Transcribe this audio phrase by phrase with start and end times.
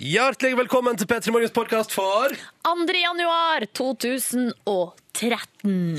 [0.00, 2.32] Hjertelig velkommen til P3 Morgens podkast for
[2.64, 2.86] 2.
[2.96, 4.54] januar 2013.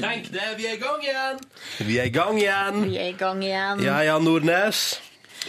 [0.02, 1.44] Tenk det, vi er i gang igjen!
[1.86, 2.80] Vi er i gang igjen.
[2.88, 3.84] Vi er i gang igjen.
[3.86, 4.98] Ja, ja, Nordnes.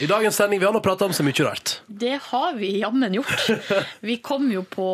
[0.01, 1.75] I dagens sending vi har nå prata om så mye rart.
[1.87, 3.43] Det har vi jammen gjort.
[4.01, 4.87] Vi kom jo på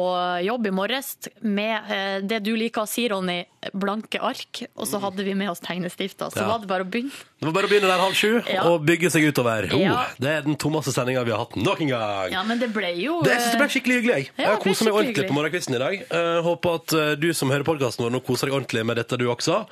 [0.42, 1.12] jobb i morges
[1.46, 3.44] med eh, det du liker å si, Ronny,
[3.78, 4.64] blanke ark.
[4.74, 6.32] Og så hadde vi med oss tegnestifter.
[6.34, 6.48] Så Ja.
[6.50, 7.14] var det bare å begynne.
[7.38, 8.64] Det var bare å begynne der halv sju Ja.
[8.72, 9.68] og bygge seg utover.
[9.70, 10.06] Oh, Ja.
[10.18, 12.32] Det er den tommeste sendinga vi har hatt noen gang.
[12.34, 14.18] Ja, men det ble jo Det, jeg synes det ble skikkelig hyggelig.
[14.18, 15.94] Jeg, jeg har koset meg ordentlig på morgenkvisten i dag.
[16.10, 19.16] Eh, håper at eh, du som hører podkasten vår, nå koser deg ordentlig med dette,
[19.16, 19.62] du også.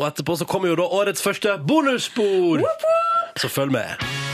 [0.00, 2.64] Og etterpå så kommer jo da årets første bonusspor!
[3.36, 4.29] Så følg med.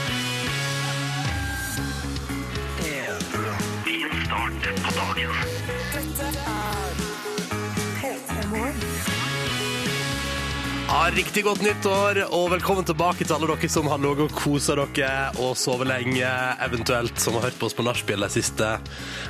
[11.07, 14.73] Ja, riktig godt nyttår, og velkommen tilbake til alle dere som har ligget og kosa
[14.75, 16.31] dere og sovet lenge,
[16.65, 18.71] eventuelt som har hørt på oss på nachspiel de siste,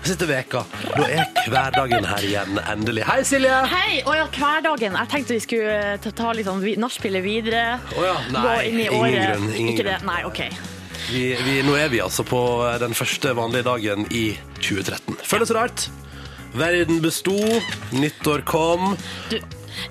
[0.01, 0.63] de siste veka.
[0.87, 3.03] Da er hverdagen her igjen, endelig.
[3.05, 3.59] Hei, Silje!
[3.69, 3.99] Hei!
[4.09, 4.97] Å ja, hverdagen.
[4.97, 7.61] Jeg tenkte vi skulle eh, ta, ta sånn nachspielet videre.
[7.93, 9.27] Å ja, nei, Gå inn i ingen året.
[9.27, 9.99] grunn, ingen Ikke det?
[10.09, 10.41] Nei, OK.
[11.11, 12.41] Vi, vi, nå er vi altså på
[12.81, 14.31] den første vanlige dagen i
[14.63, 15.21] 2013.
[15.29, 15.85] Føles rart.
[16.57, 17.37] Verden besto,
[17.93, 18.95] nyttår kom.
[19.29, 19.37] Du,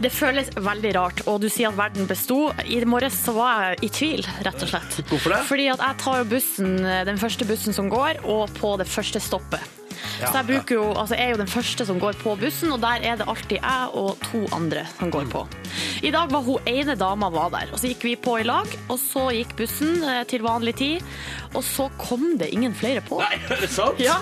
[0.03, 2.51] det føles veldig rart, og du sier at verden besto.
[2.67, 5.01] I morges så var jeg i tvil, rett og slett.
[5.11, 5.42] Hvorfor det?
[5.48, 6.77] Fordi at jeg tar jo bussen,
[7.11, 9.86] den første bussen som går, og på det første stoppet.
[10.20, 12.72] Ja, så jeg bruker jo, altså jeg er jo den første som går på bussen,
[12.75, 15.44] og der er det alltid jeg og to andre som går på.
[16.06, 18.70] I dag var hun ene dama var der, og så gikk vi på i lag,
[18.89, 21.05] og så gikk bussen eh, til vanlig tid,
[21.55, 23.20] og så kom det ingen flere på.
[23.22, 24.00] Nei, er det sant?
[24.02, 24.19] Ja.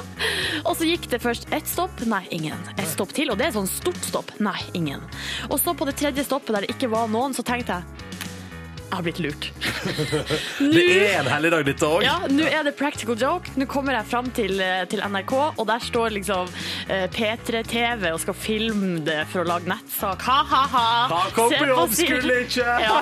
[0.64, 2.58] Og så gikk det først ett stopp, nei, ingen.
[2.76, 5.02] Et stopp til, og det er sånn stort stopp, nei, ingen.
[5.50, 8.13] Og så på det tredje stoppet der det ikke var noen, så tenkte jeg
[8.94, 9.50] jeg har blitt lurt.
[10.74, 12.04] Det er en helligdag, dette òg.
[12.06, 13.50] Ja, nå er det practical joke.
[13.58, 16.48] Nå kommer jeg fram til, eh, til NRK, og der står liksom
[16.88, 20.22] eh, P3-TV og skal filme det for å lage nettsak.
[20.28, 20.84] Ha-ha-ha!
[21.10, 22.62] Ha, kom på jobb, skulle ikke!
[22.84, 22.98] Ja.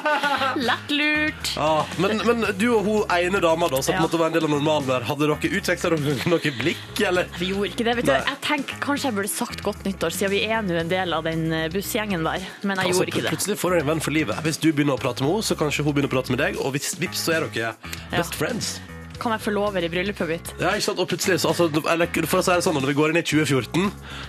[0.62, 1.52] Lett lurt.
[1.58, 4.02] Ah, men, men du og hun ene dama da, som Ja.
[4.04, 5.96] måte var en del av normalen der, hadde dere utveksla
[6.30, 7.28] noe blikk, eller?
[7.40, 7.94] Vi gjorde ikke det.
[7.98, 8.12] vet du.
[8.12, 8.20] Nei.
[8.32, 11.26] Jeg tenker Kanskje jeg burde sagt godt nyttår, siden vi er nå en del av
[11.26, 12.44] den eh, bussgjengen der.
[12.62, 13.32] Men jeg Altså, gjorde ikke det.
[13.34, 14.40] Plutselig får du en venn for livet.
[14.46, 16.56] Hvis du begynner å prate med henne, så kanskje hun begynner å prate med deg,
[16.62, 17.74] og vips, vips, så er dere
[18.16, 18.78] best friends.
[19.22, 20.48] Kan jeg få lover i bryllupet mitt?
[20.58, 20.98] Ja, ikke sant?
[20.98, 23.22] Og plutselig, så, altså, eller, for å si det sånn, når vi går inn i
[23.22, 23.84] 2014,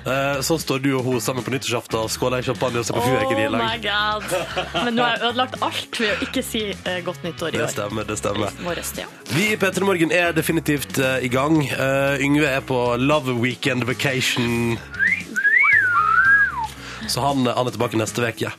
[0.06, 3.00] eh, så står du og hun sammen på nyttårsaften og skåler i champagne og ser
[3.00, 4.28] på fyrverkeri i Oh my god.
[4.84, 7.66] Men nå har jeg ødelagt alt ved å ikke si eh, godt nyttår i Det
[7.66, 7.74] år.
[7.74, 8.54] stemmer, det stemmer.
[8.68, 9.08] Morges, ja.
[9.34, 11.58] Vi i P3 Morgen er definitivt eh, i gang.
[11.74, 14.76] Eh, Yngve er på Love Weekend Vacation.
[17.08, 18.48] Så han, han er tilbake neste uke.
[18.48, 18.52] Ja.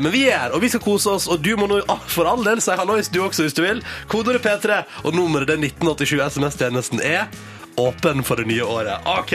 [0.00, 1.28] men vi er her, og vi skal kose oss.
[1.30, 3.82] Og du må nå ah, for all del si hallois, du også, hvis du vil.
[4.10, 6.20] Kodeordet P3, og nummeret det er 1987.
[6.34, 7.28] SMS-tjenesten er
[7.76, 9.06] åpen for det nye året.
[9.06, 9.34] OK,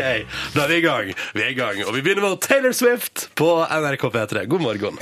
[0.56, 1.14] da er vi i gang.
[1.34, 4.46] Vi er i gang, Og vi begynner med Taylor Swift på NRK P3.
[4.46, 5.00] God morgen.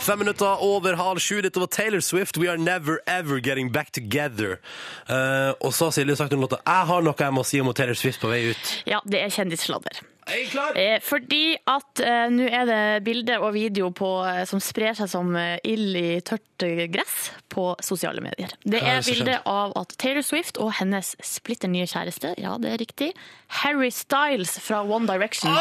[0.00, 1.40] Fem minutter over halv sju.
[1.42, 2.36] Dette var Taylor Swift.
[2.36, 4.58] We are never ever getting back together.
[5.10, 7.72] Uh, og så har Silje sagt under låta Jeg har noe jeg må si om
[7.74, 8.70] Taylor Swift på vei ut.
[8.88, 10.00] Ja, det er kjendissladder.
[10.28, 10.76] Er klar?
[10.78, 15.08] Eh, fordi at eh, nå er det bilde og video på, eh, som sprer seg
[15.10, 16.44] som eh, ild i tørt
[16.92, 18.50] gress på sosiale medier.
[18.64, 21.86] Det Hva er er det som bilde av at Taylor Swift og hennes splitter nye
[21.86, 23.12] kjæreste, ja det er riktig,
[23.62, 25.54] Harry Styles fra One Direction,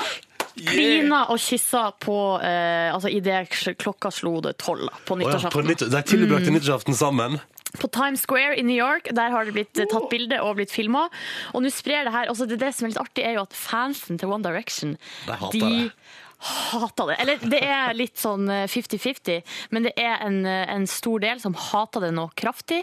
[0.70, 3.48] klina og kyssa på eh, altså idet
[3.80, 5.70] klokka slo det tolv da, på Å ja, på nyttårsaften.
[5.70, 7.40] nytt, de tilbrakte nyttårsaften sammen.
[7.78, 10.72] På Times Square i New York, der har det blitt eh, tatt bilde og blitt
[10.74, 11.06] filma.
[11.54, 13.56] Og nå sprer det her altså det, det som er litt artig, er jo at
[13.56, 15.92] fansen til One Direction De hater det.
[16.40, 17.16] Hater det.
[17.20, 19.42] Eller det er litt sånn eh, 50-50,
[19.74, 22.80] men det er en, eh, en stor del som hater det noe kraftig.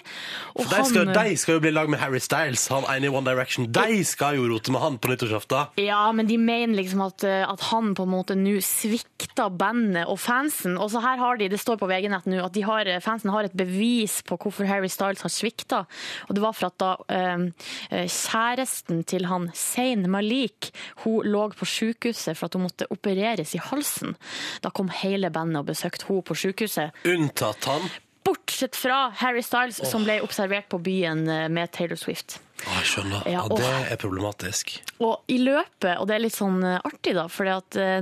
[0.55, 3.09] Og de skal, han- eh, de skal jo bli lag med Harry Styles, han ene
[3.09, 3.69] i One Direction.
[3.71, 5.67] De skal jo rote med han på nyttårsaften.
[5.81, 10.05] Ja, men de mener liksom at, eh, at han på en måte nå svikta bandet
[10.07, 10.77] og fansen.
[10.77, 13.43] Og så her har de, det står på VG-nett nå, at de har, fansen har
[13.47, 15.85] et bevis på hvorfor Harry Styles har svikta.
[16.29, 17.47] Og det var for at da eh,
[17.91, 20.71] eh, kjæresten til han Zain Malik,
[21.03, 24.15] hun lå på sykehuset for at hun måtte opereres i halsen.
[24.61, 26.91] Da kom hele bandet og besøkte henne på sykehuset.
[27.07, 27.87] Unntatt han.
[28.27, 32.41] Bortsett fra Harry Styles, som ble observert på byen eh, med Taylor Swift.
[32.65, 33.23] Å, jeg skjønner.
[33.31, 34.73] Ja, og, og- det er problematisk.
[34.99, 37.47] Og i løpet, og det er litt sånn eh, artig da, for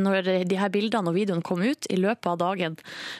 [0.02, 2.78] når de her bildene og videoen kom ut i løpet av dagen,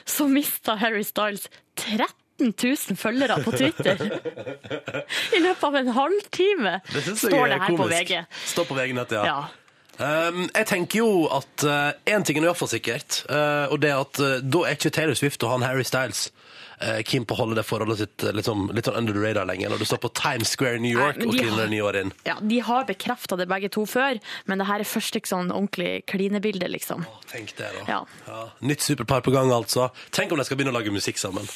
[0.08, 1.46] så mista Harry Styles
[1.78, 4.02] 13 000 følgere på Twitter.
[5.36, 7.86] I løpet av en halvtime, står det her på.
[7.92, 8.18] VG.
[8.50, 9.22] Står på VG-nett, ja.
[9.30, 9.38] Ja.
[9.96, 11.64] Um, jeg tenker jo at
[12.04, 15.16] én ting er iallfall sikkert, uh, og det er at uh, da er ikke Taylor
[15.16, 16.28] Swift og han Harry Styles
[16.82, 19.72] uh, keen på å holde det forholdet sitt eh, litt sånn, under the radar lenger,
[19.72, 22.12] når du står på Times Square i New York Nei, og kliner ni år inn.
[22.28, 24.20] Ja, De har bekrefta det begge to før,
[24.50, 27.06] men det her er først ikke sånn ordentlig klinebilde, liksom.
[27.32, 28.02] Tenk det, da.
[28.28, 28.42] Ja.
[28.66, 29.90] Nytt superpar på gang, altså.
[30.14, 31.48] Tenk om de skal begynne å lage musikk sammen.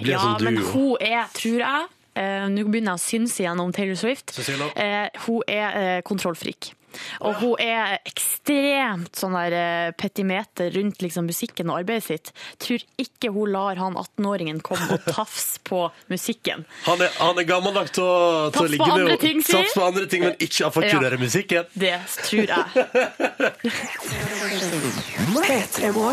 [0.00, 3.96] Ja, sånn men hun er, tror jeg eh, Nå begynner jeg å synse gjennom Taylor
[3.96, 4.34] Swift.
[4.36, 4.68] Cecilia?
[4.76, 6.72] Eh, hun er eh, kontrollfrik.
[7.20, 12.26] Og hun er ekstremt sånn der eh, petimeter rundt liksom, musikken og arbeidet sitt.
[12.62, 15.80] Tror ikke hun lar han 18-åringen komme og tafse på
[16.12, 16.58] musikken.
[16.86, 18.06] Han er, han er gammeldags til å,
[18.54, 19.12] til å ligge med henne.
[19.16, 19.52] og- ting, si.
[19.52, 21.64] Tafs på andre ting, men ikke affekturere musikken.
[21.78, 21.94] Det
[22.26, 22.64] tror jeg.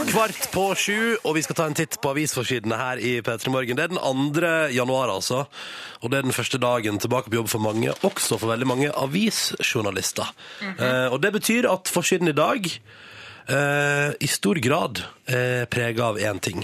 [0.10, 3.78] Kvart på sju, og vi skal ta en titt på avisforsidene her i P3 Morgen.
[3.78, 4.52] Det er den 2.
[4.76, 5.40] januar, altså.
[6.00, 8.90] Og det er den første dagen tilbake på jobb for mange, også for veldig mange
[8.96, 10.30] avisjournalister.
[10.78, 16.20] Eh, og det betyr at forsiden i dag eh, i stor grad er prega av
[16.22, 16.62] én ting.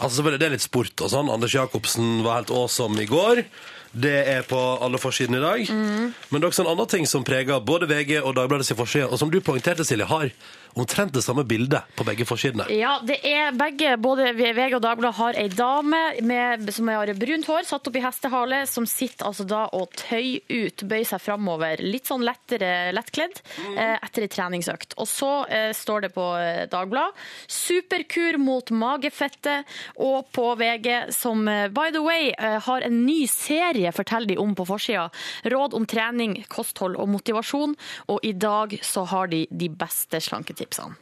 [0.00, 1.30] Altså selvfølgelig, Det er litt sport og sånn.
[1.32, 3.44] Anders Jacobsen var helt awesome i går.
[3.90, 5.70] Det er på alle forsidene i dag.
[5.74, 9.18] Men det er også en annen ting som preger både VG og Dagbladets forside, og
[9.18, 10.30] som du poengterte, Silje, har
[10.74, 12.66] omtrent det samme bildet på begge forsidene.
[12.74, 17.48] Ja, det er begge, både VG og Dagbladet har ei dame med, som har brunt
[17.50, 21.82] hår, satt opp i hestehale, som sitter altså da og tøy ut, bøyer seg framover,
[21.84, 23.40] litt sånn lettere lettkledd,
[23.74, 24.96] eh, etter ei treningsøkt.
[25.00, 27.18] Og så eh, står det på eh, Dagbladet,
[27.50, 29.68] superkur mot magefettet,
[30.00, 34.54] og på VG, som eh, by the way har en ny serie, forteller de om
[34.56, 35.08] på forsida.
[35.50, 37.74] Råd om trening, kosthold og motivasjon,
[38.12, 40.20] og i dag så har de de beste
[40.60, 40.96] slanketipsene.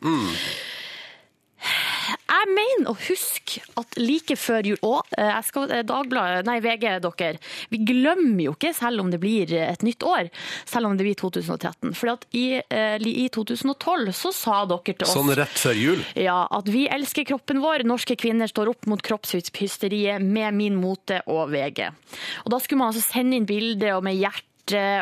[2.28, 7.00] Jeg mener å huske at like før jul Og jeg skal, eh, Dagbladet, nei VG,
[7.02, 7.38] dere.
[7.72, 10.30] Vi glemmer jo ikke, selv om det blir et nytt år,
[10.64, 11.96] selv om det blir 2013.
[11.96, 16.04] For at i, eh, i 2012 så sa dere til oss Sånn rett før jul.
[16.14, 17.82] ja, at vi elsker kroppen vår.
[17.82, 21.90] Norske kvinner står opp mot kroppshysteriet med Min Mote og VG.
[22.46, 24.47] Og da skulle man altså sende inn bilde med hjerte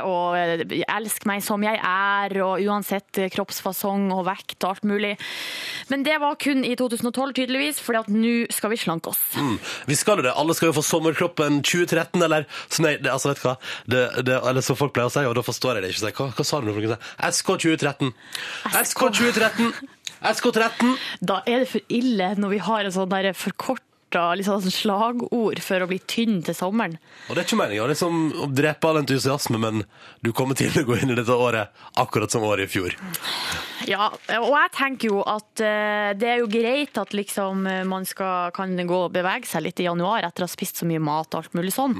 [0.07, 4.85] og eh, 'elsk meg som jeg er', og uansett eh, kroppsfasong og vekt og alt
[4.85, 5.17] mulig.
[5.89, 9.23] Men det var kun i 2012, tydeligvis, for nå skal vi slanke oss.
[9.35, 9.59] Mm.
[9.87, 10.35] Vi skal jo det.
[10.37, 13.57] Alle skal jo få sommerkroppen 2013, eller så nei, det, altså, vet du hva?
[13.87, 16.15] Det, det, eller som folk pleier å si, og da forstår jeg det ikke.
[16.21, 16.77] Hva, hva sa du nå?
[16.77, 17.11] for?
[17.33, 18.15] SK 2013.
[18.85, 19.95] SK 2013.
[20.35, 20.95] SK 13.
[21.21, 23.33] Da er det for ille når vi har en sånn der
[24.17, 26.97] forkorta liksom, sånn slagord for å bli tynn til sommeren.
[27.29, 29.85] Og det er ikke meningen liksom, å drepe all entusiasme, men
[30.25, 32.97] du kommer til å gå inn i dette året akkurat som året i fjor.
[33.87, 34.09] Ja,
[34.41, 38.51] og jeg tenker jo at eh, det er jo greit at liksom eh, man skal,
[38.57, 41.35] kan gå og bevege seg litt i januar etter å ha spist så mye mat
[41.37, 41.95] og alt mulig sånn.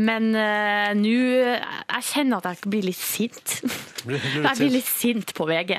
[0.00, 3.56] Men uh, nå Jeg kjenner at jeg blir litt sint.
[4.06, 5.74] Blir- blir jeg blir litt sint på VG.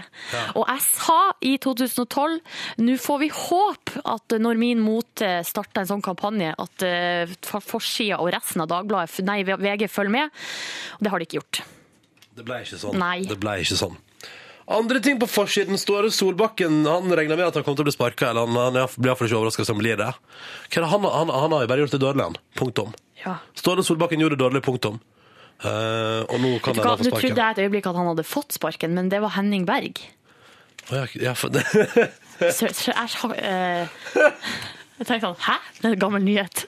[0.59, 2.37] Og jeg sa i 2012
[2.85, 8.19] nå får vi håpe at når Min Mote starter en sånn kampanje, at uh, forsida
[8.19, 10.41] og resten av Dagbladet, nei, VG følger med.
[10.97, 11.61] Og det har de ikke gjort.
[12.37, 12.97] Det ble ikke sånn.
[12.99, 13.19] Nei.
[13.27, 13.99] Det ble ikke sånn.
[14.71, 15.79] Andre ting på forsiden.
[15.79, 18.29] Ståre Solbakken han regner med at han kommer til å bli sparka.
[18.31, 20.11] Eller han, han blir iallfall ikke overraska hvis han blir det.
[20.77, 22.37] Han, han, han har jo bare gjort det dårlig, han.
[22.59, 22.93] Punktum.
[23.25, 23.35] Ja.
[23.57, 25.01] Ståle Solbakken gjorde det dårlig, punktum.
[25.61, 27.05] Uh, og nå kan han få sparken.
[27.05, 30.01] Nå trodde jeg et øyeblikk at han hadde fått sparken, men det var Henning Berg.
[30.89, 31.65] Oh, ja, ja, for det.
[32.41, 34.21] Så, så jeg, har eh,
[35.01, 35.55] jeg tenkte sånn, hæ?
[35.79, 36.63] Det er en gammel nyhet.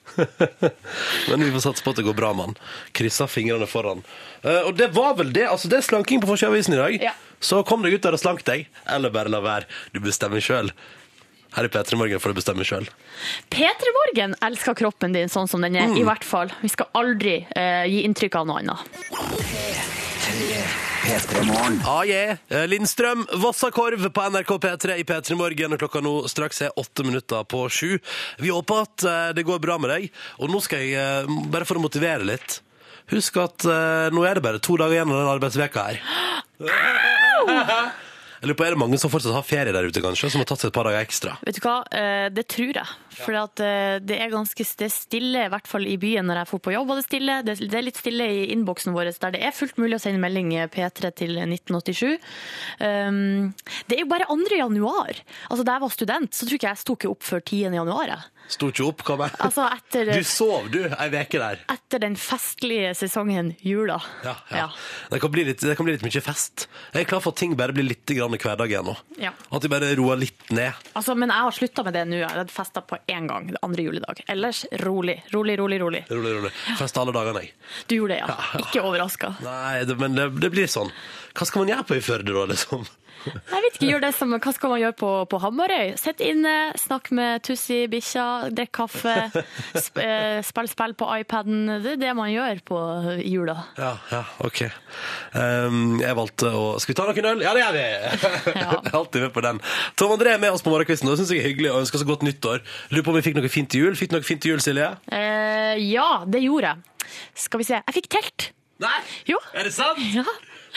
[1.30, 2.56] Men vi får satse på at det går bra med han.
[2.98, 4.02] Krysser fingrene foran.
[4.42, 5.46] Eh, og det var vel det.
[5.46, 6.96] altså Det er slanking på forsida av avisen i dag.
[7.10, 7.14] Ja.
[7.38, 8.66] Så kom deg ut der og slank deg.
[8.90, 9.70] Eller bare la være.
[9.94, 10.72] Du bestemmer sjøl.
[11.54, 12.86] Her i P3 Morgen får du bestemme sjøl.
[13.50, 16.50] P3 Morgen elsker kroppen din sånn som den er, i hvert fall.
[16.62, 18.78] Vi skal aldri eh, gi inntrykk av noe annet.
[21.10, 22.36] Ah, yeah.
[22.48, 25.74] Eh, Lindstrøm, Vossakorv på NRK P3 i P3 Morgen.
[25.80, 27.96] Klokka nå straks er åtte minutter på sju.
[28.38, 30.06] Vi håper at eh, det går bra med deg.
[30.38, 32.60] Og nå skal jeg, eh, bare for å motivere litt
[33.10, 33.64] Husk at
[34.14, 35.98] nå er det bare to dager igjen av den arbeidsveka her.
[38.40, 40.30] Jeg lurer på, Er det mange som fortsatt har ferie der ute, kanskje?
[40.32, 41.34] Som har tatt seg et par dager ekstra?
[41.44, 42.88] Vet du hva, eh, det tror jeg.
[43.20, 46.40] For at, eh, det er ganske det er stille, i hvert fall i byen når
[46.40, 46.90] jeg får på jobb.
[46.90, 47.34] Og Det stille.
[47.44, 50.54] Det er litt stille i innboksen vår der det er fullt mulig å sende melding
[50.56, 52.16] eh, P3 til 1987.
[52.80, 53.52] Um,
[53.88, 54.56] det er jo bare 2.
[54.56, 55.20] januar.
[55.50, 57.76] Altså Da jeg var student, så tror ikke jeg sto ikke opp før 10.
[57.76, 58.06] januar.
[58.06, 58.22] jeg.
[58.50, 59.34] Sto ikke opp, hva med?
[59.46, 61.60] Altså etter, Du sov, du, ei veke der.
[61.70, 64.00] etter den festlige sesongen jula.
[64.26, 64.64] Ja, ja.
[65.12, 66.66] Det, kan bli litt, det kan bli litt mye fest.
[66.92, 68.96] Jeg er klar for at ting bare blir litt grann hverdag igjen nå.
[69.22, 69.30] Ja.
[69.54, 70.74] At de bare roer litt ned.
[70.98, 72.18] Altså, men jeg har slutta med det nå.
[72.24, 74.24] Jeg har festa på én gang, andre juledag.
[74.26, 75.20] Ellers rolig.
[75.34, 76.04] Rolig, rolig, rolig.
[76.10, 76.54] Rolig, rolig.
[76.80, 77.54] Festa alle dagene, jeg.
[77.86, 78.38] Du gjorde det, ja.
[78.64, 79.34] Ikke overraska.
[79.46, 80.90] Nei, det, men det, det blir sånn.
[81.38, 82.82] Hva skal man gjøre på i Førde, da, liksom?
[83.26, 85.94] Jeg vet ikke, gjør det som, Hva skal man gjøre på, på Hamarøy?
[86.00, 89.14] Sitt inne, snakk med Tussi, bikkja, drikk kaffe,
[89.76, 91.66] sp eh, spill spill på iPaden.
[91.84, 92.80] Det er det man gjør på
[93.26, 93.56] jula.
[93.80, 94.62] Ja, ja, ok.
[95.34, 97.44] Um, jeg valgte å Skal vi ta noen øl?
[97.44, 97.86] Ja, det gjør vi!
[98.60, 99.60] Er alltid med på den.
[99.98, 101.10] Tom André er med oss på morgenkvisten.
[101.10, 102.62] Det syns jeg er hyggelig og ønsker så godt nyttår.
[102.94, 103.98] Lurer på om vi fikk noe fint til jul.
[103.98, 104.92] Fikk du noe fint til jul, Silje?
[105.10, 107.10] Uh, ja, det gjorde jeg.
[107.46, 107.80] Skal vi se.
[107.80, 108.50] Jeg fikk telt.
[108.80, 108.96] Nei!
[109.28, 109.40] Jo.
[109.52, 110.00] Er det sant?
[110.14, 110.24] Ja.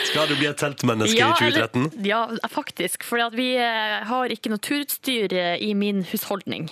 [0.09, 1.85] Skal du bli et teltmenneske Ja, i 2013?
[1.93, 3.03] eller- ja, faktisk.
[3.03, 6.69] For vi eh, har ikke noe turutstyr eh, i min husholdning.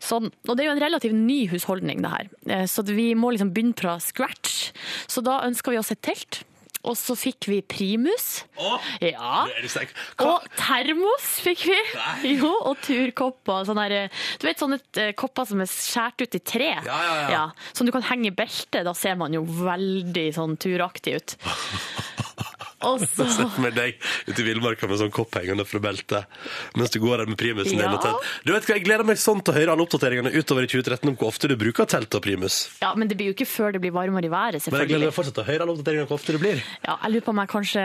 [0.00, 0.16] Så,
[0.48, 2.28] og det er jo en relativt ny husholdning, det her.
[2.48, 4.72] Eh, Så vi må liksom begynne fra scratch.
[5.06, 6.42] Så da ønsker vi oss et telt.
[6.86, 8.44] Og så fikk vi primus.
[8.56, 9.46] Å, Ja.
[10.22, 11.74] Og termos fikk vi.
[11.94, 12.36] Nei.
[12.38, 13.66] Jo, og turkopper.
[13.66, 14.78] Sånne du vet sånne
[15.18, 16.70] kopper som er skåret ut i tre?
[16.86, 17.50] Ja, ja, ja.
[17.74, 18.84] Som du kan henge i beltet.
[18.86, 21.36] Da ser man jo veldig sånn turaktig ut.
[22.86, 23.96] Og så Se for meg deg
[24.28, 26.38] ute i villmarka med sånn kopp hengende fra beltet
[26.78, 27.82] mens du går der med primusen din.
[27.82, 27.98] Ja.
[27.98, 28.26] og.
[28.46, 31.10] Du vet hva, Jeg gleder meg sånn til å høre alle oppdateringene utover i 2013
[31.10, 32.58] om hvor ofte du bruker telt og primus.
[32.82, 35.10] Ja, men det blir jo ikke før det blir varmere i været, Men jeg gleder
[35.10, 36.62] meg fortsatt til å høre alle oppdateringene hvor ofte det blir.
[36.86, 37.84] Ja, jeg lurer på om jeg kanskje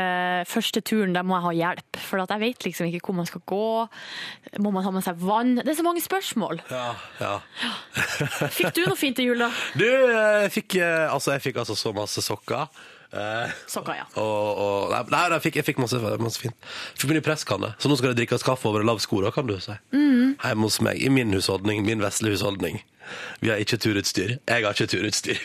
[0.54, 2.02] første turen, der må jeg ha hjelp.
[2.04, 3.66] For jeg vet liksom ikke hvor man skal gå.
[4.64, 5.56] Må man ha med seg vann?
[5.62, 6.64] Det er så mange spørsmål.
[6.72, 6.88] Ja,
[7.24, 7.36] ja.
[8.54, 9.50] Fikk du noe fint til jul, da?
[9.80, 12.70] Du, jeg fikk, eh, altså, jeg fikk altså så masse sokker.
[13.14, 14.06] Eh, Sokker, ja.
[14.18, 16.70] og, og, nei, nei, jeg fikk, jeg fikk masse, masse fint.
[16.98, 19.46] Fikk min presskanne, så nå skal det drikkes kaffe over en lav sko, da, kan
[19.50, 19.76] du si.
[19.94, 20.34] Mm.
[20.42, 22.82] Hjemme hos meg, i min husholdning, min vesle husholdning.
[23.44, 24.38] Vi har ikke turutstyr.
[24.40, 25.42] Jeg har ikke turutstyr.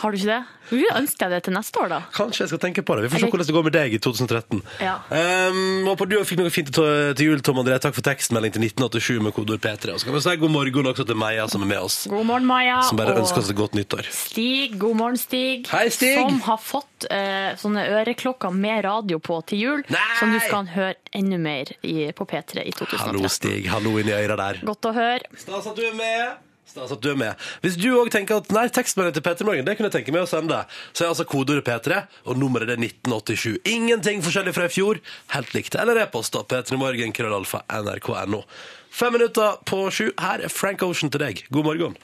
[0.00, 0.42] Har du ikke det?
[0.68, 1.98] Vi ønsker deg det til neste år, da?
[2.12, 3.06] Kanskje jeg skal tenke på det.
[3.06, 4.60] Vi får se hvordan det går med deg i 2013.
[4.84, 4.96] Ja.
[5.08, 7.78] Um, du fikk noe fint til, jul, Tom André.
[7.82, 9.94] Takk for tekstmelding til 1987 med kodord P3.
[9.94, 12.00] Og så kan vi si god morgen også til Meia, som er med oss.
[12.10, 12.80] God morgen, Maja.
[12.88, 14.10] Som bare og ønsker oss et godt nyttår.
[14.14, 15.68] Stig, god morgen, Stig.
[15.72, 16.18] Hei, Stig.
[16.18, 20.04] Som har fått uh, sånne øreklokker med radio på til jul, Nei.
[20.20, 23.00] som du skal høre enda mer i, på P3 i 2013.
[23.06, 23.70] Hallo, Stig.
[23.72, 24.60] Hallo inni øra der.
[24.68, 25.32] Godt å høre.
[25.38, 26.47] Stas at du er med.
[26.78, 27.46] Stas at du er med.
[27.64, 30.26] Hvis du òg tenker at nei, tekstmelding til P3 Morgen, det kunne jeg tenke meg
[30.26, 30.60] å sende,
[30.92, 33.58] så er altså kodeordet P3, og nummeret er 1987.
[33.66, 35.00] Ingenting forskjellig fra i fjor.
[35.34, 35.78] Helt likt.
[35.78, 36.44] Eller e-post, da.
[36.46, 38.44] P3morgen, krøllalfa, nrk.no.
[38.94, 40.06] Fem minutter på sju.
[40.22, 41.42] Her er Frank Ocean til deg.
[41.54, 41.98] God morgen.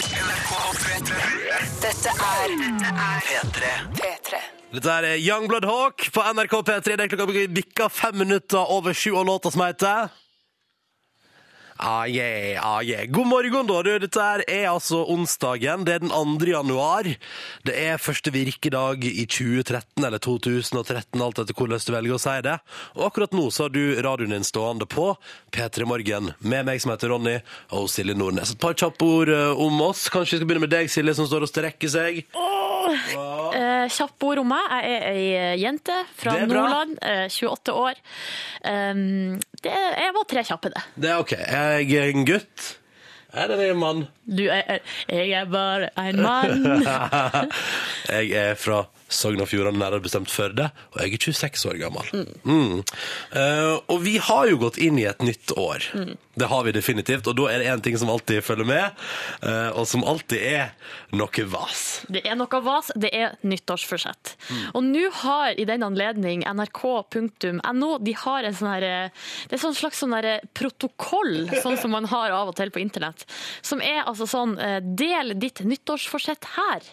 [1.85, 2.59] Dette er
[3.31, 3.71] P3.
[4.01, 4.43] P3.
[4.75, 6.99] Dette er Youngblood Hawk på NRK P3.
[6.99, 10.11] Det er klokka bikka fem minutter over sju, og låta som heter
[11.77, 13.05] Ah, yeah, ah, yeah.
[13.07, 13.83] God morgen, da.
[13.83, 15.83] Du, dette er altså onsdagen.
[15.85, 16.47] Det er den 2.
[16.47, 17.09] januar.
[17.67, 22.37] Det er første virkedag i 2013, eller 2013, alt etter hvordan du velger å si
[22.47, 22.57] det.
[22.95, 25.11] Og akkurat nå så har du radioen din stående på
[25.55, 27.41] P3 Morgen med meg som heter Ronny,
[27.75, 28.55] og Silje Nordnes.
[28.55, 30.07] Et par kjappe ord eh, om oss.
[30.15, 32.23] Kanskje vi skal begynne med deg, Silje, som står og strekker seg.
[32.39, 33.34] Eh,
[33.93, 34.71] Kjappe ord om meg.
[34.71, 36.37] Jeg er ei jente fra.
[36.45, 38.01] Nordland, eh, 28 år.
[38.65, 40.85] Um, det, jeg var tre kjappe, det.
[40.95, 41.37] Det er OK.
[41.37, 42.71] Jeg er en gutt.
[43.35, 44.03] Eller er det en mann?
[44.25, 44.79] Du er,
[45.11, 46.85] jeg er bare en mann.
[48.15, 52.11] jeg er fra Sogn og Fjordane, nærmere bestemt Førde, og jeg er 26 år gammel.
[52.45, 52.83] Mm.
[53.35, 55.89] Uh, og vi har jo gått inn i et nytt år.
[56.35, 59.05] Det har vi definitivt, og da er det én ting som alltid følger med,
[59.45, 60.75] uh, og som alltid er
[61.15, 61.85] noe vas.
[62.11, 64.35] Det er noe vas, det er nyttårsforsett.
[64.75, 68.89] Og nå har i den anledning nrk.no de har en sånn her,
[69.49, 72.83] det er sånn slags sånn her protokoll, sånn som man har av og til på
[72.83, 73.27] internett,
[73.63, 76.91] som er altså sånn eh, del ditt nyttårsforsett her.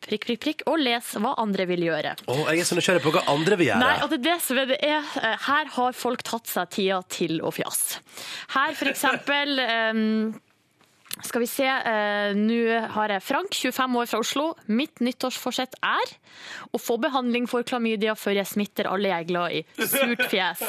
[0.00, 2.14] Prikk, prikk, prikk, og les hva andre vil gjøre.
[2.32, 3.80] Oh, jeg er så nysgjerrig på hva andre vil gjøre.
[3.82, 5.10] Nei, at det er det som er det er.
[5.20, 8.00] eh, Her har folk tatt seg tida til å fjasse.
[8.56, 10.00] Her for eksempel eh,
[11.26, 12.58] skal vi se, eh, nå
[12.94, 14.46] har jeg Frank, 25 år fra Oslo.
[14.68, 16.14] Mitt nyttårsforsett er
[16.72, 19.62] å få behandling for klamydia før jeg smitter alle jeg er glad i.
[19.80, 20.60] Surt fjes.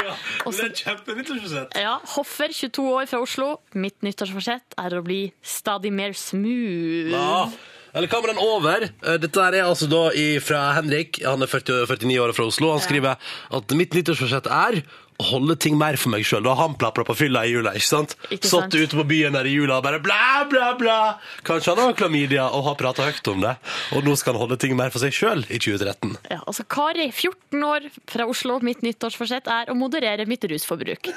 [0.00, 0.16] ja,
[0.46, 1.78] det er kjempenyttårsforsett.
[1.82, 3.54] Ja, Hoffer, 22 år fra Oslo.
[3.74, 7.14] Mitt nyttårsforsett er å bli stadig mer smooth.
[7.14, 7.48] Ja.
[7.96, 8.82] Eller hva med den over?
[8.84, 10.10] Eh, Dette her er altså da
[10.44, 11.22] fra Henrik.
[11.24, 12.74] Han er 40, 49 år fra Oslo.
[12.74, 13.16] Han skriver
[13.56, 14.82] at mitt nyttårsforsett er
[15.22, 16.46] holde ting mer for meg sjøl.
[16.58, 17.72] Han plapra på fylla i jula.
[17.76, 18.16] ikke sant?
[18.28, 18.72] Ikke sant.
[18.72, 20.98] Satt ute på byen her i jula og bare bla, bla, bla.
[21.46, 23.56] Kanskje han har klamydia og har prata høyt om det.
[23.96, 26.16] Og nå skal han holde ting mer for seg sjøl i 2013.
[26.32, 28.58] Ja, altså Kari, 14 år fra Oslo.
[28.66, 31.10] Mitt nyttårsforsett er å moderere mitt rusforbruk.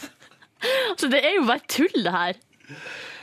[0.92, 2.42] altså, det er jo bare tull, det her.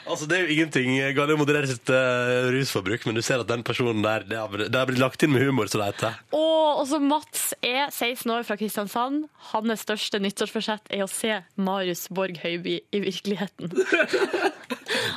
[0.08, 3.64] Altså, Det er jo ingenting å moderere sitt eh, rusforbruk, men du ser at den
[3.68, 6.20] personen der, det har, det har blitt lagt inn med humor, så det heter.
[6.36, 9.28] Og også Mats er 16 år fra Kristiansand.
[9.52, 13.74] Hans største nyttårsforsett er å se Marius Borg Høiby i virkeligheten.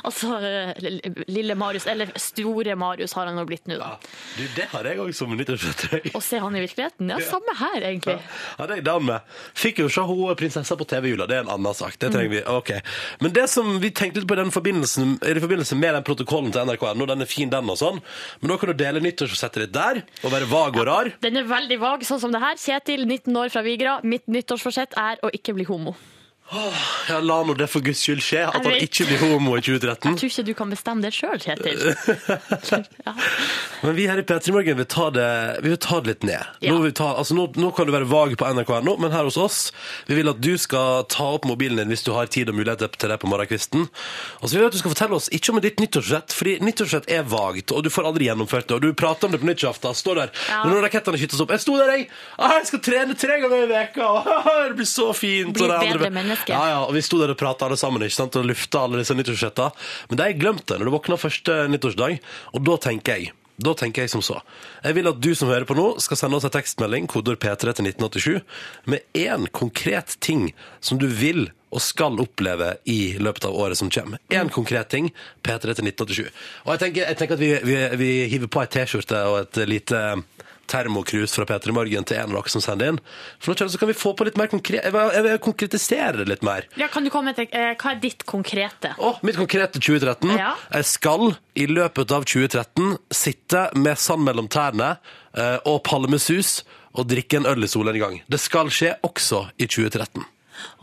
[0.03, 0.71] Altså eh,
[1.31, 3.93] lille Marius, eller store Marius har han nå blitt nå, da.
[4.35, 6.11] Du, det har jeg òg som nyttårsforsett.
[6.17, 7.11] Å se han i virkeligheten?
[7.11, 8.17] Ja, samme her, egentlig.
[8.57, 9.35] Ja, det er jeg down med.
[9.57, 11.97] Fikk jo se hun prinsessa på TV-jula, det er en annen sak.
[12.01, 12.41] Det trenger vi.
[12.51, 12.73] Ok.
[13.23, 14.53] Men det som vi tenkte på i den
[14.85, 17.99] i forbindelse med den protokollen til NRK NO, den er fin, den og sånn,
[18.41, 21.11] men da kan du dele nyttårsforsettet ditt der, og være vag og rar.
[21.23, 22.57] Den er veldig vag, sånn som det her.
[22.61, 23.99] Kjetil, 19 år fra Vigra.
[24.07, 25.95] Mitt nyttårsforsett er å ikke bli homo.
[27.07, 30.11] Ja, la nå det for guds skyld skje, at han ikke blir homo i 2013.
[30.11, 31.85] Jeg tror ikke du kan bestemme det sjøl, Kjetil.
[33.01, 33.13] Ja.
[33.81, 35.27] Men vi her i P3 Morgen vil ta det,
[35.63, 36.49] vi vil ta det litt ned.
[36.61, 36.73] Ja.
[36.75, 39.59] Nå, ta, altså nå, nå kan du være vag på nrk.no, men her hos oss
[40.09, 42.83] vi vil at du skal ta opp mobilen din hvis du har tid og mulighet
[42.99, 43.87] til det på morgenkvisten.
[43.87, 47.09] Og så vil vi at du skal fortelle oss ikke om ditt nyttårsrett, fordi nyttårsrett
[47.15, 48.77] er vagt, og du får aldri gjennomført det.
[48.77, 50.35] Og du prater om det på nyttårsaften, står der.
[50.51, 50.61] Ja.
[50.67, 52.05] Men når rakettene skytes opp Jeg sto der, jeg!
[52.37, 54.11] Ah, jeg skal trene tre ganger i veka!
[54.71, 55.55] Det blir så fint!
[55.57, 56.11] Blir og det andre-
[56.41, 56.53] menneske.
[56.53, 58.35] Ja, ja, og vi sto der og prata alle sammen ikke sant?
[58.35, 59.71] og lufta alle disse nyttårsforsettene.
[60.09, 62.19] Men det har jeg glemt når du våkner første nyttårsdag,
[62.53, 64.39] og da tenker jeg da tenker jeg som så.
[64.81, 67.75] Jeg vil at du som hører på nå, skal sende oss en tekstmelding, kodord P3
[67.77, 68.39] til 1987,
[68.89, 70.47] med én konkret ting
[70.81, 74.19] som du vil og skal oppleve i løpet av året som kommer.
[74.33, 75.11] Én konkret ting,
[75.45, 76.31] P3 til 1987.
[76.65, 79.61] Og jeg tenker, jeg tenker at vi, vi, vi hiver på ei T-skjorte og et
[79.69, 80.01] lite
[80.71, 82.99] termokrus fra P3 Morgen til en av dere som sender inn.
[83.41, 84.85] For nå så kan vi få på litt mer konkret...
[84.87, 86.67] Jeg vil, jeg vil konkretisere det litt mer.
[86.79, 88.95] Ja, kan du komme til, eh, Hva er ditt konkrete?
[88.97, 90.35] Å, mitt konkrete 2013.
[90.39, 90.53] Ja.
[90.73, 94.95] Jeg skal i løpet av 2013 sitte med sand mellom tærne
[95.35, 96.61] eh, og palmesus
[96.91, 98.21] og drikke en øl i gang.
[98.27, 100.23] Det skal skje også i 2013.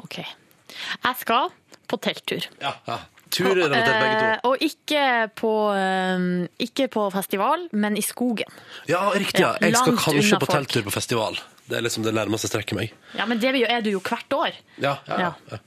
[0.04, 0.20] Ok.
[0.22, 1.50] Jeg skal
[1.88, 2.44] på telttur.
[2.62, 2.98] Ja, ja.
[3.30, 4.48] Turrelatert begge Eh, to.
[4.50, 8.46] og ikke på, eh, ikke på festival, men i skogen.
[8.88, 9.40] Ja, riktig.
[9.40, 9.54] ja.
[9.60, 11.38] Jeg skal langt kanskje på telttur på festival.
[11.68, 12.92] Det er liksom det nærmeste strekker meg.
[13.14, 14.52] Ja, Men det er du jo hvert år.
[14.80, 15.18] Ja, ja,
[15.50, 15.58] ja.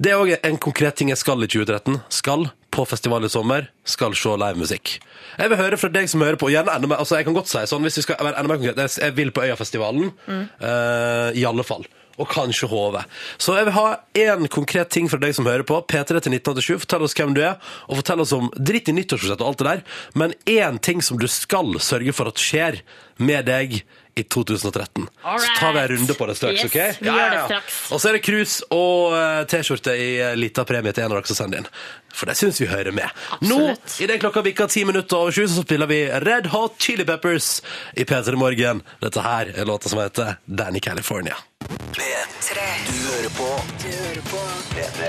[0.00, 2.00] Det er òg en konkret ting jeg skal i 2013.
[2.10, 3.68] Skal på festival i sommer.
[3.84, 4.98] Skal se livemusikk.
[5.38, 6.50] Jeg vil høre fra deg som hører på.
[6.50, 8.58] Gjerne enda mer, altså jeg kan godt si sånn, hvis vi skal være enda mer
[8.58, 10.12] konkret, jeg- vil på Øyafestivalen.
[10.60, 11.84] eh, I alle fall.
[12.18, 13.04] Og kanskje hodet.
[13.42, 15.80] Så jeg vil ha én konkret ting fra deg som hører på.
[15.90, 16.78] P3 til 1987.
[16.84, 17.56] Fortell oss hvem du er,
[17.88, 19.82] og fortell oss om dritt i nyttårsforsett og alt det der.
[20.14, 22.80] Men én ting som du skal sørge for at skjer
[23.18, 23.80] med deg
[24.14, 25.08] i 2013.
[25.42, 27.00] Så tar vi en runde på det straks, Yes, OK?
[27.02, 27.78] vi gjør det straks.
[27.90, 31.18] Og så er det krus og eh, T-skjorte i eh, lita premie til en av
[31.18, 31.66] dere som sender inn.
[32.14, 33.10] For det syns vi hører med.
[33.34, 33.82] Absolutt.
[33.82, 37.56] Nå, idet klokka bikker ti minutter over sju, så spiller vi Red Hot Chili Peppers
[37.98, 38.84] i P3 Morgen.
[39.02, 41.34] Dette her er låta som heter Danny California.
[41.68, 42.56] P3.
[42.86, 43.48] Du hører på.
[43.82, 44.40] Du hører på.
[44.74, 45.00] P3.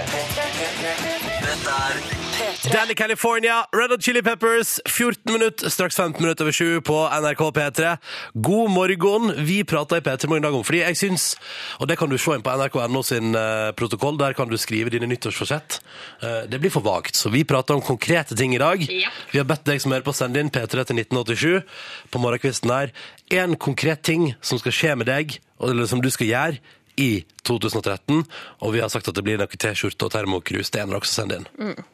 [1.45, 2.14] Dette er
[2.71, 7.41] Danny California, Red Hot Chili Peppers, 14 minutter, straks 15 minutter over 7 på NRK
[7.51, 7.97] P3.
[8.33, 9.45] God morgen.
[9.45, 11.25] Vi prater i P3 Morgen i dag om, fordi jeg syns,
[11.79, 14.93] og det kan du se inn på NRK.no sin eh, protokoll, der kan du skrive
[14.93, 15.79] dine nyttårsforsett.
[16.21, 18.81] Eh, det blir for vagt, så vi prater om konkrete ting i dag.
[18.89, 19.11] Ja.
[19.33, 21.75] Vi har bedt deg som hører på, sende inn P3 til 1987
[22.13, 22.95] på morgenkvisten her.
[23.43, 26.63] En konkret ting som skal skje med deg, eller som du skal gjøre
[26.97, 28.23] i 2013,
[28.63, 30.71] og vi har sagt at det blir noe T-skjorte og termokrus.
[30.71, 31.85] Det er en dere som sender inn.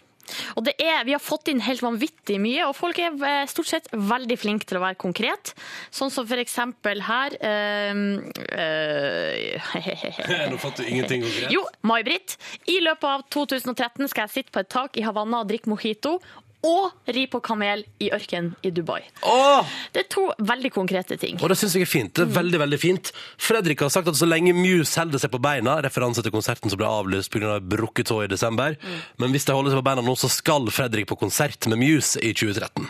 [0.56, 3.70] Og det er, Vi har fått inn helt vanvittig mye, og folk er eh, stort
[3.72, 5.54] sett veldig flinke til å være konkret.
[5.94, 7.94] Sånn som eksempel her eh,
[8.56, 9.72] eh,
[10.52, 11.52] Nå fant du ingenting konkret.
[11.54, 12.38] Jo, May-Britt.
[12.72, 16.18] I løpet av 2013 skal jeg sitte på et tak i Havanna og drikke mojito.
[16.67, 19.02] Og ri på kamel i ørkenen i Dubai.
[19.26, 19.69] Åh!
[19.93, 21.39] Det er to veldig konkrete ting.
[21.41, 22.13] Og det syns jeg er fint.
[22.13, 23.12] Det er veldig, veldig fint.
[23.41, 26.78] Fredrik har sagt at så lenge Muse holder seg på beina, referanse til konserten som
[26.78, 27.58] ble avlyst pga.
[27.60, 28.78] brukket tå i desember,
[29.17, 32.21] men hvis de holder seg på beina nå, så skal Fredrik på konsert med Muse
[32.21, 32.89] i 2013.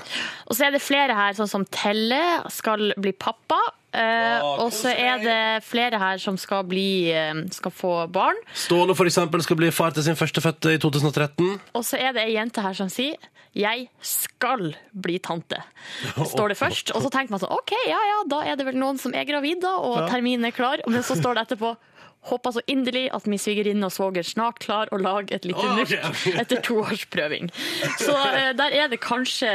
[0.50, 3.60] Og så er det flere her, sånn som Telle skal bli pappa.
[3.92, 8.38] Uh, og så er det flere her som skal, bli, eh, skal få barn.
[8.56, 11.58] Ståle for eksempel skal bli far til sin førstefødte i 2013.
[11.76, 13.20] Og så er det ei jente her som sier
[13.56, 15.62] 'jeg skal bli tante',
[16.34, 16.92] står det først.
[16.96, 19.26] Og så tenker man sånn OK, ja ja, da er det vel noen som er
[19.26, 20.80] gravid, da, og terminen er klar.
[20.88, 21.76] Men så står det etterpå
[22.22, 25.90] Håper så inderlig at min svigerinne og svoger snart klarer å lage et lite nurt
[26.42, 27.50] etter to års prøving.
[27.98, 29.50] Så eh, der er det kanskje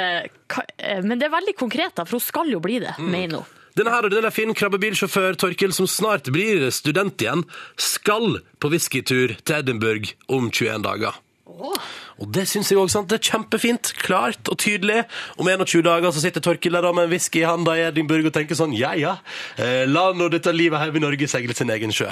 [0.50, 3.10] ka- eh, Men det er veldig konkret, da, for hun skal jo bli det, Mm.
[3.12, 3.46] mener hun.
[3.76, 7.44] Denne her og den er fin krabbebilsjåfør Torkil, som snart blir student igjen,
[7.78, 11.14] skal på whiskytur til Edinburgh om 21 dager.
[11.56, 13.10] Og det syns jeg også, sant?
[13.10, 15.02] Det er kjempefint, klart og tydelig.
[15.40, 18.34] Om 21 dager så sitter Torkil der med en whisky i handa i Edinburgh og
[18.36, 19.16] tenker sånn, ja ja,
[19.60, 22.08] eh, la nå dette livet her i Norge seile sin egen sjø.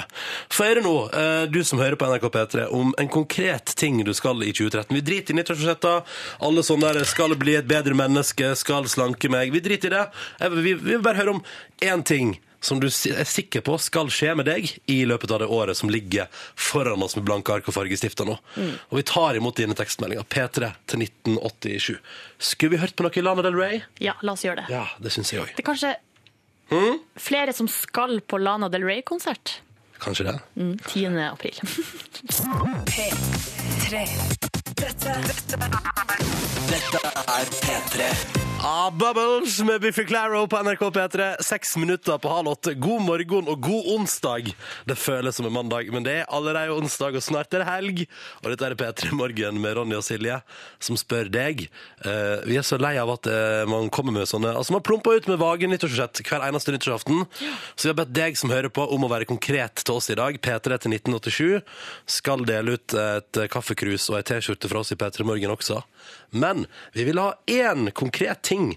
[0.53, 4.13] Få høre nå, eh, du som hører på NRK P3, om en konkret ting du
[4.17, 4.93] skal i 2013.
[4.95, 9.53] Vi driter i nyttårsforsetter, alle sånne der skal bli et bedre menneske, skal slanke meg.
[9.53, 10.05] Vi driter i det.
[10.55, 11.45] Vi vil bare høre om
[11.81, 15.49] én ting som du er sikker på skal skje med deg i løpet av det
[15.53, 16.25] året som ligger
[16.57, 18.37] foran oss med blanke ark og fargestifter nå.
[18.89, 20.25] Og vi tar imot dine tekstmeldinger.
[20.25, 21.99] P3 til 1987.
[22.41, 23.83] Skulle vi hørt på noe i Lana Del Rey?
[24.01, 24.73] Ja, la oss gjøre det.
[24.73, 25.53] Ja, det syns jeg òg.
[25.53, 25.93] Det er kanskje
[27.21, 29.59] flere som skal på Lana Del Rey-konsert.
[30.01, 30.39] Kanskje det.
[30.55, 31.05] Mm, 10.
[31.29, 31.61] april.
[32.89, 34.01] P3.
[34.75, 35.13] Dette,
[36.73, 37.05] dette
[37.37, 38.44] er P3.
[38.67, 41.41] Ah, Bubbles med Biffy Claro på NRK P3.
[41.43, 42.71] Seks minutter på halv åtte.
[42.73, 44.47] God morgen og god onsdag.
[44.89, 48.01] Det føles som en mandag, men det er allerede onsdag, og snart er det helg.
[48.41, 50.39] Og dette er P3 Morgen med Ronny og Silje,
[50.81, 51.67] som spør deg.
[52.09, 55.19] Eh, vi er så lei av at eh, man kommer med sånne Altså, man plumper
[55.19, 57.21] ut med vage nyttårsforsett hver eneste nyttårsaften.
[57.75, 60.17] Så vi har bedt deg som hører på, om å være konkret til oss i
[60.17, 60.41] dag.
[60.41, 61.61] P3 til 1987.
[62.17, 65.83] Skal dele ut et kaffekrus og ei T-skjorte fra oss i P3 Morgen også.
[66.31, 68.75] Men vi vil ha én konkret ting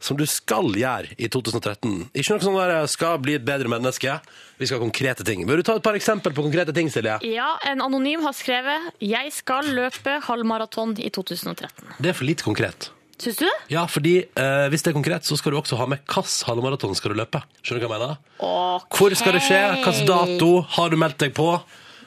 [0.00, 2.08] som du skal gjøre i 2013.
[2.16, 4.20] Ikke noe sånn der 'skal bli et bedre menneske'.
[4.58, 5.46] Vi skal ha konkrete ting.
[5.46, 7.20] Vil du ta et par eksempel på konkrete ting, Silje?
[7.22, 12.00] Ja, en anonym har skrevet 'Jeg skal løpe halvmaraton i 2013'.
[12.00, 12.90] Det er for lite konkret.
[13.20, 13.52] Syns du det?
[13.68, 16.96] Ja, fordi eh, hvis det er konkret, så skal du også ha med hvilken halvmaraton
[16.96, 17.42] skal du løpe.
[17.62, 18.16] Skjønner du hva jeg mener?
[18.40, 18.96] Okay.
[18.96, 19.60] Hvor skal det skje?
[19.76, 21.60] Hvilken dato har du meldt deg på?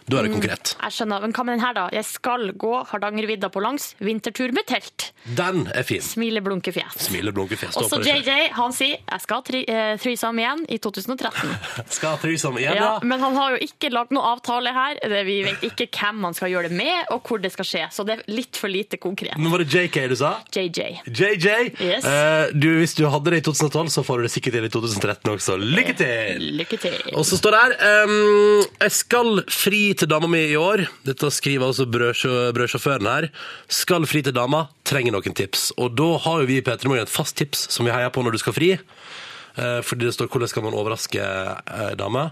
[0.09, 0.73] Da er det konkret.
[0.81, 1.83] Jeg skjønner, men hva med den her da?
[1.95, 5.11] Jeg skal gå Hardangervidda på langs, vintertur med telt.
[5.37, 6.01] Den er fin.
[6.03, 6.97] Smile, blunke, fjes.
[7.07, 7.71] Smile, blunke, fjes.
[7.77, 8.01] Stå Også.
[8.03, 11.53] JJ, han sier jeg skal tri- eh, threesome igjen i 2013.
[11.97, 13.07] Skal threesome igjen, Ja, Da.
[13.07, 14.99] men han har jo ikke lagd noe avtale her.
[15.27, 17.85] Vi vet ikke hvem man skal gjøre det med, og hvor det skal skje.
[17.93, 19.37] Så det er litt for lite konkret.
[19.39, 20.33] Men var det JK du sa?
[20.51, 20.99] JJ.
[21.07, 22.03] JJ, Yes.
[22.05, 24.71] Uh, du, hvis du hadde det i 2012, så får du det sikkert til i
[24.73, 25.57] 2013 også.
[25.61, 26.43] Lykke til!
[26.59, 26.99] Lykke til.
[27.15, 30.85] Og så står det her um, Jeg skal fri til dama mi i år.
[31.07, 33.29] Dette skriver altså brødsjåføren her.
[33.71, 35.71] Skal fri til dama, trenger noen tips.
[35.77, 38.23] Og da har jo vi i P3 Morgen et fast tips som vi heier på
[38.23, 38.71] når du skal fri.
[38.73, 42.31] Eh, fordi det står 'Hvordan skal man overraske ei dame'?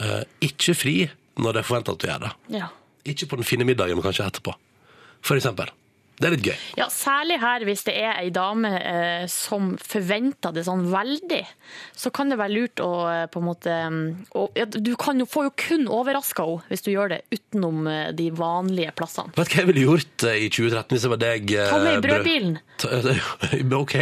[0.00, 2.32] Eh, ikke fri når det er forventa at du gjør det.
[2.50, 2.68] Ja.
[3.04, 4.54] Ikke på den fine middagen, men kanskje etterpå.
[5.22, 5.70] For eksempel.
[6.16, 6.54] Det er litt gøy.
[6.80, 11.42] Ja, Særlig her hvis det er ei dame eh, som forventer det sånn veldig,
[11.96, 13.98] så kan det være lurt å eh, på en måte mm,
[14.38, 17.86] å, ja, Du kan jo, får jo kun overraska henne hvis du gjør det utenom
[17.90, 19.34] eh, de vanlige plassene.
[19.36, 21.52] Vet du hva jeg ville gjort eh, i 2013 hvis jeg var deg?
[21.52, 22.56] eh, Ta med brødbilen.
[23.82, 23.94] OK.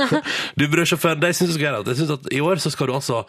[0.60, 1.84] Du, brødsjåfør, det syns jeg skal gjøre.
[1.90, 3.20] Jeg synes at I år så skal du altså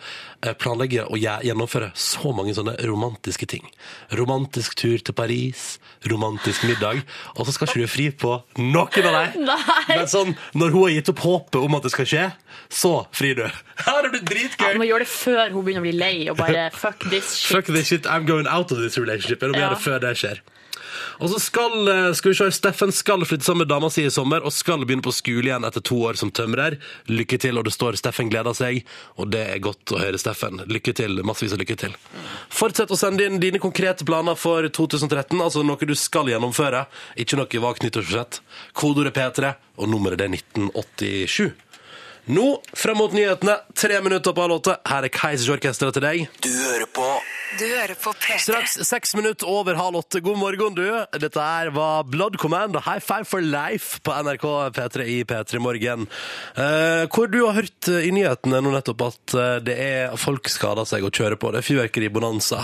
[0.60, 3.68] planlegge og gjennomføre så mange sånne romantiske ting.
[4.18, 5.78] Romantisk tur til Paris,
[6.12, 7.04] romantisk middag,
[7.36, 9.50] og så skal ikke du fri på noen av dem.
[9.90, 12.26] Men sånn, når hun har gitt opp håpet om at det skal skje,
[12.72, 13.44] så frir du.
[13.86, 14.22] Her er det
[14.62, 17.34] Ja, du må gjøre det før hun begynner å bli lei og bare fuck this
[17.42, 17.56] shit.
[17.58, 19.42] Fuck this shit, I'm going out of this relationship.
[19.42, 19.66] Jeg må Ja.
[19.68, 20.42] gjøre det før det skjer.
[21.22, 24.10] Og så skal, eh, skal vi se, Steffen skal flytte sammen med dama si i
[24.10, 26.80] sommer og skal begynne på skole igjen etter to år som tømrer.
[27.06, 28.82] Lykke til, og det står Steffen gleder seg,
[29.22, 30.66] og det er godt å høre, Steffen.
[30.66, 31.94] Lykke til, massevis av lykke til.
[32.50, 37.38] Fortsett å sende inn dine konkrete planer for 2013, altså noe du skal gjennomføre, ikke
[37.38, 38.42] noe vagt nyttårsforsett.
[38.74, 41.54] Kodeordet P3, og nummeret er 1987.
[42.32, 42.46] Nå,
[42.80, 44.78] frem mot nyhetene, tre minutter på halv åtte.
[44.88, 46.22] Her er Keisers Orkester til deg.
[46.40, 47.08] Du hører på
[47.60, 48.38] Du hører på P3.
[48.40, 50.22] Straks seks minutter over halv åtte.
[50.24, 50.86] God morgen, du.
[51.20, 55.60] Dette her var Blood Command og High Five for Life på NRK P3 i P3
[55.60, 56.08] Morgen.
[56.56, 60.48] Eh, hvor du har hørt eh, i nyhetene nå nettopp at eh, det er folk
[60.48, 61.52] skader seg og kjører på.
[61.52, 62.64] Det er fyrverkeribonanza.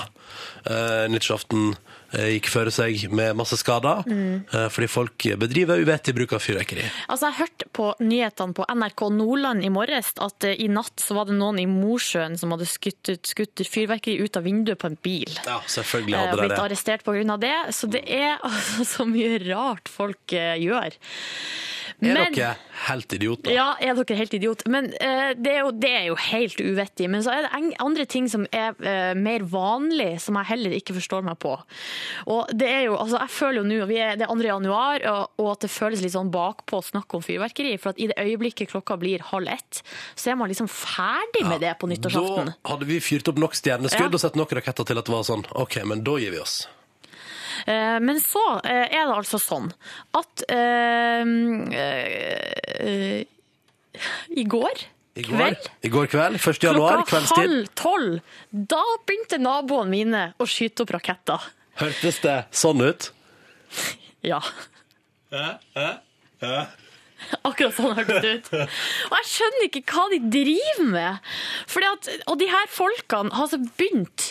[0.68, 4.46] Uh, Nyttårsaften eh, gikk føre seg med masse skader Mm.
[4.72, 6.86] fordi folk bedriver uvettig bruk av fyrverkeri.
[7.10, 11.15] Altså, Jeg hørte på nyhetene på NRK Nordland i morges at eh, i natt så
[11.15, 14.88] var det noen i Mosjøen som hadde skutt, ut- skutt fyrverkeri ut av vinduet på
[14.88, 15.28] en bil.
[15.46, 16.63] Ja, selvfølgelig Eh, og hadde blitt det.
[16.65, 17.38] arrestert pga.
[17.39, 17.56] det.
[17.76, 20.96] Så det er altså så mye rart folk eh, gjør.
[21.98, 22.52] Er dere
[22.86, 23.50] helt idioter?
[23.56, 24.70] Ja, er dere helt idioter.
[24.70, 27.08] Men uh, det, er jo, det er jo helt uvettig.
[27.10, 30.94] Men så er det andre ting som er uh, mer vanlig, som jeg heller ikke
[31.00, 31.56] forstår meg på.
[32.30, 34.38] Og det er jo, altså jeg føler jo nå, vi det er 2.
[34.46, 37.74] januar, og, og at det føles litt sånn bakpå å snakke om fyrverkeri.
[37.82, 39.82] For at i det øyeblikket klokka blir halv ett,
[40.14, 42.54] så er man liksom ferdig med det på nyttårsaften.
[42.62, 44.14] Da hadde vi fyrt opp nok stjerneskudd Ja.
[44.14, 46.68] og sett nok raketter til at det var sånn OK, men da gir vi oss.
[47.65, 49.72] Eh, Men så eh, er det altså sånn
[50.20, 51.24] at eh,
[51.82, 53.26] eh,
[54.38, 54.84] i går,
[55.17, 56.60] I går, kveld I går kveld, 1.
[56.67, 57.38] januar, Klokka kveldstid.
[57.41, 58.20] halv tolv,
[58.52, 61.48] da begynte naboene mine å skyte opp raketter.
[61.82, 63.10] Hørtes det sånn ut?
[64.26, 64.41] Ja.
[67.48, 68.50] Akkurat sånn hørtes det ut.
[69.10, 71.30] Og jeg skjønner ikke hva de driver med.
[71.68, 74.28] Fordi at, og de her folkene har altså begynt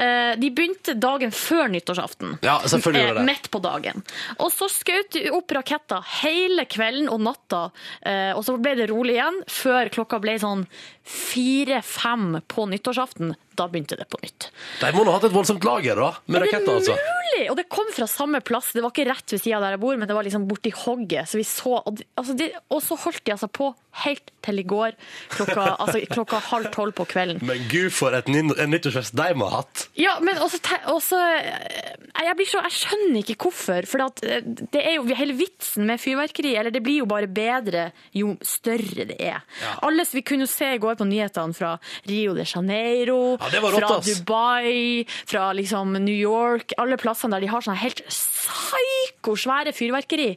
[0.00, 2.38] eh, De begynte dagen før nyttårsaften.
[2.46, 3.26] Ja, selvfølgelig gjorde Eh, det.
[3.30, 4.02] Midt på dagen.
[4.38, 7.62] Og så skjøt de opp raketter hele kvelden og natta.
[8.02, 10.66] eh, Og så ble det rolig igjen før klokka ble sånn
[11.10, 13.34] fire-fem på nyttårsaften.
[13.60, 14.48] Da begynte det på nytt.
[14.80, 16.96] De må nå ha hatt et voldsomt lager, da, med Er det raketter, altså.
[16.96, 17.44] mulig?
[17.52, 18.72] Og det kom fra samme plass.
[18.76, 21.28] Det var ikke rett ved sida der jeg bor, men det var liksom borti hogget.
[21.28, 23.70] Så vi så, og, de, altså de, og så holdt de altså på
[24.04, 24.94] helt til i går
[25.34, 27.42] klokka, altså klokka halv tolv på kvelden.
[27.46, 29.86] Men gud, for et nyttårsfest de må ha hatt.
[29.98, 30.60] Ja, men også,
[30.92, 33.88] også eh, jeg, blir så, jeg skjønner ikke hvorfor.
[33.90, 37.90] For eh, det er jo hele vitsen med fyrverkeri, eller det blir jo bare bedre
[38.16, 39.42] jo større det er.
[39.84, 41.74] Alle, vi kunne jo se i går på nyhetene fra
[42.08, 44.20] Rio de Janeiro, Ja, det var rått, fra ass.
[44.20, 50.30] Dubai, fra liksom New York, alle plassene der de har sånne helt psyko svære fyrverkeri.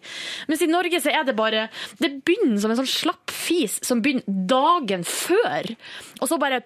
[0.50, 1.68] Mens i Norge så er det bare
[2.00, 5.74] Det begynner som en sånn slapp fis som begynner dagen før,
[6.22, 6.64] og så bare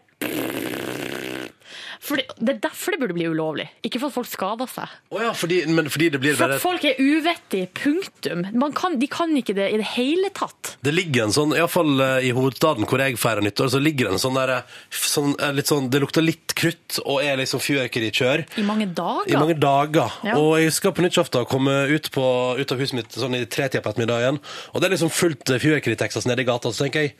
[2.03, 3.67] fordi, det er derfor det burde bli ulovlig.
[3.87, 4.93] Ikke for at folk skader seg.
[5.13, 7.69] Oh ja, fordi, men fordi det blir For at folk er uvettige.
[7.77, 8.45] Punktum.
[8.57, 10.75] Man kan, de kan ikke det i det hele tatt.
[10.85, 14.23] Det ligger en sånn, iallfall i hovedstaden hvor jeg feirer nyttår, så ligger det en
[14.23, 14.53] sånn der
[14.93, 18.45] sånn, eh, sånn, Det lukter litt krutt og er liksom fyrverkerikjør.
[18.57, 19.31] I mange dager.
[19.31, 20.13] I mange dager.
[20.27, 20.37] Ja.
[20.37, 23.83] Og jeg husker på nyttårsaften komme ut, på, ut av huset mitt sånn i tretida
[23.83, 24.39] på ettermiddagen,
[24.73, 27.17] og det er liksom fullt eh, fyrverkeri i Texas nede i gata, så tenker jeg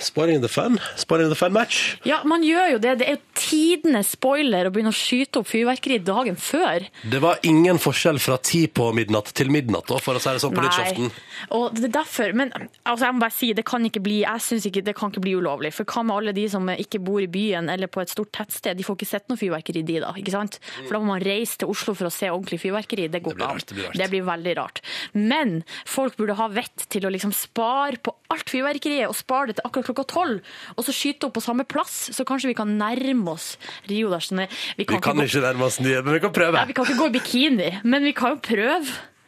[0.00, 0.78] Spoiling the fun?
[0.96, 1.96] Spoiling the fun match?
[2.04, 2.94] Ja, man gjør jo det.
[3.00, 6.86] Det er jo tidenes spoiler å begynne å skyte opp fyrverkeri dagen før.
[7.10, 10.42] Det var ingen forskjell fra ti på midnatt til midnatt, da, for å si det
[10.44, 11.10] sånn på nyttårsaften.
[11.56, 14.44] Og det er derfor, men altså, jeg må bare si, det kan ikke bli, jeg
[14.44, 15.72] synes ikke det kan ikke bli ulovlig.
[15.76, 18.78] For hva med alle de som ikke bor i byen eller på et stort tettsted?
[18.78, 20.60] De får ikke sett noe fyrverkeri de da, ikke sant?
[20.82, 23.08] For da må man reise til Oslo for å se ordentlig fyrverkeri.
[23.12, 23.64] Det går ikke an.
[23.70, 23.88] det.
[24.02, 24.82] Det blir veldig rart.
[25.16, 29.53] Men folk burde ha vett til å liksom spare på alt fyrverkeriet og spare det
[29.54, 30.40] til akkurat klokka tolv,
[30.76, 33.56] og så skyte opp på samme plass, så kanskje vi kan nærme oss
[33.88, 34.20] Rio der.
[34.24, 34.44] Sånn,
[34.76, 36.54] vi Vi kan gå- ikke nærme oss nye, men vi kan prøve.
[36.58, 38.86] ja, vi kan ikke gå i bikini, men vi kan jo prøve.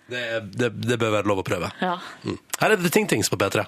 [0.09, 0.23] Det,
[0.55, 1.67] det, det bør være lov å prøve.
[1.83, 1.97] Ja.
[2.25, 2.39] Mm.
[2.61, 3.65] Her er det Ting Tings på P3.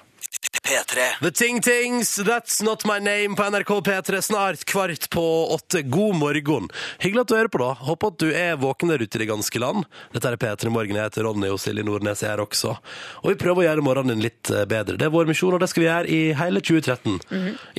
[0.61, 1.05] P3.
[1.21, 5.81] The Ting Tings, That's Not My Name på NRK P3 snart kvart på åtte.
[5.81, 6.69] God morgen.
[6.99, 7.69] Hyggelig at du hører på, da.
[7.87, 9.85] Håper at du er våken der ute i det ganske land.
[10.13, 10.97] Dette er P3 Morgen.
[10.97, 12.75] Jeg heter Ronny, og Silje Nordnes er her også.
[13.23, 14.97] Og vi prøver å gjøre morgenen din litt eh, bedre.
[14.99, 17.19] Det er vår misjon, og det skal vi gjøre i hele 2013.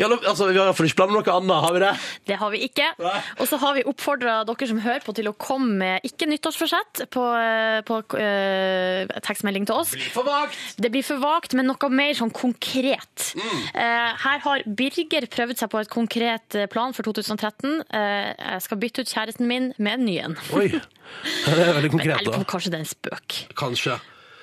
[0.01, 1.93] ja, altså, vi har iallfall ikke planer om noe annet, har vi det?
[2.33, 2.89] Det har vi ikke.
[3.39, 7.05] Og så har vi oppfordra dere som hører på, til å komme med ikke nyttårsforsett
[7.13, 9.95] på, eh, på uh, tekstmelding til oss.
[10.15, 10.59] For vagt!
[10.81, 12.70] Det blir for vagt, men noe mer sånn konkret.
[12.71, 13.65] Mm.
[13.75, 17.83] Eh, her har Birger prøvd seg på et konkret eh, plan for 2013.
[17.91, 20.39] Eh, jeg skal bytte ut kjæresten min med en ny en.
[20.57, 20.69] Oi.
[20.71, 22.51] Det er veldig Jeg konkret, lurer på da.
[22.55, 23.39] kanskje det er en spøk.
[23.59, 23.99] Kanskje.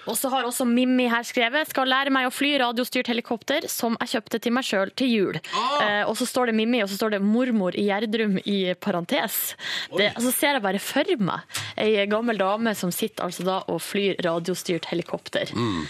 [0.07, 3.97] Og så har også Mimmi her skrevet skal lære meg å fly radiostyrt helikopter som
[4.01, 5.39] jeg kjøpte til meg sjøl til jul.
[5.81, 9.55] Eh, og så står det Mimmi, og så står det mormor i Gjerdrum i parentes.
[9.95, 13.81] Det, så ser jeg bare for meg ei gammel dame som sitter altså da og
[13.83, 15.47] flyr radiostyrt helikopter.
[15.47, 15.85] Det, Mm.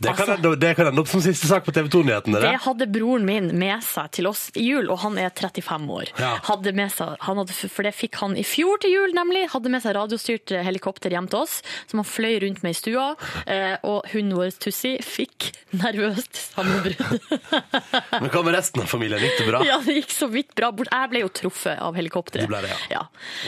[0.00, 2.40] Det kan, altså, ende- det opp som siste sak på TV 2-nyhetene.
[2.40, 2.60] det det.
[2.64, 6.10] hadde broren min med seg til oss i jul, og han er 35 år.
[6.18, 6.38] Ja.
[6.44, 9.48] Hadde med seg, han hadde, for det fikk han i fjor til jul, nemlig.
[9.52, 13.13] Hadde med seg radiostyrt helikopter hjem til oss, som han fløy rundt med i stua.
[13.46, 15.50] Eh, og hunden vår Tussi fikk
[15.80, 17.18] nervøst sammenbrudd.
[18.22, 19.22] Men hva med resten av familien?
[19.24, 19.62] Gikk det bra?
[19.66, 20.70] ja, det gikk så vidt bra.
[20.74, 22.50] Bort- Jeg ble jo truffet av helikopteret.
[22.68, 22.76] Ja.
[22.92, 23.02] ja.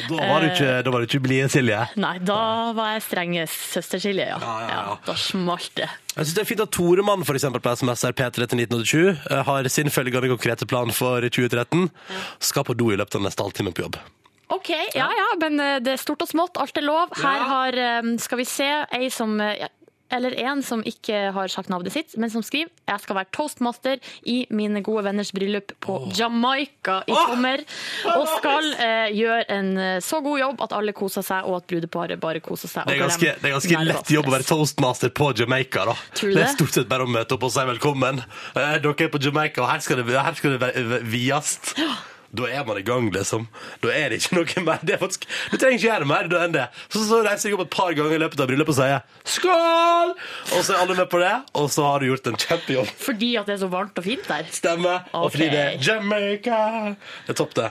[0.06, 1.82] Og da var du ikke, da var du ikke blide, Silje.
[2.02, 2.40] Nei, da
[2.76, 4.40] var jeg strenge søster-Silje, ja.
[4.42, 4.96] Ja, ja, ja.
[5.06, 5.88] Da smalt det.
[6.16, 9.30] Jeg synes det er fint at Toremann for eksempel, på SMS er P3 til 1987
[9.30, 11.90] eh, har sin følgende konkrete plan for 2013.
[12.40, 13.98] Skal på do i løpet av neste halvtime på jobb.
[14.48, 17.10] OK, ja ja, men eh, det er stort og smått, alt er lov.
[17.18, 17.48] Her Ja.
[17.50, 19.40] har, eh, skal vi se, ei som
[20.08, 23.98] eller en som ikke har sagt navnet sitt, men som skriver jeg skal være toastmaster
[24.30, 27.64] i mine gode venners bryllup på Jamaica i sommer.
[28.14, 31.66] Og skal eh, gjøre en eh, så god jobb at alle koser seg, og at
[31.66, 32.86] brudeparet bare koser seg.
[32.86, 35.88] og Det er ganske, det er ganske lett jobb å være toastmaster på Jamaica.
[35.90, 35.96] da.
[36.22, 38.22] Det er stort sett bare å møte opp og si velkommen.
[38.54, 41.58] Eh, Dere er på Jamaica, og her skal det, her skal det være- vies.
[42.34, 43.46] Da er man i gang, liksom.
[43.82, 44.80] Da er det ikke noe mer.
[44.86, 46.66] Det er faktisk, du trenger ikke gjøre mer enn det.
[46.88, 49.04] Så, så reiser jeg opp et par ganger i løpet av bryllupet og sier
[49.36, 50.14] skål!
[50.56, 52.90] Og så er alle med på det, og så har du gjort en kjempejobb.
[53.06, 54.48] Fordi at det er så varmt og fint der.
[54.54, 54.96] Stemme.
[55.16, 56.58] Og fordi det er Jamaica.
[57.26, 57.70] Det er topp, det.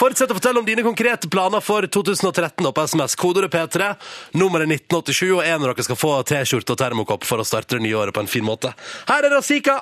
[0.00, 3.16] Fortsett å fortelle om dine konkrete planer for 2013 opp på SMS.
[3.20, 3.92] Kodeordet P3,
[4.40, 7.86] nummeret 1987, og en av dere skal få T-skjorte og termokopp for å starte det
[7.86, 8.72] nye året på en fin måte.
[9.10, 9.80] Her er Razika!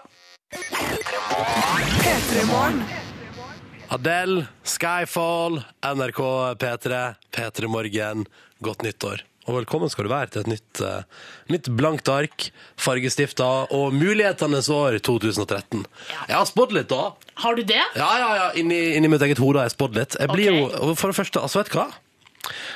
[3.88, 6.20] Adele, Skyfall, NRK
[6.61, 8.27] P3, P3 Morgen.
[8.61, 9.22] Godt nyttår.
[9.48, 11.05] og velkommen skal du være til et nytt, uh,
[11.48, 15.87] nytt blankt ark, fargestifta og mulighetenes år 2013.
[16.29, 17.14] Jeg har spådd litt, da.
[17.40, 17.81] Har du det?
[17.96, 18.51] Ja, ja, ja.
[18.61, 20.18] Inni, inni mitt eget hode har jeg spådd litt.
[20.20, 20.59] Jeg blir Ok.
[20.77, 21.87] jo, for det første, altså vet du hva?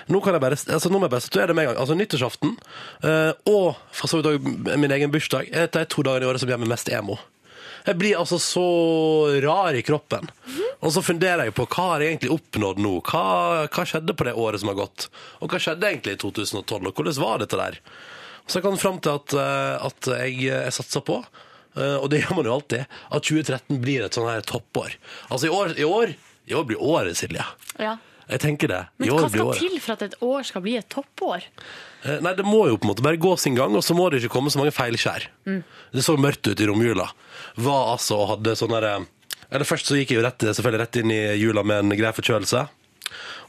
[0.08, 1.80] Nå kan jeg bare, altså nå må jeg bare statuere med en gang.
[1.84, 2.56] Altså nyttårsaften,
[3.04, 6.40] eh, og for så vidt også min egen bursdag, er de to dagene i året
[6.40, 7.18] som gjør meg mest emo.
[7.86, 8.64] Jeg blir altså så
[9.42, 10.28] rar i kroppen.
[10.82, 12.96] Og så funderer jeg på hva har jeg egentlig oppnådd nå?
[13.08, 13.22] Hva,
[13.66, 15.08] hva skjedde på det året som har gått?
[15.42, 16.90] Og hva skjedde egentlig i 2012?
[16.90, 17.78] Og hvordan var dette der?
[18.46, 21.20] Så jeg kom fram til at, eh, at jeg, jeg satser på,
[21.78, 24.96] eh, og det gjør man jo alltid, at 2013 blir et sånn her toppår.
[25.28, 26.14] Altså i år, i år,
[26.50, 27.46] i år blir året, Silje.
[27.78, 27.96] Ja.
[28.32, 28.80] Jeg tenker det.
[28.96, 29.62] I Men år hva blir skal året.
[29.62, 31.44] til for at et år skal bli et toppår?
[32.04, 34.08] Eh, Nei, det må jo på en måte bare gå sin gang, og så må
[34.10, 35.26] det ikke komme så mange feilskjær.
[35.92, 37.10] Det så mørkt ut i romjula.
[37.60, 38.94] Var altså og hadde sånn derre
[39.52, 42.12] Eller først så gikk jeg jo rett, selvfølgelig rett inn i jula med en grei
[42.16, 42.62] forkjølelse.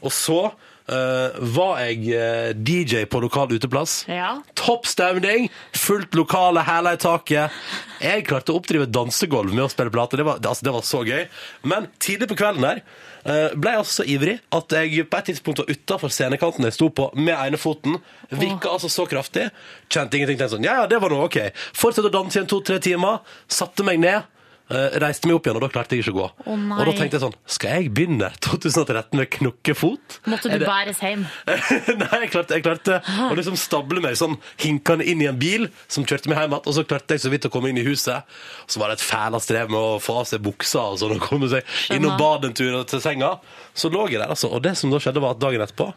[0.04, 0.52] Og så
[0.88, 4.02] eh, var jeg uh, DJ på lokal uteplass.
[4.10, 4.36] Ja.
[4.58, 7.54] Topp stemning, fullt lokale, hæla i taket.
[8.02, 10.20] Jeg klarte å oppdrive dansegulv med å spille plate.
[10.20, 11.24] Det var, det, altså, det var så gøy.
[11.70, 15.30] Men tidlig på kvelden der uh, ble jeg altså så ivrig at jeg på et
[15.32, 17.98] tidspunkt var utafor scenekanten jeg sto på, med ene foten.
[18.34, 19.48] Vikka altså så kraftig.
[19.88, 20.34] Kjente ingenting.
[20.34, 21.40] Tenkte sånn, ja, ja, det var noe, ok.
[21.76, 23.20] Fortsatte å danse igjen en to-tre timer.
[23.50, 24.33] Satte meg ned.
[24.70, 26.28] Eh, reiste meg opp igjen, og da klarte jeg ikke å gå.
[26.46, 26.78] Å, nei.
[26.78, 30.18] og da tenkte jeg sånn Skal jeg begynne 2013 med knokkefot?
[30.30, 31.24] Måtte du det- bæres hjem?
[32.02, 35.68] Nei, jeg klarte, jeg klarte å liksom stable meg sånn hinkende inn i en bil
[35.88, 37.86] som kjørte meg hjem igjen, og så klarte jeg så vidt å komme inn i
[37.86, 38.24] huset.
[38.66, 41.26] Så var det et fæla strev med å få av seg buksa og sånn, og
[41.28, 43.34] komme seg inn og bade en tur til senga.
[43.76, 44.50] Så lå jeg der, altså.
[44.54, 45.92] Og det som da skjedde, var at dagen etterpå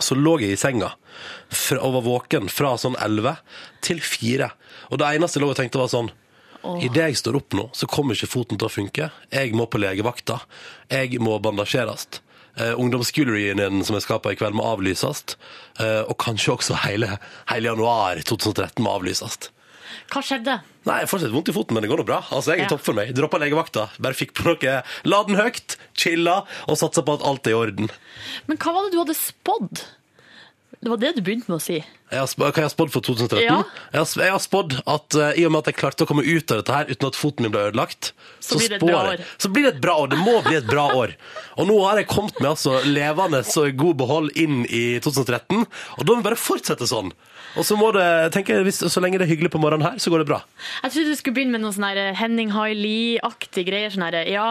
[0.00, 0.92] så lå jeg i senga
[1.82, 3.34] og var våken fra sånn 11
[3.84, 4.46] til 4.
[4.94, 6.10] Og det eneste jeg lå og tenkte, var sånn
[6.80, 9.10] Idet jeg står opp nå, så kommer ikke foten til å funke.
[9.32, 10.40] Jeg må på legevakta.
[10.92, 12.06] Jeg må bandasjeres.
[12.58, 15.22] Uh, Ungdomsskolereunionen som jeg skal på i kveld, må avlyses.
[15.80, 17.14] Uh, og kanskje også hele,
[17.48, 19.38] hele januar 2013 må avlyses.
[20.10, 20.58] Hva skjedde?
[20.86, 22.20] Nei, fortsatt vondt i foten, men det går nå bra.
[22.30, 22.68] Altså, Jeg er Ja.
[22.74, 23.14] topp for meg.
[23.14, 23.88] Droppa legevakta.
[23.98, 24.82] Bare fikk på noe.
[25.04, 27.90] La den høyt, chilla og satsa på at alt er i orden.
[28.46, 29.82] Men hva var det du hadde spådd?
[30.80, 31.74] Det var det du begynte med å si.
[32.10, 33.42] Jeg har, hva jeg har spådd for 2013?
[33.44, 33.58] Ja.
[33.92, 36.24] Jeg, har, jeg har spådd at uh, i og med at jeg klarte å komme
[36.24, 39.02] ut av dette her uten at foten min ble ødelagt, Så blir det et bra
[39.04, 39.26] jeg- år.
[39.44, 40.08] Så blir det et bra år.
[40.14, 41.12] Det må bli et bra år.
[41.60, 46.00] Og nå har jeg kommet med altså levende så god behold inn i 2013, og
[46.06, 47.12] da må vi bare fortsette sånn.
[47.58, 50.12] Og så må det, tenker jeg, så lenge det er hyggelig på morgenen her, så
[50.12, 50.40] går det bra.
[50.84, 53.92] Jeg trodde du skulle begynne med noe sånn her Henning Haili-aktig greier.
[53.92, 54.46] Sånn her, ja,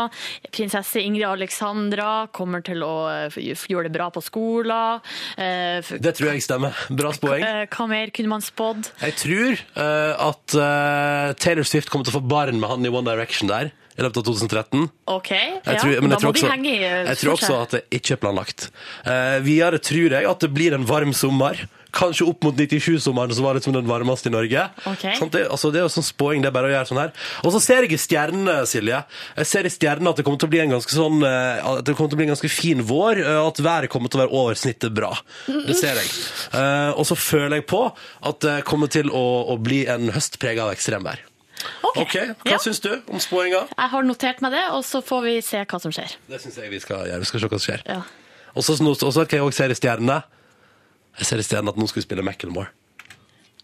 [0.52, 3.40] prinsesse Ingrid Alexandra kommer til å eh,
[3.72, 5.04] gjøre det bra på skolen.
[5.40, 6.78] Eh, Det tror jeg stemmer.
[6.90, 8.92] Bra eh, Hva mer kunne man spådd?
[9.04, 12.92] Jeg tror uh, at uh, Taylor Swift kommer til å få barn med han i
[12.92, 14.86] One Direction der i løpet av 2013.
[15.12, 17.76] OK, Jeg ja, tror, men da må de henge i eh, jeg tror også at
[17.76, 18.70] det ikke er planlagt.
[19.04, 21.66] Uh, videre tror jeg at det blir en varm sommer.
[21.92, 24.66] Kanskje opp mot 97-sommeren, som var liksom den varmeste i Norge.
[24.92, 25.16] Okay.
[25.18, 27.14] Sånn, det, altså, det er jo sånn spåing, det er bare å gjøre sånn her.
[27.42, 29.00] Og så ser jeg i stjernene, Silje.
[29.40, 31.82] Jeg ser i stjernene at det kommer til å bli en ganske sånn eh, At
[31.88, 33.24] det kommer til å bli en ganske fin vår.
[33.24, 35.10] eh, At været kommer til å være over snittet bra.
[35.48, 36.14] Det ser jeg.
[36.54, 40.38] Eh, og så føler jeg på at det kommer til å, å bli en høst
[40.42, 41.26] prega av ekstremvær.
[41.90, 42.58] Ok, Ok, Hva ja.
[42.64, 43.66] syns du om spåinga?
[43.74, 46.14] Jeg har notert meg det, og så får vi se hva som skjer.
[46.30, 47.20] Det syns jeg vi skal gjøre.
[47.26, 47.84] Vi skal se hva som skjer.
[47.90, 48.02] Ja.
[48.56, 50.22] Og så kan jeg også se i stjernene.
[51.20, 52.72] Jeg ser i stedet at nå skal vi spille Macklemore.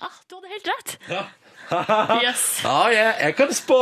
[0.03, 0.95] Ah, du hadde helt rett!
[1.09, 1.25] Ja.
[2.21, 2.61] Yes.
[2.61, 3.21] ja, yeah.
[3.25, 3.79] jeg kan spå!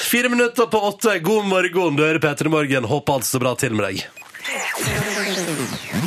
[0.00, 1.18] Fire minutter på åtte.
[1.24, 2.84] God morgen, du hører P3 Morgen.
[2.88, 4.04] Håper alt står bra til med deg.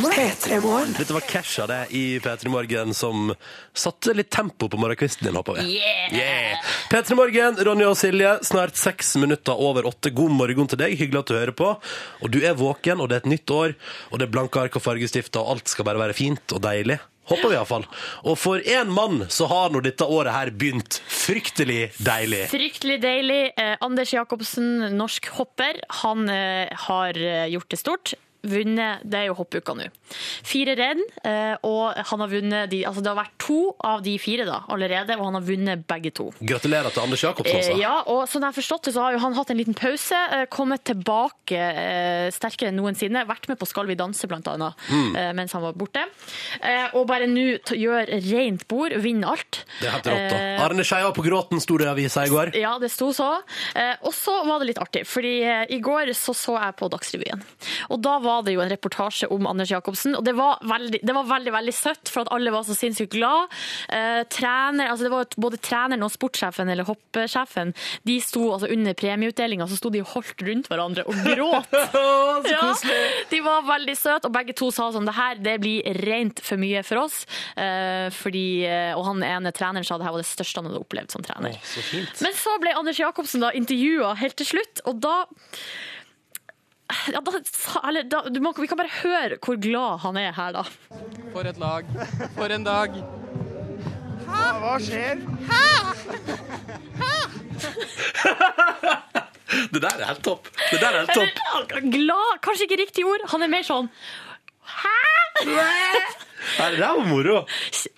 [0.04, 3.30] Dette var Kesha det i P3 Morgen som
[3.74, 5.78] satte litt tempo på morgenkvisten din, håper vi.
[5.78, 6.18] Yeah!
[6.18, 6.66] Yeah.
[6.92, 10.12] P3 Morgen, Ronny og Silje, snart seks minutter over åtte.
[10.12, 11.72] God morgen til deg, hyggelig at du hører på.
[12.20, 13.78] Og du er våken, og det er et nytt år,
[14.12, 17.00] og det er blanke ark og fargestifter, og alt skal bare være fint og deilig.
[17.32, 17.86] Håper vi iallfall.
[18.28, 22.42] Og for én mann så har nå dette året her begynt fryktelig deilig.
[22.52, 23.42] Fryktelig deilig.
[23.56, 28.13] Eh, Anders Jacobsen, norsk hopper, han eh, har eh, gjort det stort.
[28.43, 29.86] Vunnet, Det er jo hoppuka nå.
[30.43, 34.17] Fire renn, eh, og han har vunnet de, altså det har vært to av de
[34.19, 36.25] fire da, allerede, og han har vunnet begge to.
[36.43, 37.71] Gratulerer til Anders Jacobsen, altså.
[37.77, 39.77] Eh, ja, og sånn jeg har forstått det, så har jo han hatt en liten
[39.79, 41.62] pause, eh, kommet tilbake
[42.36, 45.36] sterkere enn noensinne, vært med på Skal vi danse blant annet, Mm.
[45.36, 46.03] mens han var borte.
[46.93, 49.63] Og bare nå gjør rent bord, vinner alt.
[49.79, 50.65] Det er helt rått, da.
[50.65, 52.53] Arne Skeia på gråten sto det i avisa i går.
[52.60, 53.41] ja, det sto så.
[54.03, 57.41] Og så var det litt artig, fordi i går så, så jeg på Dagsrevyen.
[57.89, 61.02] Og da var var det jo en reportasje om Anders Jacobsen, og det var veldig,
[61.06, 63.52] det var veldig, veldig søtt, for at alle var så sinnssykt glad.
[63.93, 67.74] Eh, trener, altså det var både treneren og sportssjefen, eller hoppsjefen,
[68.08, 71.78] de sto altså under premieutdelinga, så sto de og holdt rundt hverandre og gråt.
[72.48, 72.72] så Ja,
[73.30, 76.62] de var veldig søte, og begge to sa sånn det her det blir rent for
[76.62, 77.23] mye for oss.
[77.60, 80.84] Eh, fordi, eh, og han ene treneren sa det her var det største han hadde
[80.84, 81.58] opplevd som trener.
[81.67, 82.23] Så fint.
[82.23, 85.17] Men så ble Anders Jacobsen da intervjua helt til slutt, og da
[87.13, 87.31] ja, da,
[87.88, 90.63] eller, da, du må, Vi kan bare høre hvor glad han er her, da.
[91.34, 91.84] For et lag.
[92.36, 92.90] For en dag.
[99.73, 100.48] Det der er helt topp.
[100.71, 101.40] Det der er helt topp.
[101.71, 103.21] Eller, glad, kanskje ikke riktig ord.
[103.34, 103.90] Han er mer sånn
[104.73, 104.96] Hæ?
[105.46, 106.00] Nei,
[106.73, 107.38] Det der var moro.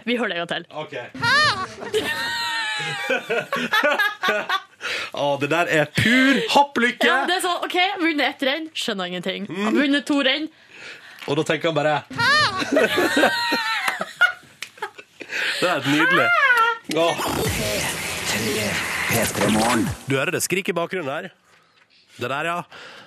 [0.05, 0.65] Vi hører det en gang til.
[0.75, 0.93] Ok.
[5.15, 7.07] Å, det der er pur hopplykke!
[7.07, 9.47] Ja, det er sånn, OK, vunnet ett renn, skjønner ingenting.
[9.47, 10.49] Vunnet to renn.
[11.25, 12.03] Og da tenker han bare
[15.59, 16.27] Det er helt nydelig.
[16.99, 17.15] Åh.
[20.05, 21.31] Du hører det skrik i bakgrunnen her.
[22.15, 22.59] Det der, ja.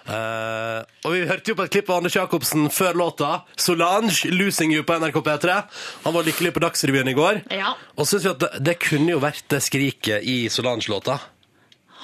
[0.09, 3.31] Eh, og vi hørte jo på et klipp av Anders Jacobsen før låta.
[3.57, 5.63] Solange, 'Losing You' på NRK P3.
[6.05, 7.43] Han var lykkelig på Dagsrevyen i går.
[7.53, 7.75] Ja.
[7.97, 11.21] Og så syns vi at det, det kunne jo vært det skriket i Solange-låta.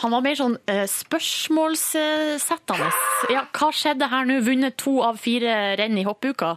[0.02, 2.88] Han var mer sånn eh, spørsmålssettende.
[3.30, 4.40] Ja, hva skjedde her nå?
[4.46, 6.50] Vunnet to av fire renn i hoppuka.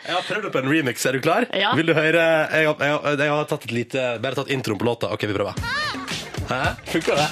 [0.00, 0.96] Jeg har prøvd det på en remix.
[1.06, 1.42] Er du klar?
[1.54, 1.70] Ja.
[1.78, 2.22] Vil du høre?
[2.54, 5.06] Jeg har, jeg, har, jeg har tatt et lite, bare tatt introen på låta.
[5.14, 5.54] OK, vi prøver.
[6.50, 6.62] Hæ?
[6.94, 7.28] Funker det?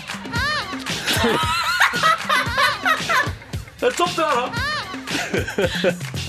[3.79, 4.47] det er topp, det her, da!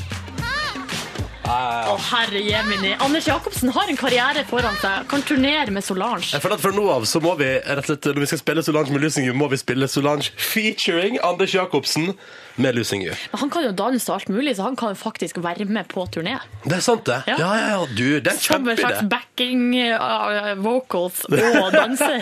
[1.49, 2.91] Å, herre jemini.
[3.01, 5.07] Anders Jacobsen har en karriere foran seg.
[5.09, 6.27] Kan turnere med Solange.
[6.35, 8.41] Jeg føler at Fra nå av så må vi rett og slett, når vi skal
[8.43, 12.11] spille Solange med Losing må vi spille Solange featuring Anders Jacobsen
[12.55, 13.13] med Losing You.
[13.31, 15.83] Men han kan jo danse og alt mulig, så han kan jo faktisk være med
[15.93, 16.37] på turné.
[16.63, 17.21] Det er sant, det.
[17.27, 17.53] Ja, Ja.
[17.55, 17.85] ja, ja.
[17.97, 19.09] Du, det er en Som en slags kjempeidé.
[19.09, 22.19] backing uh, vocals og danser.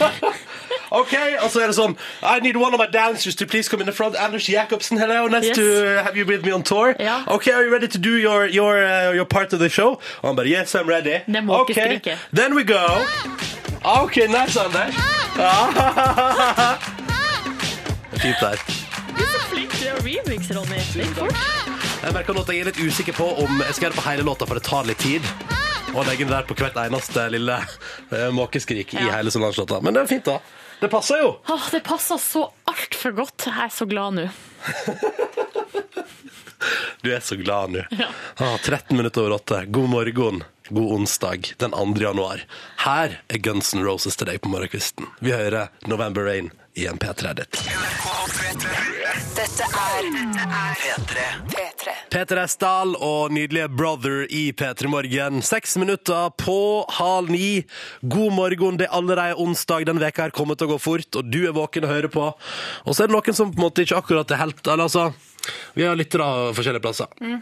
[1.00, 1.14] OK,
[1.44, 3.88] og så er det sånn I need one of my dancers to please come in
[3.88, 4.16] the front.
[4.16, 5.28] Anders Jacobsen, hello.
[5.28, 5.58] Nice Yes.
[5.58, 5.64] to
[6.04, 6.94] have you with me on tour.
[7.00, 7.24] Ja.
[7.28, 10.00] OK, are you ready to do your, your, uh, your part of the show?
[10.22, 11.20] Og han bare Yes, I'm ready.
[11.26, 12.18] Det må ikke OK, skrike.
[12.34, 12.86] then we go.
[13.84, 14.94] OK, nice, Anders.
[15.38, 15.52] Ja.
[18.22, 18.87] Fint der.
[19.18, 20.80] Du er så flink til å remix, Ronny.
[20.93, 21.43] Flink fort.
[22.03, 24.07] Jeg merker nå at jeg er litt usikker på om jeg skal gjøre det på
[24.09, 25.26] hele låta, for det tar litt tid.
[25.95, 29.80] Og legge det der på hvert eneste lille eh, måkeskrik i hele Solange-låta.
[29.82, 30.38] Men det er fint, da.
[30.78, 31.32] Det passer jo.
[31.49, 33.47] Åh, det passer så altfor godt.
[33.49, 34.28] Jeg er så glad nå.
[37.01, 37.84] Du er så glad nå.
[37.93, 38.07] Ja.
[38.41, 39.59] Ah, 13 minutter over åtte.
[39.72, 40.43] God morgen.
[40.70, 41.93] God onsdag den 2.
[42.01, 42.41] januar.
[42.84, 45.07] Her er Guns N' Roses til deg på morgenkvisten.
[45.24, 47.61] Vi hører November Rain i en P3-ditt.
[49.18, 50.07] Dette er
[50.78, 51.22] P3.
[51.49, 51.93] P3.
[52.13, 55.41] Peter Esdal og nydelige Brother i P3 Morgen.
[55.41, 57.63] Seks minutter på halv ni.
[58.01, 58.78] God morgen.
[58.78, 59.88] Det er allerede onsdag.
[59.89, 62.28] Den veka her kommer til å gå fort, og du er våken og hører på.
[62.86, 65.09] Og så er det noen som på en måte ikke akkurat er helt eller altså,
[65.78, 66.28] Vi har lyttere
[66.58, 67.41] forskjellige plasser.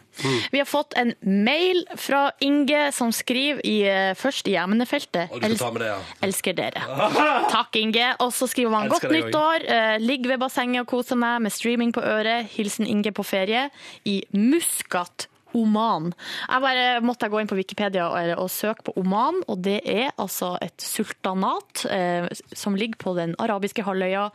[0.52, 5.32] Vi har fått en mail fra Inge som skriver i, eh, først i emnefeltet.
[5.32, 6.00] Og du skal ta med det, ja.
[6.28, 6.84] Elsker dere.
[7.56, 8.14] Takk, Inge.
[8.20, 9.68] Og så skriver man godt nyttår.
[9.70, 12.50] Uh, ligger ved bassenget og koser meg med streaming på øret.
[12.56, 13.70] Hilsen Inge på ferie
[14.06, 15.30] i Muscat.
[15.56, 16.12] Oman.
[16.50, 20.12] Jeg bare måtte gå inn på Wikipedia og, og søke på Oman, og det er
[20.22, 24.28] altså et sultanat eh, som ligger på den arabiske halvøya,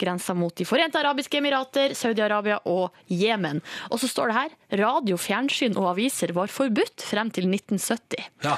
[0.00, 3.62] grensa mot De forente arabiske emirater, Saudi-Arabia og Jemen.
[3.90, 8.28] Og så står det her radio, fjernsyn og aviser var forbudt frem til 1970.
[8.44, 8.56] Ja.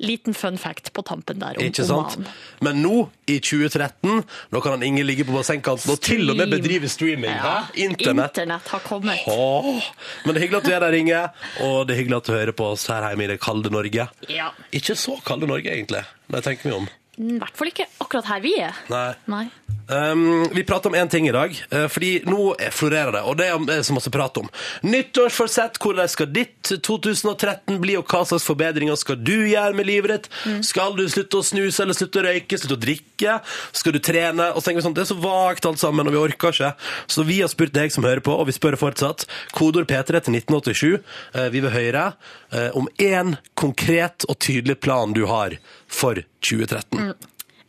[0.00, 2.16] Liten fun fact på tampen der om Ikke sant?
[2.16, 2.30] Oman.
[2.64, 2.94] Men nå,
[3.30, 7.36] i 2013, nå kan han Inge ligge på bassengkanten og til og med bedrive streaming.
[7.36, 7.66] Ja.
[7.74, 8.34] Internett.
[8.34, 9.26] Internett har kommet.
[9.28, 9.90] Åh,
[10.24, 11.20] men det er hyggelig at du er der, Inge.
[11.66, 14.06] Og det er hyggelig at du hører på oss her hjemme i det kalde Norge.
[14.30, 14.50] Ja.
[14.76, 16.88] Ikke så kalde Norge, egentlig, når jeg tenker meg om.
[17.20, 18.76] I hvert fall ikke akkurat her vi er.
[18.88, 19.10] Nei.
[19.28, 19.46] Nei.
[19.90, 23.48] Um, vi prater om én ting i dag, uh, fordi nå florerer det, og det
[23.50, 24.46] er så masse prat om.
[24.86, 30.14] Nyttårsforsett, hvordan skal ditt 2013 bli, og hva slags forbedringer skal du gjøre med livet
[30.14, 30.28] ditt?
[30.68, 33.36] Skal du slutte å snuse eller slutte å røyke, slutte å drikke?
[33.76, 34.52] Skal du trene?
[34.54, 36.72] Og så tenker vi sånn, Det er så vagt alt sammen, og vi orker ikke.
[37.10, 39.26] Så vi har spurt deg som hører på, og vi spør fortsatt.
[39.58, 41.02] Kodord P3 til 1987.
[41.34, 42.12] Uh, Vi vil høre
[42.54, 45.58] uh, om én konkret og tydelig plan du har
[45.90, 47.14] for 2013.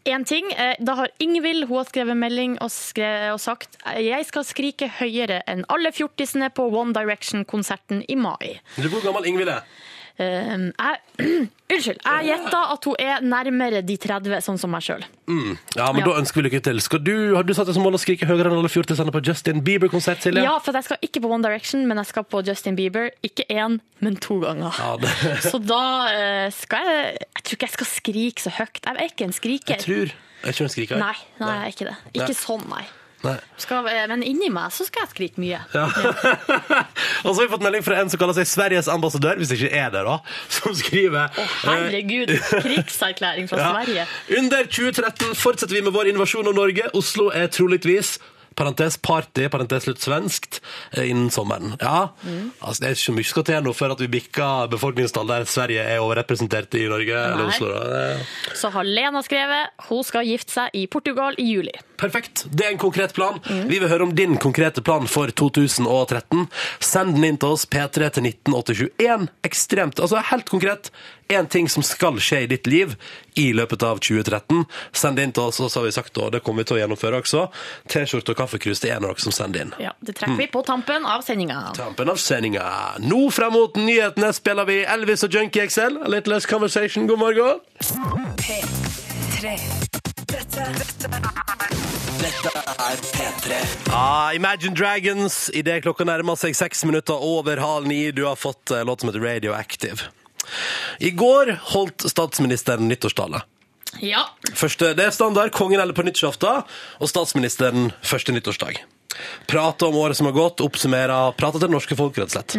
[0.09, 4.25] En ting, eh, Da har Ingvild hun har skrevet melding og, skrevet, og sagt jeg
[4.25, 8.59] skal skrike høyere enn alle fjortisene på One Direction-konserten i mai.
[8.77, 9.61] Du, Hvor gammel Ingvild er?
[10.17, 10.99] Eh, jeg,
[11.71, 12.01] Unnskyld.
[12.03, 15.05] Jeg gjetter at hun er nærmere de 30, sånn som meg sjøl.
[15.77, 16.07] Ja, men Ja.
[16.09, 16.81] da ønsker vi lykke til.
[16.99, 19.61] Du, har du satt deg som mål å skrike høyere enn alle fjortisene på Justin
[19.63, 20.43] Bieber-konsert, Silje?
[20.43, 23.07] Ja, for jeg skal ikke på One Direction, men jeg skal på Justin Bieber.
[23.23, 24.75] Ikke én, men to ganger.
[24.77, 25.13] Ja, det,
[25.51, 25.81] Så da
[26.11, 28.81] eh, skal jeg Jeg tror ikke jeg skal skrike så høyt.
[28.83, 29.77] Jeg er ikke en skriker.
[29.77, 30.99] jeg tror Jeg er ikke skriker.
[30.99, 31.97] Nei, nei, jeg er ikke det.
[32.19, 32.83] Ikke sånn, nei.
[33.61, 35.59] Skal, eh, men inni meg så skal jeg skrike mye.
[35.75, 35.85] Ja.
[37.25, 39.59] og så har vi fått melding fra en som kaller seg Sveriges ambassadør, hvis det
[39.59, 40.17] ikke er det, da,
[40.57, 42.33] som skriver Å, herregud!
[42.65, 43.71] Krigserklæring fra.
[43.77, 44.07] Sverige.
[44.39, 46.89] Under 2013 fortsetter vi med vår invasjon av Norge.
[46.97, 48.15] Oslo er troligvis
[48.55, 50.59] Parentes party, parentes slutt svenskt,
[50.93, 51.77] eh, innen sommeren.
[51.81, 52.51] Ja, Mm.
[52.61, 55.45] altså det er ikke så mye skal til nå før at vi bikker befolkningstall der
[55.45, 57.15] Sverige er overrepresentert i Norge.
[57.15, 58.17] Eller Oslo, da.
[58.53, 61.71] Så har Lena skrevet hun skal gifte seg i Portugal i juli.
[61.97, 62.45] Perfekt.
[62.49, 63.39] Det er en konkret plan.
[63.45, 63.67] Mm.
[63.69, 66.47] Vi vil høre om din konkrete plan for 2013.
[66.79, 68.89] Send den inn til oss, P3 til 1987.
[68.99, 70.89] Én ekstremt, altså helt konkret,
[71.31, 72.95] én ting som skal skje i ditt liv
[73.39, 74.65] i løpet av 2013.
[74.91, 76.77] Send det inn til oss, og så har vi sagt, og det kommer vi til
[76.77, 77.45] å gjennomføre også.
[77.91, 79.73] T-skjorte og kaffekrus, det er en av dere som sender inn.
[79.79, 81.61] Ja, Det trekker vi på tampen av sendinga.
[81.77, 82.65] Tampen av sendinga.
[83.03, 86.01] Nå frem mot nyhetene spiller vi Elvis og Junkie XL.
[86.05, 87.07] A little less conversation.
[87.07, 87.59] God morgen.
[88.41, 89.55] P3.
[90.31, 91.09] Dette, dette
[92.21, 93.55] Dette er P3.
[93.91, 98.03] Ah, Imagine Dragons idet klokka nærmer seg seks minutter over halv ni.
[98.15, 100.11] Du har fått en låt som heter Radioactive.
[100.99, 103.43] I går holdt statsministeren nyttårstale.
[103.99, 104.23] Ja.
[104.55, 105.51] Første, det er standard.
[105.55, 106.63] Kongen eller på nyttårsaften,
[107.01, 108.79] og statsministeren første nyttårsdag.
[109.51, 112.55] Prate om året som har gått, oppsummere, prate til det norske folk, rett og slett.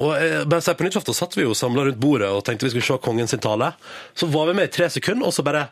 [0.00, 2.72] Og eh, bare si, På nyttårsaften satt vi jo samla rundt bordet og tenkte vi
[2.76, 3.74] skulle se kongen sin tale.
[4.16, 5.66] Så var vi med i tre sekunder, og så bare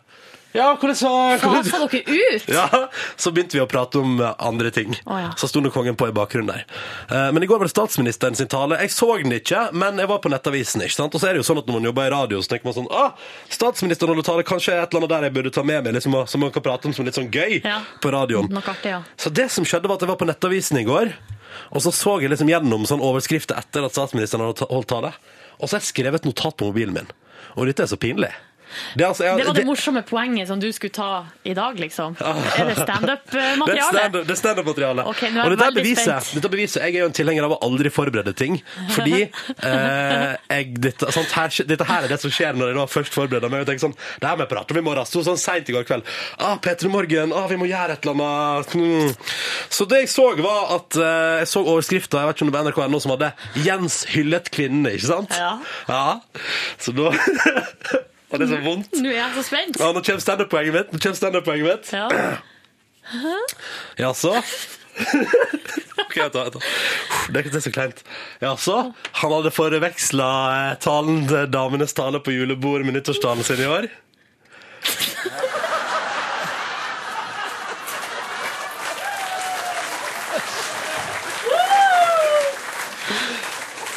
[0.53, 2.03] Ja, hvordan sa hvordan- Fasa dere
[2.34, 2.48] ut?
[2.48, 4.96] ja, så begynte vi å prate om eh, andre ting.
[5.07, 5.30] Å, ja.
[5.38, 6.64] Så sto nå kongen på i bakgrunnen der.
[7.11, 8.76] Eh, Men i går var det statsministeren sin tale.
[8.82, 10.82] Jeg så den ikke, men jeg var på nettavisen.
[10.82, 11.14] ikke sant?
[11.14, 12.74] Og så er det jo sånn at når man jobber i radio, så tenker man
[12.74, 13.12] sånn ah,
[13.48, 16.14] statsministeren holder tale, kanskje er et eller annet der jeg burde ta med meg, liksom,
[16.18, 17.80] og- som man kan prate om som litt sånn gøy Ja.
[18.03, 18.51] på radioen.
[18.51, 19.03] Noe artig, ja.
[19.16, 21.12] Så det som skjedde var at jeg var på nettavisen i går,
[21.72, 25.12] og så så jeg liksom gjennom sånn overskrifter etter at statsministeren hadde ta- holdt tale.
[25.61, 27.07] Og så har jeg skrevet et notat på mobilen min.
[27.57, 28.32] Og dette er så pinlig.
[28.94, 31.10] Det, altså, jeg, Det var det morsomme poenget som du skulle ta
[31.44, 32.16] i dag, liksom.
[32.20, 34.24] Er det det er standup-materiale?
[34.24, 35.06] det er standup-materiale.
[35.10, 36.82] Ok, nå er og dette beviset, dette beviset.
[36.84, 38.58] Jeg er jo en tilhenger av å aldri forberede ting.
[38.94, 39.16] Fordi
[39.70, 43.16] eh, jeg, dette, sånt, her, dette her er det som skjer når jeg nå først
[43.16, 43.64] forbereder meg.
[43.64, 45.10] Jeg tenker sånn, det her må jeg prate om i morgen.
[45.10, 46.06] Så sånn sent i går kveld.
[46.38, 48.76] Ah, Petter Morgen, ah, vi må gjøre et eller annet.
[48.76, 49.10] Mm.
[49.70, 52.58] Så det jeg så, var at eh, jeg så overskrifta, jeg vet ikke om det
[52.58, 53.32] var NRK.no, som hadde
[53.64, 55.34] 'Jens hyllet kvinnene', ikke sant?
[55.36, 55.58] Ja.
[55.88, 56.06] ja.
[56.80, 57.10] Så da
[58.31, 58.93] var det så vondt.
[59.01, 59.81] Nå er jeg så spent.
[59.81, 60.93] Ja, nå kommer standup-poenget mitt.
[60.95, 61.93] Nå kommer standup-poenget mitt.
[61.95, 62.09] Ja.
[63.99, 64.37] Jaså?
[66.01, 66.64] Ok, vent da, jeg tar.
[67.31, 68.01] Det, er ikke så kleint.
[68.43, 68.76] Jaså?
[69.20, 73.87] Han hadde forveksla eh, talen til damenes tale på julebordet med nyttårstalen sin i år?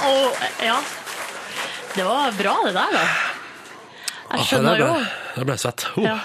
[0.04, 0.78] Og, ja.
[1.96, 3.33] Det var bra, det der, da.
[4.34, 4.86] Jeg Ah, skjønner jo.
[4.90, 5.84] Ah, det ble svett.
[5.94, 6.06] Oh.
[6.08, 6.18] Ja.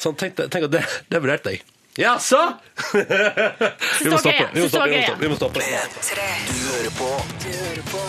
[0.00, 0.80] Sånn, tenk, tenk at det,
[1.12, 1.60] det vurderte jeg.
[2.00, 2.38] Jaså?
[2.94, 4.46] vi må stoppe.
[4.54, 4.88] Vi må stoppe.
[4.88, 5.20] Vi må stoppe.
[5.20, 5.60] Vi må stoppe.
[5.60, 6.28] P3.
[6.48, 7.08] Du hører på
[7.42, 8.00] Du hører på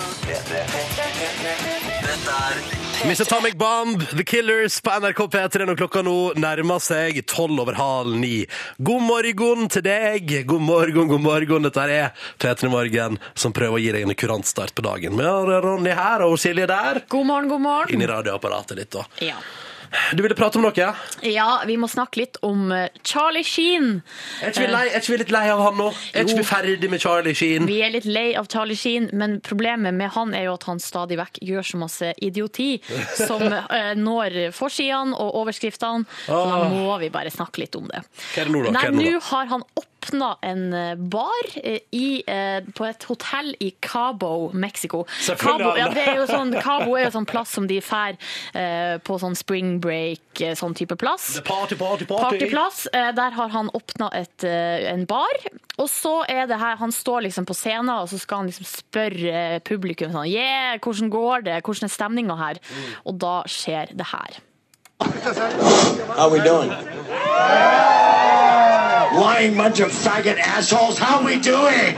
[2.05, 2.55] Dette er
[3.01, 3.21] Mr.
[3.21, 8.13] Atomic Bomb, The Killers på NRK P3 når klokka nå nærmer seg tolv over halv
[8.21, 8.43] ni.
[8.77, 10.29] God morgen til deg.
[10.45, 11.65] God morgen, god morgen.
[11.65, 15.17] Dette er P3 Morgen som prøver å gi deg en kurant start på dagen.
[15.17, 17.01] Med Ronny her og Silje der.
[17.09, 17.95] God morgen, god morgen.
[17.97, 18.93] Inn i radioapparatet ditt.
[18.93, 19.07] da.
[19.31, 19.39] Ja.
[20.15, 20.85] Du ville prate om noe?
[21.27, 24.01] ja, vi må snakke litt om eh, Charlie Sheen.
[24.41, 25.89] Er ikke vi, lei, er ikke vi litt lei av han nå?
[26.13, 26.39] Er ikke Jo.
[26.39, 27.67] vi ferdig med Charlie Sheen?
[27.67, 30.79] Vi er litt lei av Charlie Sheen, men problemet med han er jo at han
[30.79, 32.69] stadig vekk gjør så masse idioti
[33.27, 36.07] som eh, når forsidene og overskriftene.
[36.27, 36.69] Så da Ah.
[36.71, 38.03] må vi bare snakke litt om det.
[38.33, 38.71] Hva er det nå, da?
[38.79, 39.63] Nei, nå, har han
[40.01, 45.05] åpna en eh, bar eh, i, eh, på et hotell i Cabo, Mexico.
[45.37, 48.17] Cabo, ja, er sånn, Cabo er jo sånn plass som de drar
[49.05, 51.39] på sånn spring break, sånn type plass.
[51.45, 52.23] Party, party, party.
[52.23, 52.83] Partyplass.
[52.91, 55.41] Der har han åpna en bar.
[55.81, 58.67] Og så er det her Han står liksom på scenen, og så skal han liksom
[58.69, 61.59] spørre publikum sånn Yeah, hvordan går det?
[61.65, 62.61] Hvordan er stemninga her?
[63.05, 64.41] Og da skjer det her.
[65.01, 66.69] How we doing?
[69.19, 70.97] Lying bunch of faggot assholes.
[70.99, 71.95] How we doing?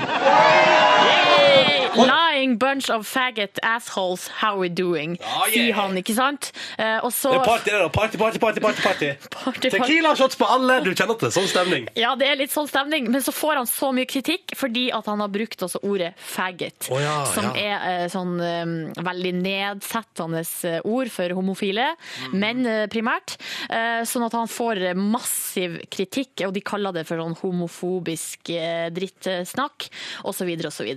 [1.95, 5.17] Lying bunch of faggot assholes, how we doing?
[5.23, 5.53] Ah, yeah.
[5.53, 6.51] Sier han, ikke sant?
[6.77, 7.89] Eh, og så Det er party, det da.
[7.93, 9.09] Party, party, party, party, party.
[9.29, 9.69] Party.
[9.73, 10.79] Tequila-shots på alle!
[10.83, 11.31] Du kjenner til.
[11.35, 11.87] sånn stemning.
[11.99, 15.05] Ja, det er litt sånn stemning, men så får han så mye kritikk fordi at
[15.09, 17.77] han har brukt også ordet faggot, oh, ja, som ja.
[17.77, 20.43] er eh, sånn eh, veldig nedsettende
[20.83, 21.91] ord for homofile,
[22.23, 22.33] Mm.
[22.39, 23.35] men primært.
[23.69, 28.51] Eh, sånn at han får massiv kritikk, og de kaller det for sånn homofobisk
[28.93, 29.89] drittsnakk,
[30.29, 30.91] osv., osv.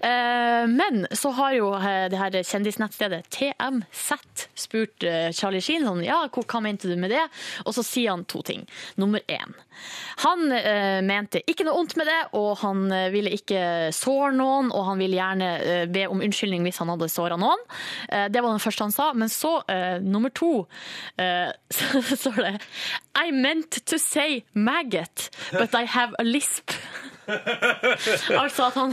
[0.00, 6.04] Eh, Men så har jo eh, det her kjendisnettstedet TMZ spurt eh, Charlie Sheen sånn,
[6.06, 7.24] ja, hva, mente du med det?
[7.66, 8.64] Og så sier han to ting.
[9.00, 9.54] Nummer én.
[10.24, 10.48] Han
[11.04, 15.18] mente ikke noe ondt med det, og han ville ikke såre noen, og han ville
[15.18, 15.50] gjerne
[15.92, 17.60] be om unnskyldning hvis han hadde såra noen.
[18.08, 19.10] Det var det første han sa.
[19.12, 19.58] Men så,
[20.00, 20.64] nummer to,
[21.76, 22.54] så står det
[23.20, 26.72] I meant to say maggot, but I have a lisp.
[28.42, 28.92] Altså at han,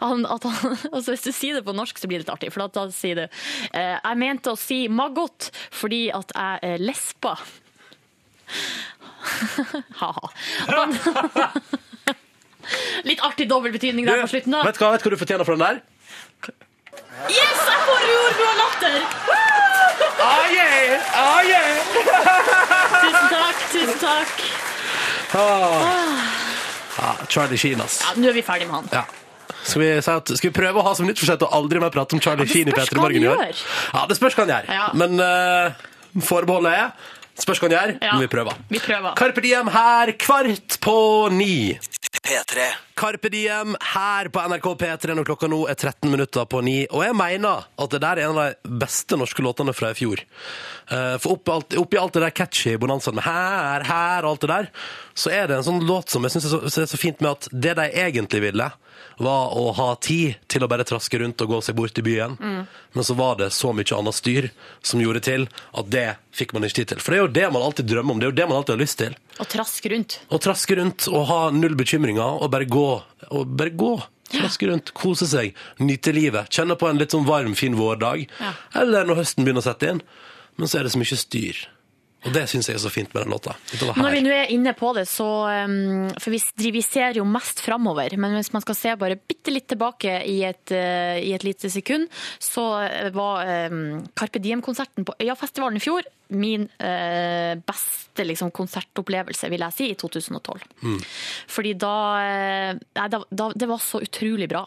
[0.00, 2.48] han, at han altså Hvis du sier det på norsk, så blir det litt artig.
[2.54, 6.78] For da, da sier du eh, Jeg mente å si maggot fordi at jeg er
[6.82, 7.34] lesba.
[10.00, 10.26] Ha-ha.
[13.06, 14.62] Litt artig dobbeltbetydning der på slutten, da.
[14.66, 15.76] vet du hva, vet du hva du fortjener for den der?
[17.30, 18.98] Yes, jeg får jordbær latter!
[20.20, 21.12] Ah, yeah!
[21.16, 21.68] Ah, yeah!
[23.02, 24.34] Tusen takk, tusen takk.
[26.98, 28.00] Ja, Charlie Sheen, ass.
[28.06, 28.88] Ja, Nå er vi ferdig med han.
[28.92, 29.04] Ja.
[29.66, 32.14] Skal vi, si at, skal vi prøve å ha som nyttforsett å aldri mer prate
[32.16, 33.44] om Charlie Sheen i spørs P3 Morgen i år?
[33.92, 34.68] Ja, det spørs hva han gjør.
[34.78, 34.86] Ja.
[34.94, 38.12] Men uh, forbeholdet er Spørs hva han gjør, Ja.
[38.14, 38.56] men vi prøver.
[38.72, 39.12] Vi prøver.
[39.18, 40.94] Carpe Diem her, kvart på
[41.36, 41.76] ni.
[42.26, 42.64] P3.
[42.98, 46.78] Carpe Diem her på NRK P3 når klokka nå er 13 minutter på ni.
[46.90, 49.98] Og jeg mener at det der er en av de beste norske låtene fra i
[49.98, 50.22] fjor.
[50.90, 54.46] Eh, For oppi alt, oppi alt det der catchy bonanzaen med her, her og alt
[54.46, 54.70] det der,
[55.14, 57.30] så er det en sånn låt som jeg syns er, så- er så fint med
[57.36, 58.70] at det de egentlig ville,
[59.22, 62.36] var å ha tid til å bare traske rundt og gå seg bort i byen.
[62.40, 64.50] Men så var det så mye annet styr
[64.82, 67.04] som gjorde til at det fikk man ikke tid til.
[67.04, 68.76] For det er jo det man alltid drømmer om, det er jo det man alltid
[68.76, 69.16] har lyst til.
[69.40, 70.18] Å traske rundt.
[70.32, 72.88] Å traske rundt og ha null bekymringer og bare gå.
[73.30, 73.94] Og bare gå.
[74.32, 76.50] Traske rundt, kose seg, nyte livet.
[76.50, 78.26] Kjenne på en litt sånn varm, fin vårdag.
[78.42, 78.52] Ja.
[78.82, 80.02] Eller når høsten begynner å sette inn.
[80.56, 81.60] Men så er det så mye styr.
[82.26, 83.54] Og det syns jeg er så fint med den låta.
[83.96, 86.40] Når vi nå er inne på det, så um, For vi,
[86.74, 90.40] vi ser jo mest framover, men hvis man skal se bare bitte litt tilbake i
[90.48, 92.08] et, uh, i et lite sekund,
[92.42, 92.66] så
[93.14, 99.76] var um, Carpe Diem-konserten på Øyafestivalen i fjor min uh, beste liksom, konsertopplevelse, vil jeg
[99.76, 100.66] si, i 2012.
[101.52, 101.94] Fordi da,
[102.82, 104.64] nei, da, da Det var så utrolig bra.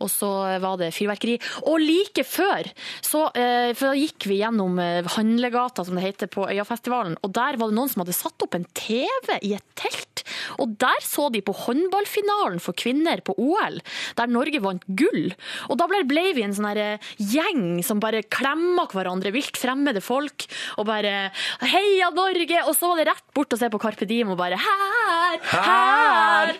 [0.00, 0.30] Og så
[0.62, 1.36] var det fyrverkeri.
[1.68, 2.68] Og like før,
[3.04, 7.34] så, eh, for da gikk vi gjennom eh, Handlegata, som det heter, på Øyafestivalen, og
[7.36, 10.24] der var det noen som hadde satt opp en TV i et telt.
[10.62, 13.80] Og der så de på håndballfinalen for kvinner på OL,
[14.18, 15.30] der Norge vant gull.
[15.68, 20.02] Og da ble, ble vi en sånn eh, gjeng som bare klemma hverandre, vilt fremmede
[20.04, 20.46] folk,
[20.80, 21.30] og bare
[21.60, 22.64] Heia Norge!
[22.66, 25.38] Og så var det rett bort og se på Carpe Diem og bare Her!
[25.50, 26.54] Her!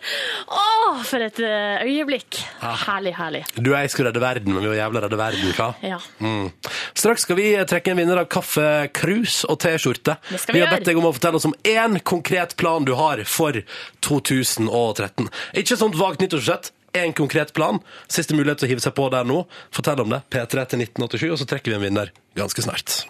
[0.51, 0.67] Å,
[1.07, 2.41] for et øyeblikk.
[2.61, 3.30] Herlig, herlig.
[3.57, 5.69] Du og jeg skulle redde verden, men vi var jævla redde verden, hva?
[5.87, 6.01] Ja.
[6.19, 6.51] Mm.
[6.99, 8.67] Straks skal vi trekke en vinner av kaffe,
[8.97, 10.17] krus og T-skjorte.
[10.31, 10.81] Det skal vi har gjøre.
[10.81, 13.61] bedt deg om å fortelle oss om én konkret plan du har for
[14.07, 15.31] 2013.
[15.63, 16.73] Ikke sånt vagt nyttårsforsett.
[16.93, 17.79] En konkret plan.
[18.11, 19.45] Siste mulighet til å hive seg på der nå.
[19.71, 20.25] Fortell om det.
[20.27, 23.05] P3 til 1987, og så trekker vi en vinner ganske snart.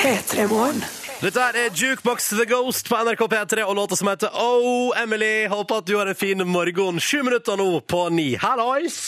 [0.00, 1.03] P3 Morgen.
[1.24, 5.46] Dette er Jukebox The Ghost på NRK P3 og låta som heter Oh Emily.
[5.48, 6.98] Håper at du har en fin morgen.
[7.00, 8.34] Sju minutter nå på ni.
[8.36, 8.98] Hallois!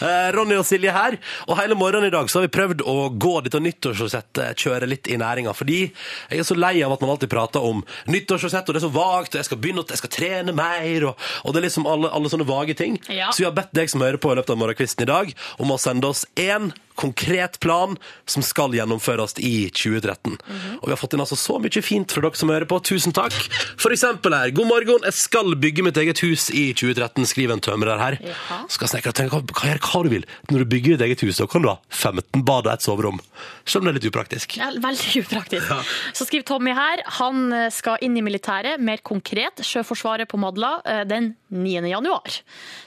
[0.00, 1.18] Eh, Ronny og Silje her.
[1.44, 5.12] Og hele morgenen i dag så har vi prøvd å gå dette nyttårsforsettet, kjøre litt
[5.12, 5.52] i næringa.
[5.52, 8.88] Fordi jeg er så lei av at man alltid prater om nyttårsforsett, og det er
[8.88, 11.90] så vagt, og jeg skal begynne, jeg skal trene mer, og, og det er liksom
[11.92, 12.96] alle, alle sånne vage ting.
[13.12, 13.34] Ja.
[13.36, 15.76] Så vi har bedt deg som hører på i løpet av morgenkvisten i dag, om
[15.76, 17.96] å sende oss én konkret plan
[18.28, 20.36] som skal gjennomføres i 2013.
[20.80, 22.80] Og vi har fått inn altså så mye fint fra dere som hører på.
[22.86, 23.34] Tusen takk.
[23.80, 24.52] For eksempel her.
[24.56, 28.18] God morgen, jeg skal bygge mitt eget hus i 2013, skriver en tømrer her.
[28.24, 28.60] Ja.
[28.72, 30.28] Skal snekre, tenke hva, hva, hva du vil.
[30.50, 33.20] Når du bygger ditt eget hus, da kan du ha 15 bad og et soverom.
[33.64, 34.58] Selv om det er litt upraktisk.
[34.60, 35.74] Ja, veldig upraktisk.
[36.16, 41.04] Så skriver Tommy her, han skal inn i militæret, mer konkret, Sjøforsvaret på Madla eh,
[41.08, 41.88] den 9.
[41.90, 42.40] januar.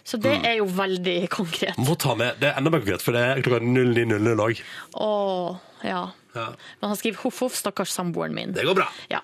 [0.03, 0.45] Så det Mm.
[0.45, 1.77] er jo veldig konkret.
[1.77, 4.61] Må ta med, Det er enda mer konkret, for det er klokka 09.00 òg.
[4.95, 6.11] Åh, ja.
[6.35, 6.47] Ja.
[6.81, 8.53] Men han skriver hoff, hoff, stakkars samboeren min.
[8.53, 8.87] Det går bra.
[9.09, 9.19] Ja.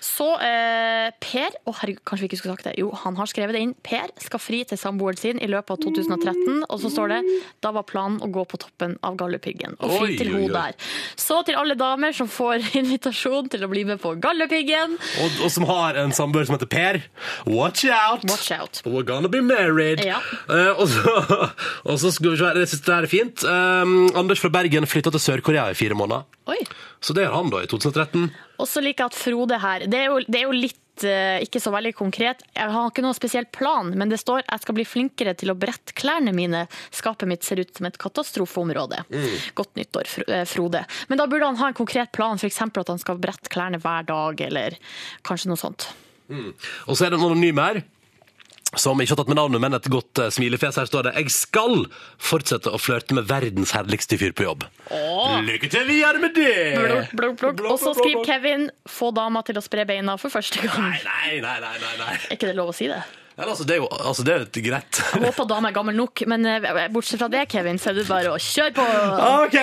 [0.00, 2.74] Så eh, Per Å, herregud, kanskje vi ikke skulle sagt det.
[2.80, 3.74] Jo, han har skrevet det inn.
[3.84, 6.62] Per skal fri til samboeren sin i løpet av 2013.
[6.70, 7.20] Og så står det
[7.64, 9.76] da var planen å gå på toppen av Galdhøpiggen.
[9.80, 10.78] Og fri Oi, til oi, henne der.
[11.18, 14.96] Så til alle damer som får invitasjon til å bli med på Galdhøpiggen.
[15.24, 17.00] Og, og som har en samboer som heter Per.
[17.50, 18.26] Watch out!
[18.30, 18.82] Watch out.
[18.86, 20.04] We're gonna be married.
[20.06, 20.22] Ja.
[20.48, 21.48] Eh, og, så,
[21.90, 23.44] og så skal vi se det her er fint.
[23.44, 26.26] Um, Anders fra Bergen flytta til Sør-Korea i fire måneder.
[26.52, 26.60] Oi.
[27.00, 28.26] Så det er han da i 2013.
[28.60, 31.42] Og så liker jeg at Frode her Det er jo, det er jo litt eh,
[31.44, 32.42] ikke så veldig konkret.
[32.56, 35.58] Jeg har ikke noen spesiell plan, men det står jeg skal bli flinkere til å
[35.58, 36.64] brette klærne mine.
[36.94, 39.02] Skapet mitt ser ut som et katastrofeområde.
[39.58, 40.86] Godt nyttår, eh, Frode.
[41.12, 42.62] Men da burde han ha en konkret plan, f.eks.
[42.64, 44.80] at han skal brette klærne hver dag, eller
[45.26, 45.90] kanskje noe sånt.
[46.30, 47.84] Og så er det en anonym her.
[48.74, 50.76] Som ikke har tatt med navnet, men et godt uh, smilefjes.
[50.80, 51.86] Her står det 'Jeg skal
[52.18, 54.66] fortsette å flørte med verdens herligste fyr på jobb'.
[55.46, 56.74] Lykke til videre med det!
[57.14, 57.70] Blok, blok, blok.
[57.72, 60.98] Og så skriver Kevin 'få dama til å spre beina for første gang'.
[61.06, 62.18] Nei, nei, nei, nei, nei.
[62.26, 63.04] Er ikke det lov å si det?
[63.36, 64.98] Ja, altså, det er jo altså, det er greit.
[65.12, 68.06] Jeg håper dama er gammel nok, men eh, bortsett fra det, Kevin, så er det
[68.08, 68.86] bare å kjøre på.
[69.44, 69.58] OK!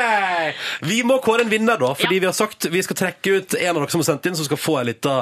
[0.86, 1.90] Vi må kåre en vinner, da.
[1.98, 4.38] Fordi vi har sagt vi skal trekke ut en av dere som har sendt inn,
[4.38, 5.16] som skal få ei lita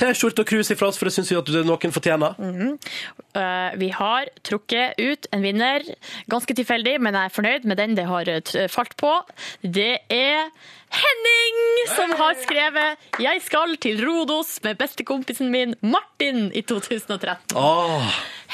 [0.00, 2.40] T-skjorte og krus ifra oss, for det syns vi at noen fortjener.
[3.36, 5.84] Eh, Vi har trukket ut en vinner,
[6.32, 9.12] ganske tilfeldig, men jeg er fornøyd med den det har eh, t- falt på.
[9.62, 10.48] Det er
[10.88, 11.56] Henning
[11.92, 17.36] som har skrevet 'Jeg skal til Rodos med bestekompisen min Martin' i 2013.
[17.54, 17.97] Åh,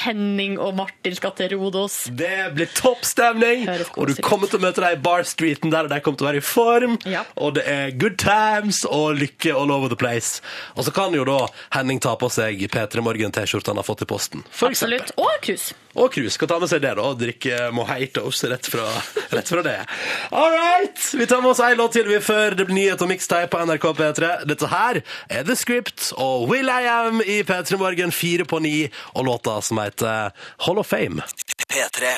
[0.05, 2.09] Henning og Martin skal til Rodos.
[2.11, 3.63] det blir topp stemning!
[3.95, 6.29] Og du kommer til å møte deg i Bar-streeten der, og de kommer til å
[6.29, 6.97] være i form.
[7.07, 7.23] Ja.
[7.39, 10.43] Og det er good times og lykke all over the place.
[10.75, 11.45] Og så kan jo da
[11.77, 14.45] Henning ta på seg P3 Morgen-T-skjorta han har fått i posten.
[14.51, 14.99] For eksempel.
[14.99, 15.17] Absolutt.
[15.17, 15.71] Og krus.
[15.95, 16.37] Og krus.
[16.37, 18.85] Kan ta med seg det da, og drikke mojitos rett fra,
[19.31, 19.77] rett fra det.
[20.35, 20.99] All right!
[21.15, 23.63] Vi tar med oss en låt til vi før det blir nyhet og mixtape på
[23.63, 24.33] NRK P3.
[24.49, 28.75] Dette her er The Script og Will I Am i P3 Morgen 4 på 9,
[29.15, 30.35] og låta som heter
[30.67, 31.23] Hall of Fame.
[31.71, 32.11] P3.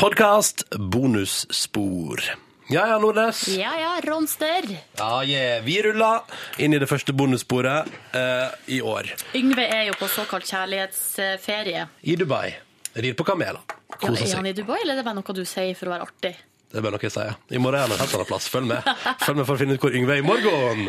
[0.00, 2.24] Podcast bonusspor.
[2.68, 3.48] Ja, ja, Nordnes.
[3.48, 4.64] Ja ja, Ronster.
[4.96, 5.64] Ja, yeah.
[5.64, 6.24] Vi ruller
[6.56, 9.12] inn i det første bonussporet eh, i år.
[9.36, 11.84] Yngve er jo på såkalt kjærlighetsferie.
[12.00, 12.54] I Dubai.
[12.94, 13.60] Rir på kameler.
[13.66, 14.36] Ja, Koser er seg.
[14.38, 16.34] han i Dubai, eller er det bare noe du sier for å være artig?
[16.70, 17.36] Det er bare noe jeg sier.
[17.54, 18.46] I morgen er han en helt annen plass.
[18.50, 18.86] Følg med.
[19.26, 20.88] Følg med for å finne ut hvor Yngve er i morgen.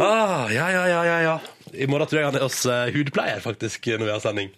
[0.00, 1.36] Ah, ja, ja, ja, ja, ja.
[1.72, 4.50] I morgen tror jeg han er hos eh, hudpleier, faktisk, når vi har sending.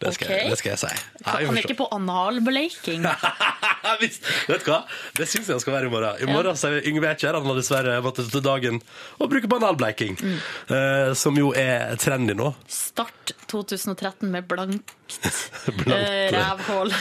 [0.00, 0.48] Det skal, Ok.
[0.50, 0.88] det skal jeg si.
[1.24, 3.04] Nei, jeg Han er ikke på analbleiking?
[4.00, 4.78] Vet du hva?
[5.16, 6.20] Det syns jeg han skal være i morgen.
[6.24, 7.36] I morgen sier Yngve Ekjer.
[7.38, 8.80] Han har dessverre måttet til dagen
[9.20, 10.16] og bruke banalbleiking.
[10.20, 10.38] Mm.
[10.70, 12.50] Uh, som jo er trendy nå.
[12.70, 14.94] Start 2013 med blankt
[15.84, 15.88] Blankt.
[15.88, 16.94] Uh, rævhål.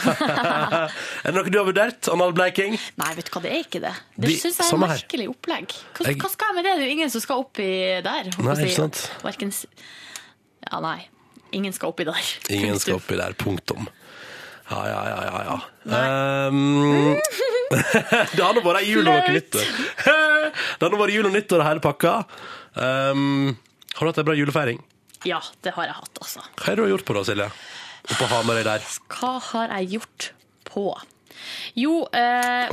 [1.24, 2.12] er det noe du har vurdert?
[2.14, 2.78] Analbleiking?
[3.02, 3.96] Nei, vet du hva, det er ikke det.
[4.20, 5.76] Det syns jeg er et merkelig opplegg.
[5.98, 6.76] Hva, Jeg- hva skal jeg med det?
[6.78, 7.70] Det er jo ingen som skal oppi
[8.06, 8.32] der.
[8.38, 9.04] Nei, ikke sant.
[9.24, 9.56] Hverken
[10.70, 11.00] Ja, nei.
[11.54, 12.32] Ingen skal oppi der.
[12.54, 13.36] Ingen skal oppi der.
[13.40, 13.88] Punktum.
[14.72, 15.56] Ja, ja, ja, ja.
[15.86, 16.48] ja.
[16.48, 17.18] Um,
[18.36, 21.68] det har nå vært jul og noe det har nå vært jul og nyttår og
[21.68, 22.16] hele pakka.
[22.74, 23.54] Um,
[23.94, 24.80] har du hatt ei bra julefeiring?
[25.28, 26.44] Ja, det har jeg hatt, altså.
[26.60, 27.50] Hva har du gjort på da, Silje?
[28.04, 28.88] Oppe på Hamarøy der.
[29.14, 30.30] Hva har jeg gjort
[30.68, 30.88] på?
[31.80, 32.72] Jo, eh,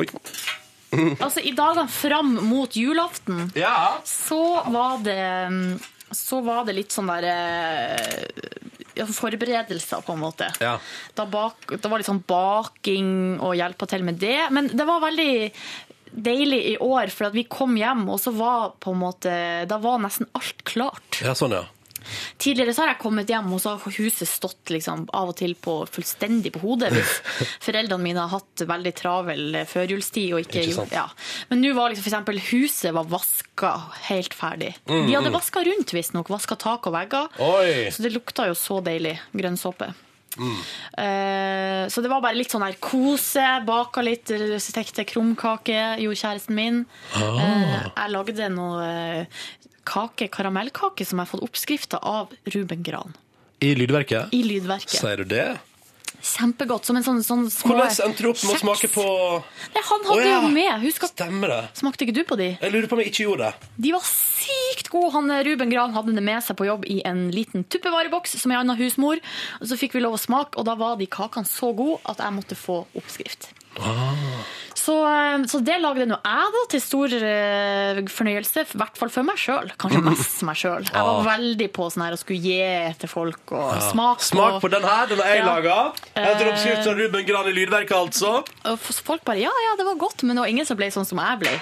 [1.20, 4.00] altså i dagene fram mot julaften Ja.
[4.04, 5.20] så var det
[6.10, 8.48] så var det litt sånn der eh,
[8.98, 10.50] ja, forberedelser, på en måte.
[10.62, 10.76] Ja.
[11.14, 14.48] Da, bak, da var det litt sånn baking og hjelpa til med det.
[14.54, 15.32] Men det var veldig
[16.10, 19.34] deilig i år, for vi kom hjem, og så var på en måte
[19.70, 21.20] Da var nesten alt klart.
[21.22, 21.66] Ja, sånn, ja.
[22.40, 25.54] Tidligere så har jeg kommet hjem, og så har huset stått liksom av og til
[25.54, 27.14] på fullstendig på hodet hvis
[27.66, 30.34] foreldrene mine har hatt veldig travel førjulstid.
[30.34, 31.06] og ikke, Ikke ja.
[31.50, 32.50] Men nå var liksom f.eks.
[32.50, 33.72] huset var vaska
[34.10, 34.74] helt ferdig.
[34.86, 36.30] De hadde vaska rundt, visstnok.
[36.32, 37.28] Vaska tak og vegger.
[37.44, 37.88] Oi!
[37.92, 39.16] Så det lukta jo så deilig.
[39.36, 39.92] Grønnsåpe.
[40.40, 43.46] Eh, så det var bare litt sånn her kose.
[43.66, 44.32] Baka litt,
[44.62, 46.84] stekte krumkake, gjorde kjæresten min.
[47.16, 49.42] Eh, jeg lagde noe eh,
[49.88, 53.16] kake, karamellkake som jeg har fått oppskrifta av Ruben Gran.
[53.60, 54.32] I lydverket?
[54.32, 54.96] I lydverket.
[54.96, 55.48] Sier du det?
[56.22, 56.86] Kjempegodt.
[56.88, 59.04] Som en sånn, sånn små Hvordan endte du opp med å smake på
[59.74, 60.40] Nei, Han hadde Å, ja.
[60.42, 60.72] jo med.
[60.84, 61.60] Husk at Stemmer det?
[61.80, 62.50] Smakte ikke du på de?
[62.60, 63.70] Jeg lurer på om jeg ikke gjorde det.
[63.86, 65.12] De var sykt gode.
[65.16, 68.52] Han, eh, Ruben Gran hadde det med seg på jobb i en liten tuppevareboks som
[68.52, 69.22] ei anna husmor.
[69.60, 72.22] Og så fikk vi lov å smake, og da var de kakene så gode at
[72.22, 73.50] jeg måtte få oppskrift.
[74.90, 78.64] Så, eh, så det lagde nå jeg, da, til stor eh, fornøyelse.
[78.74, 79.70] I hvert fall for meg sjøl.
[79.78, 80.88] Kanskje mest meg sjøl.
[80.88, 84.24] Jeg var veldig på sånn her å skulle gi til folk og smake.
[84.26, 85.46] Smak på den her, den har jeg Ja.
[85.46, 85.76] laga.
[86.14, 88.32] Etter oppskrift fra Ruben Gran i lydverket, altså.
[88.80, 91.18] Folk bare ja, ja, det var godt, men det var ingen som ble sånn som
[91.22, 91.54] jeg ble.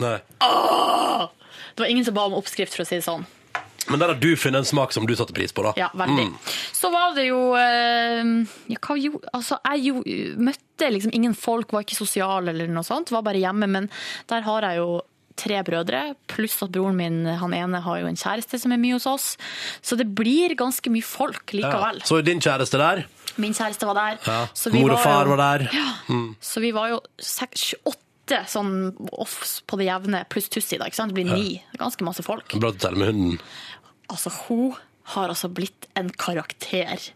[0.00, 0.16] Nei.
[0.40, 1.28] Åh!
[1.76, 3.26] Det var ingen som ba om oppskrift, for å si det sånn.
[3.90, 5.72] Men der har du funnet en smak som du satte pris på, da.
[5.76, 6.28] Ja, veldig.
[6.30, 6.38] Mm.
[6.72, 8.32] Så var det jo eh,
[8.70, 10.02] ja, hva gjorde altså, Jeg jo,
[10.40, 13.66] møtte liksom ingen folk, var ikke sosial eller noe sånt, var bare hjemme.
[13.68, 13.90] Men
[14.30, 15.00] der har jeg jo
[15.40, 18.98] tre brødre, pluss at broren min han ene har jo en kjæreste som er mye
[18.98, 19.28] hos oss.
[19.80, 21.62] Så det blir ganske mye folk Ja.
[21.62, 22.02] likevel.
[22.04, 23.06] Så din kjæreste der?
[23.40, 24.18] Min kjæreste var der.
[24.26, 24.40] Ja.
[24.52, 25.68] så vi Mor og far jo- var der?
[26.10, 26.36] Mm.
[26.40, 30.84] Så vi var jo seks, åtte sånn off på det jevne, pluss Tussi, da.
[30.90, 31.14] ikke sant?
[31.14, 31.62] Det blir ni.
[31.78, 32.52] Ganske masse folk.
[32.60, 33.40] Bra du teller med hunden.
[34.10, 34.74] Altså, hun
[35.14, 37.10] har altså blitt en karakter.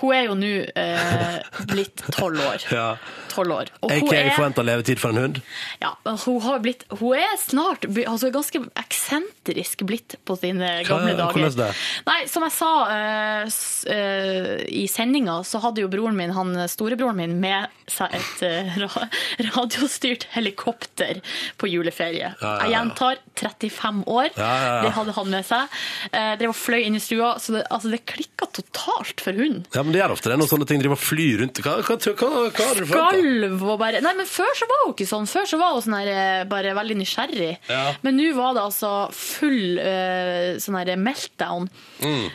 [0.00, 2.62] Hun er jo nå eh, blitt tolv år.
[2.80, 2.94] Ja.
[3.30, 3.68] 12 år.
[3.84, 5.36] Og hun AK er, forventa levetid for en hund?
[5.78, 5.92] ja,
[6.24, 11.36] hun har blitt Hun er snart altså ganske eksentrisk blitt på sine gamle Hva- dager.
[11.36, 11.68] hvordan det?
[12.08, 16.56] Nei, som jeg sa eh, s- eh, i sendinga, så hadde jo broren min, han
[16.72, 19.06] storebroren min, med seg et eh, ra
[19.52, 21.20] radiostyrt helikopter
[21.60, 22.32] på juleferie.
[22.40, 22.56] Ja, ja.
[22.64, 24.32] Jeg gjentar 35 år.
[24.34, 25.78] Det hadde han med seg.
[26.10, 29.64] Eh, drev og fløy inn i stua, så det, altså, det klikka totalt for hunden.
[29.74, 31.60] Ja, men det gjør ofte det når sånne ting driver og flyr rundt.
[31.64, 32.86] Hva, hva, hva, hva, har du?
[32.90, 35.28] Skalv og bare Nei, men før så var hun ikke sånn.
[35.30, 37.52] Før så var hun sånn her, eh, bare veldig nysgjerrig.
[37.70, 37.82] Ja.
[38.06, 41.68] Men nå var det altså full uh, sånn her meltdown.
[42.04, 42.30] Mm.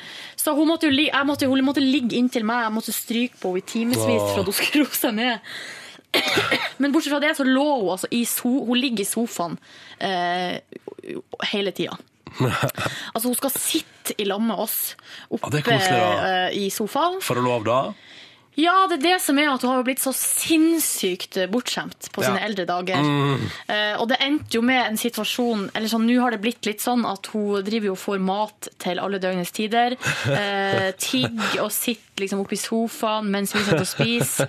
[0.45, 3.39] Så hun måtte jo li jeg måtte, hun måtte ligge inntil meg, jeg måtte stryke
[3.41, 5.55] på henne i timevis for at hun skulle roe seg ned.
[6.81, 9.57] Men bortsett fra det så lå hun altså i so Hun ligger i sofaen
[9.99, 10.61] eh,
[11.51, 11.97] hele tida.
[13.13, 14.95] Altså hun skal sitte i lag med oss
[15.29, 17.21] oppe er koselig, eh, i sofaen.
[17.23, 17.79] Får å lov da?
[18.55, 22.39] Ja, det er det som er at hun har blitt så sinnssykt bortskjemt på sine
[22.45, 23.03] eldre dager.
[23.03, 23.41] Mm.
[23.67, 26.83] Uh, og det endte jo med en situasjon Eller sånn, nå har det blitt litt
[26.83, 29.97] sånn at hun driver jo og får mat til alle døgnets tider.
[30.29, 34.47] Uh, tigg og sitter liksom oppi i sofaen mens vi satt og spiste.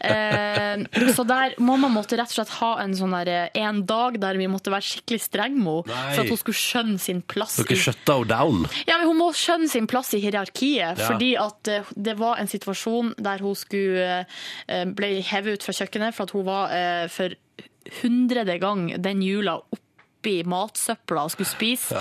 [0.00, 0.84] Eh,
[1.14, 4.38] så der mamma måtte rett og slett ha en sånn der, eh, en dag der
[4.40, 7.56] vi måtte være skikkelig streng med henne for at hun skulle skjønne sin plass.
[7.60, 8.66] Dere i- skjøtta henne down?
[8.86, 10.98] ja, men Hun må skjønne sin plass i hierarkiet.
[10.98, 11.08] Ja.
[11.10, 14.26] Fordi at eh, det var en situasjon der hun skulle
[14.68, 17.34] eh, ble hevet ut fra kjøkkenet for at hun var eh, for
[18.02, 21.96] hundrede gang den jula oppi matsøpla og skulle spise.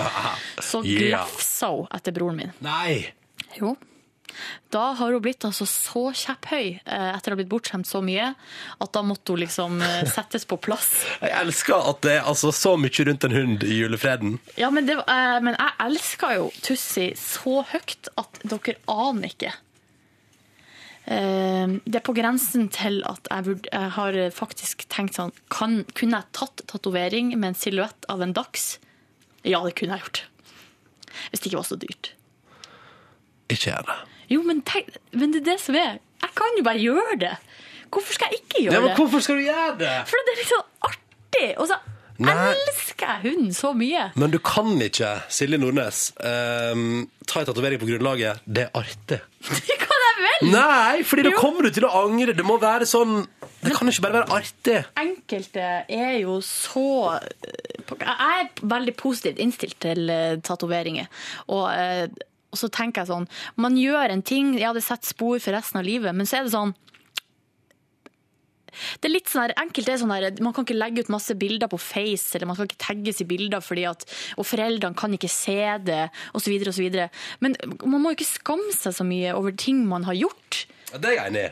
[0.62, 2.52] Så glafsa glefsa hun etter broren min.
[2.62, 3.14] Nei!
[3.58, 3.76] Jo.
[4.74, 8.32] Da har hun blitt altså så kjepphøy eh, etter å ha blitt bortskjemt så mye,
[8.78, 10.92] at da måtte hun liksom eh, settes på plass.
[11.24, 14.38] Jeg elsker at det er altså så mye rundt en hund i julefreden.
[14.60, 19.56] Ja, men, det, eh, men jeg elsker jo Tussi så høyt at dere aner ikke.
[21.10, 26.62] Det er på grensen til at jeg har faktisk tenkt sånn kan, Kunne jeg tatt
[26.70, 28.76] tatovering med en silhuett av en dachs?
[29.42, 30.22] Ja, det kunne jeg gjort.
[31.32, 32.12] Hvis det ikke var så dyrt.
[33.50, 33.98] Ikke gjør det.
[34.30, 36.00] Jo, men, tenk, men det er det som er.
[36.24, 37.36] Jeg kan jo bare gjøre det.
[37.90, 38.78] Hvorfor skal jeg ikke gjøre det?
[38.78, 39.94] Ja, men hvorfor skal du gjøre det?
[40.10, 41.48] For det er litt sånn artig.
[41.58, 41.80] Og så
[42.20, 42.36] Nei.
[42.52, 44.10] elsker jeg hunden så mye.
[44.20, 49.22] Men du kan ikke, Silje Nordnes, um, ta en tatovering på grunnlaget 'det er artig'.
[49.70, 50.52] Det kan jeg vel!
[50.52, 52.36] Nei, fordi da kommer du til å angre.
[52.36, 53.26] Det må være sånn
[53.64, 54.86] Det kan ikke bare være artig.
[55.00, 57.20] enkelte er jo så
[58.00, 61.08] Jeg er veldig positivt innstilt til uh, tatoveringer.
[61.48, 62.08] Og, eh,
[62.50, 63.28] og så tenker jeg sånn
[63.62, 66.48] Man gjør en ting, ja, det setter spor for resten av livet, men så er
[66.48, 66.76] det sånn
[69.02, 71.36] det er litt sånn her, enkelt er sånn her, Man kan ikke legge ut masse
[71.36, 74.06] bilder på Face, eller man skal ikke tagges i bilder, fordi at,
[74.38, 76.04] og foreldrene kan ikke se det,
[76.38, 76.70] osv.
[77.44, 80.98] Men man må jo ikke skamme seg så mye over ting man har gjort Ja,
[80.98, 81.50] Det er jeg enig i.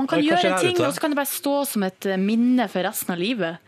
[0.00, 2.84] Man kan gjøre en ting, og så kan det bare stå som et minne for
[2.88, 3.62] resten av livet.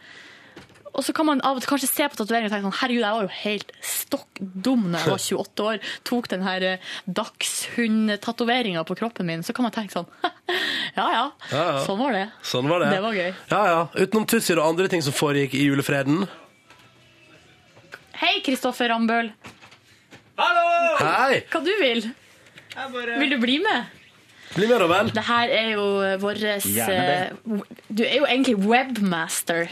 [0.96, 3.02] Og så kan man av og til kanskje se på tatoveringer og tenke sånn Herregud,
[3.04, 5.80] jeg var jo helt stokk dum da jeg var 28 år.
[6.08, 6.86] Tok den her eh,
[7.18, 9.42] dagshund-tatoveringa på kroppen min.
[9.46, 10.08] Så kan man tenke sånn
[10.98, 11.82] Ja ja, Ja, ja.
[11.86, 12.24] sånn var det.
[12.46, 12.90] Sånn var det.
[12.96, 13.30] Det var gøy.
[13.52, 13.80] Ja, ja.
[14.00, 16.24] Utenom Tussier og andre ting som foregikk i julefreden.
[18.18, 19.28] Hei, Kristoffer Rambøl.
[20.38, 21.42] Hei!
[21.52, 22.04] Hva du vil?
[23.18, 23.94] Vil du bli med?
[24.54, 25.10] Bli med, da vel.
[25.14, 25.84] Det her er jo
[26.22, 29.68] vår Gjerne Du er jo egentlig webmaster.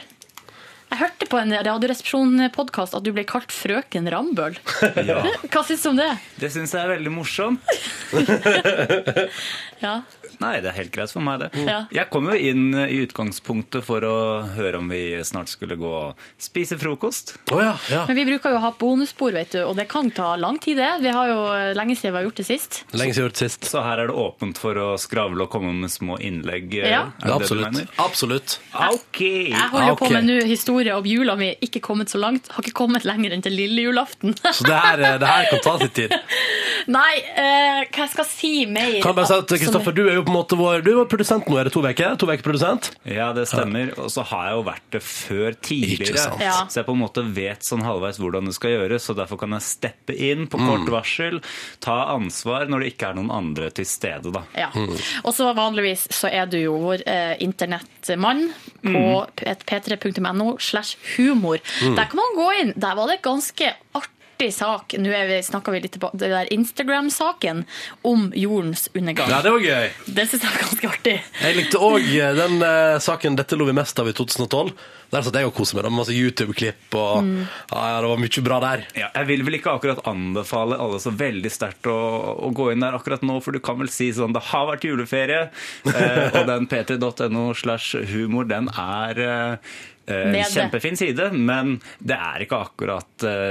[0.87, 4.55] Jeg hørte på en Radioresepsjon-podkast at du ble kalt frøken Rambøl.
[5.09, 5.18] Ja,
[5.51, 6.07] Hva syns du om det?
[6.41, 7.61] det syns jeg er veldig morsomt.
[9.82, 9.99] Ja.
[10.43, 11.51] Nei, det er helt greit for meg, det.
[11.66, 11.78] Ja.
[11.95, 14.16] Jeg kom jo inn eh, i utgangspunktet for å
[14.57, 17.37] høre om vi snart skulle gå og spise frokost.
[17.53, 18.05] Oh, ja, ja.
[18.09, 20.78] Men vi bruker jo å ha bonusspor, vet du, og det kan ta lang tid,
[20.80, 20.91] det.
[21.05, 22.82] Vi har jo eh, lenge siden vi har gjort det sist.
[22.93, 23.70] Lenge siden vi har gjort sist.
[23.70, 26.78] Så her er det åpent for å skravle og komme med små innlegg.
[26.82, 27.05] eh, Ja.
[27.16, 27.87] Det det Absolutt.
[27.97, 28.59] Absolutt.
[28.72, 29.20] Ok.
[29.20, 30.07] Jeg holder okay.
[30.07, 32.49] på med nå historie om jula mi, ikke kommet så langt.
[32.55, 34.37] Har ikke kommet lenger enn til lille julaften.
[34.57, 36.14] Så det her, det her kan ta sin tid.
[36.93, 38.99] Nei, eh, hva jeg skal si mer?
[39.03, 41.09] Kan jeg bare si at Kristoffer, du er jo på en måte vår Du var
[41.11, 42.16] produsent nå, er det to uker?
[42.20, 42.91] To uker produsent?
[43.09, 43.93] Ja, det stemmer.
[44.03, 46.27] Og så har jeg jo vært det før tidligere.
[46.43, 46.57] Ja.
[46.70, 49.57] Så jeg på en måte vet sånn halvveis hvordan det skal gjøres, og derfor kan
[49.57, 51.41] jeg steppe inn på kort varsel,
[51.85, 54.45] ta ansvar når det ikke er noen andre til stede, da.
[54.59, 54.70] Ja.
[55.24, 58.49] Og så vanligvis så er du jo vår eh, internettmann
[58.83, 59.07] på
[59.47, 61.62] et p3.no slash humor.
[61.87, 62.77] Der kan man gå inn.
[62.77, 64.16] Der var det ganske artig
[64.53, 64.97] sak.
[64.99, 65.12] Nå
[65.43, 67.64] snakka vi, litt på det der Instagram-saken
[68.07, 69.30] om jordens undergang.
[69.30, 69.89] Ja, det var gøy.
[70.07, 71.16] Det syns jeg var ganske artig.
[71.43, 74.74] Jeg likte òg den uh, saken 'Dette lo vi mest av' i 2012.
[75.12, 75.84] Der satt jeg og koste meg.
[75.84, 78.84] Det var masse YouTube-klipp og ja, ja, Det var mye bra der.
[78.99, 81.97] Ja, jeg vil vel ikke akkurat anbefale alle så veldig sterkt å,
[82.43, 84.87] å gå inn der akkurat nå, for du kan vel si sånn det har vært
[84.89, 85.45] juleferie,
[85.93, 90.45] eh, og den p3.no slash humor, den er eh, eh, Nede.
[90.53, 93.51] kjempefin side, men det er ikke akkurat eh,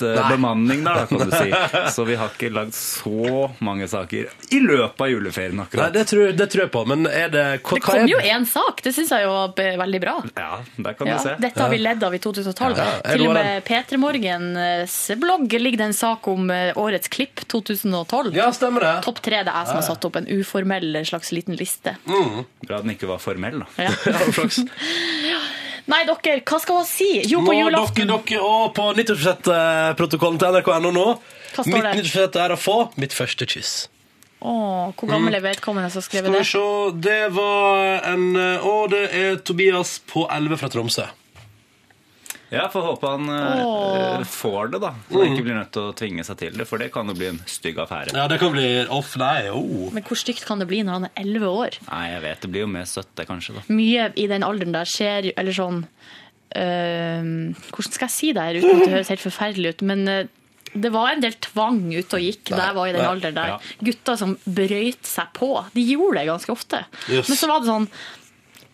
[0.00, 1.50] VG-nettbemanning der, da, kan du si.
[1.94, 5.92] Så vi har ikke lagd så mange saker i løpet av juleferien Nei, akkurat.
[5.94, 8.18] det tror, det tror jeg på, men er det hva, Det hva kom er- jo
[8.18, 8.82] én sak.
[8.84, 10.16] Det syns jeg jo var veldig bra.
[10.36, 11.34] Ja, der kan Ja, du se.
[11.40, 12.76] dette har vi ledd av i 2012.
[12.76, 13.14] Ja, ja.
[13.14, 18.34] Til og med P3 Morgens blogg ligger det en sak om eh, årets klipp 2012.
[18.36, 18.94] Ja, stemmer det.
[19.06, 21.96] Topp tre det er jeg som har satt opp en uformell slags liten liste.
[22.66, 23.88] Bra den ikke var formell, da.
[23.88, 23.92] Ja.
[25.90, 27.08] Nei, dere, hva skal man si?
[27.28, 28.08] Jo, på dere, julaften.
[28.08, 31.08] dere, og på nyttårsforsett-protokollen til NRK.no nå.
[31.54, 31.96] Hva står Mitt det?
[31.98, 33.74] nyttårsforsett er å få mitt første kyss.
[34.44, 38.74] Åh, hvor gammel er vedkommende som har skrevet Skal vi se, det var en Å,
[38.92, 41.06] det er Tobias på 11 fra Tromsø.
[42.54, 44.92] Ja, får håpe han eh, får det, da.
[45.10, 47.16] Så han ikke blir nødt til å tvinge seg til det, for det kan jo
[47.18, 48.14] bli en stygg affære.
[48.16, 49.14] Ja, det kan bli off.
[49.20, 49.88] Nei, oh.
[49.94, 51.80] Men hvor stygt kan det bli når han er 11 år?
[51.90, 52.44] Nei, jeg vet.
[52.44, 53.58] Det blir jo mer søtt, det, kanskje.
[53.58, 53.66] da.
[53.74, 57.28] Mye i den alderen der skjer jo Eller sånn øh,
[57.74, 59.84] Hvordan skal jeg si det her uten at det høres helt forferdelig ut?
[59.90, 60.24] Men øh,
[60.74, 63.52] det var en del tvang ute og gikk da jeg var i den alderen der.
[63.54, 63.58] ja.
[63.86, 65.52] Gutter som brøyt seg på.
[65.74, 66.80] De gjorde det ganske ofte.
[67.06, 67.28] Yes.
[67.30, 67.86] Men så var det sånn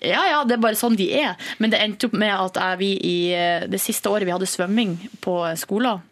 [0.01, 1.35] ja, ja, det er bare sånn de er.
[1.59, 4.49] Men det endte opp med at jeg, vi i eh, det siste året vi hadde
[4.49, 6.07] svømming på skolen,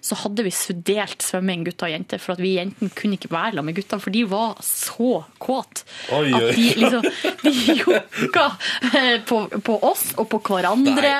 [0.00, 0.52] så hadde vi
[0.86, 2.22] delt svømming, gutter og jenter.
[2.22, 5.10] For at vi jentene kunne ikke være sammen med guttene, for de var så
[5.42, 5.84] kåte.
[6.08, 7.04] At de liksom
[7.44, 8.46] De jokka
[8.94, 11.12] eh, på, på oss og på hverandre.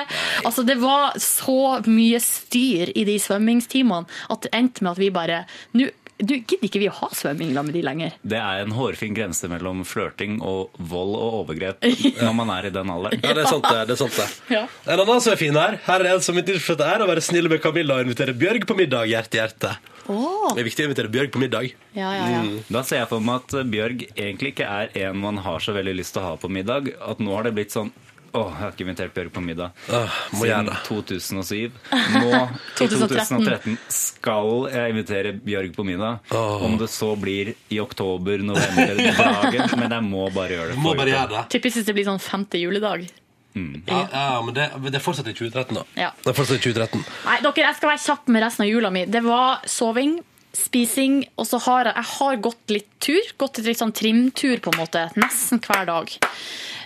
[0.43, 5.13] Altså, det var så mye styr i de svømmingstimene at det endte med at vi
[5.13, 5.43] bare
[5.77, 8.13] Nå du, gidder ikke vi å ha svømming med de lenger.
[8.23, 11.83] Det er en hårfin grense mellom flørting og vold og overgrep
[12.23, 13.19] når man er i den alderen.
[13.19, 13.81] Ja, det er sant, det.
[13.89, 14.27] det, er sant det.
[14.55, 14.61] Ja.
[14.85, 15.79] En annen som er fin her.
[15.87, 18.67] Her er en som mitt nyttårsforsett er å være snill med Camilla og invitere Bjørg
[18.69, 19.11] på middag.
[19.11, 19.73] Hjerte, hjerte.
[20.05, 20.53] Oh.
[20.53, 21.75] Det er viktig å invitere Bjørg på middag.
[21.97, 22.41] ja, ja, ja.
[22.71, 25.97] Da ser jeg for meg at Bjørg egentlig ikke er en man har så veldig
[25.99, 26.93] lyst til å ha på middag.
[27.03, 27.91] At nå har det blitt sånn
[28.35, 31.75] Åh, jeg har ikke invitert Bjørg på middag Uh, må siden 2007.
[32.19, 32.29] Nå,
[32.83, 33.45] i 2013.
[33.45, 36.23] 2013, skal jeg invitere Bjørg på middag.
[36.35, 36.65] Oh.
[36.67, 39.75] Om det så blir i oktober, november, dagen.
[39.79, 40.81] Men jeg må bare gjøre det.
[40.83, 41.45] Må bare gjøre det.
[41.55, 43.07] Typisk hvis det blir sånn femte juledag.
[43.55, 45.83] Ja, ja, men det, det fortsetter i 2013, da.
[45.95, 46.11] Ja.
[46.25, 47.03] Det fortsetter i 2013.
[47.23, 49.05] Nei, dere, jeg skal være kjapp med resten av jula mi.
[49.07, 50.17] Det var soving,
[50.55, 53.31] spising, og så har jeg, jeg har gått litt tur.
[53.39, 55.05] Gått litt sånn trimtur, på en måte.
[55.19, 56.11] Nesten hver dag.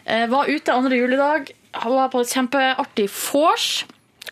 [0.09, 1.51] Eh, var ute andre juledag.
[1.85, 3.85] Var på et kjempeartig vors.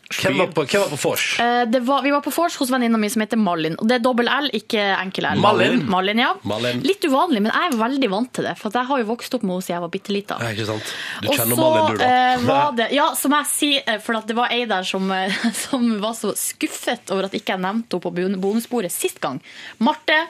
[0.08, 1.24] Hvem var på, hvem var på vors?
[1.44, 3.74] Eh, det var, vi var på vors hos venninna mi som heter Malin.
[3.82, 5.42] Og det er dobbel L, ikke enkel L.
[5.44, 5.82] Malin?
[5.92, 6.30] Malin, ja.
[6.48, 6.80] Malin.
[6.88, 8.54] Litt uvanlig, men jeg er veldig vant til det.
[8.60, 10.38] For jeg har jo vokst opp med henne siden jeg var bitte lita.
[10.40, 10.94] Ja, ikke sant?
[11.20, 12.08] Du Og kjenner så Malin, du, da.
[12.08, 15.12] eh, var det Ja, som jeg si, eh, for at det var ei der som,
[15.12, 18.16] eh, som var så skuffet over at ikke jeg nevnte henne på
[18.48, 19.42] bonusbordet sist gang.
[19.84, 20.22] Marte,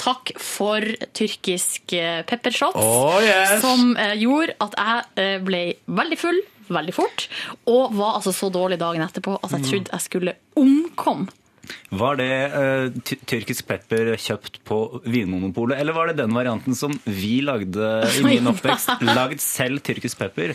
[0.00, 0.80] takk for
[1.16, 1.92] tyrkisk
[2.28, 3.60] peppershots, Oh, yes.
[3.60, 5.64] som eh, gjorde at jeg ble
[6.00, 6.40] veldig full
[6.72, 7.28] veldig fort,
[7.70, 11.28] og var altså så dårlig dagen etterpå at jeg trodde jeg skulle omkomme.
[11.90, 17.40] Var det uh, tyrkisk pepper kjøpt på Vinmonopolet, eller var det den varianten som vi
[17.42, 19.02] lagde i min oppvekst?
[19.18, 20.54] Lagd selv tyrkisk pepper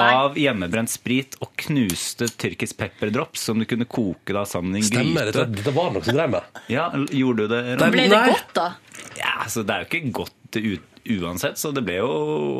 [0.00, 4.88] av hjemmebrent sprit og knuste tyrkisk pepperdrops som du kunne koke da sammen i en
[4.90, 5.30] Stemmer.
[5.30, 5.46] gryte.
[5.46, 6.60] Dette, dette var noe som drev med.
[6.72, 7.62] Ja, gjorde du det?
[7.80, 8.68] Ble det godt, da?
[9.16, 12.10] Ja, altså Det er jo ikke godt ut, uansett, så det ble jo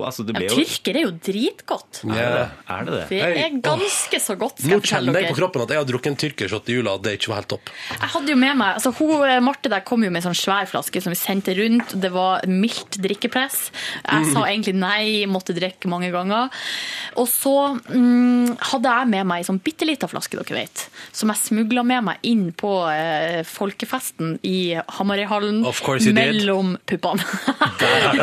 [0.07, 2.03] altså, det ble ja, tyrker er jo dritgodt.
[2.07, 2.47] Er det det?
[2.75, 3.03] Er det det?
[3.11, 6.13] Det er ganske så godt, skal Nå kjenner jeg på kroppen at jeg har drukket
[6.13, 7.73] en tyrkershot i jula, og det ikke var helt topp.
[7.95, 10.41] Jeg hadde jo med meg, altså hun, eh, Marte der kom jo med en sånn
[10.41, 11.95] svær flaske som vi sendte rundt.
[12.01, 13.61] Det var mildt drikkepress.
[14.01, 16.49] Jeg sa egentlig nei, måtte drikke mange ganger.
[17.21, 17.55] Og så
[17.91, 20.87] mm, hadde jeg med meg en sånn bitte lita flaske, dere vet,
[21.17, 25.63] som jeg smugla med meg inn på eh, folkefesten i Hamarøyhallen
[26.17, 27.25] mellom puppene.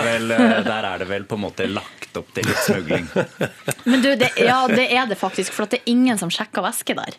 [0.08, 3.06] Vel, eh, der er det vel på en måte lagt opp til litt smugling.
[3.86, 6.64] Men du, det, ja, det er det faktisk, for at det er ingen som sjekker
[6.66, 7.14] væske der.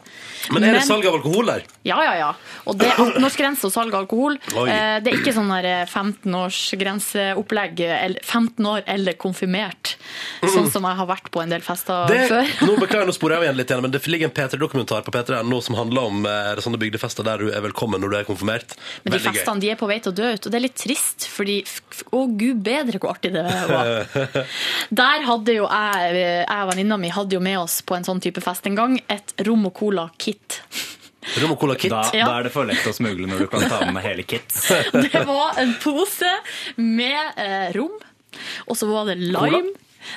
[0.54, 1.62] Men er det salg av alkohol der?
[1.86, 2.30] Ja, ja, ja.
[2.68, 4.38] Og det er 18-årsgrense og salg av alkohol.
[4.58, 4.66] Oi.
[4.72, 9.94] Eh, Det er ikke sånn der 15-årsgrenseopplegg, eller 15 år eller konfirmert,
[10.42, 12.44] sånn som jeg har vært på en del fester Det, før.
[12.68, 15.04] nå beklager jeg, nå sporer jeg av igjen litt igjen, men det ligger en P3-dokumentar
[15.06, 18.18] på P3 nå som handler om eh, sånne bygdefester der du er velkommen når du
[18.20, 18.74] er konfirmert.
[19.04, 19.38] Men de Veldig gøy.
[19.38, 21.58] festene de er på vei til å dø ut, og det er litt trist, fordi
[22.14, 23.90] å gud bedre hvor artig det var.
[25.02, 28.22] Der hadde jo jeg, jeg og venninna mi hadde jo med oss på en sånn
[28.24, 30.62] type fest en gang, et rom og cola-kit.
[31.42, 31.90] Rom og Cola Kit.
[31.92, 32.24] Da, Ja.
[32.30, 34.48] da er det for lett å smugle når du kan ta med hele kit.
[35.12, 36.30] Det var en pose
[36.80, 37.92] med eh, rom,
[38.64, 39.74] og så var det lime.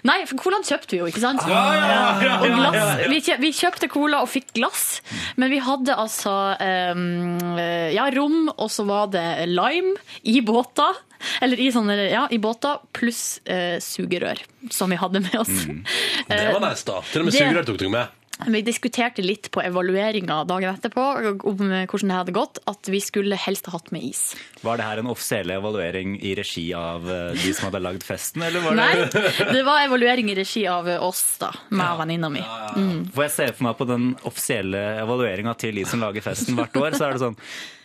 [0.07, 1.41] Nei, for colaen kjøpte vi jo, ikke sant?
[1.43, 3.01] Og glass.
[3.11, 5.01] Vi, kjø, vi kjøpte cola og fikk glass,
[5.41, 6.35] men vi hadde altså
[6.95, 7.57] um,
[7.91, 9.97] ja, rom, og så var det lime
[10.31, 11.01] i båter.
[11.41, 14.41] Eller i sånne, ja, i båter, pluss eh, sugerør,
[14.71, 15.53] som vi hadde med oss.
[16.27, 17.01] Det var nice, da.
[17.11, 18.17] Til og med Det- sugerør tok du med.
[18.41, 21.03] Vi diskuterte litt på evalueringa dagen etterpå
[21.45, 24.21] om hvordan det hadde gått, at vi skulle helst ha hatt med is.
[24.65, 28.41] Var det her en offisiell evaluering i regi av eh, de som hadde lagd festen,
[28.47, 32.31] eller var det Nei, det var evaluering i regi av oss, da, meg og venninna
[32.33, 32.41] mi.
[33.13, 36.81] For jeg ser for meg på den offisielle evalueringa til de som lager festen hvert
[36.81, 37.37] år, så er det sånn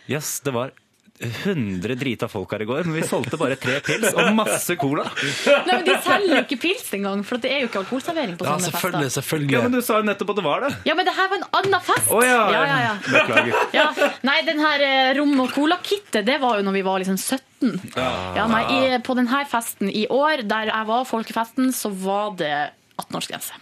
[0.09, 0.71] Jøss, det var
[1.19, 5.05] 100 drita folk her i går, men vi solgte bare tre pils og masse cola.
[5.47, 8.45] Nei, men De selger jo ikke pils engang, for det er jo ikke alkoholservering på
[8.45, 9.07] Ja, sånne selvfølgelig.
[9.09, 9.21] fester.
[9.21, 9.55] selvfølgelig.
[9.57, 10.71] Ja, men du sa jo nettopp at det var det.
[10.89, 12.11] Ja, men det her var en annen fest!
[12.13, 12.93] Oh, ja, ja, ja, ja.
[13.07, 13.65] Beklager.
[13.73, 13.87] Ja,
[14.29, 17.91] nei, den her eh, rom- og cola-kittet, det var jo når vi var liksom 17.
[17.97, 22.53] Ja, nei, i, på denne festen i år, der jeg var, folkefesten, så var det
[23.01, 23.57] 18-årsgrense.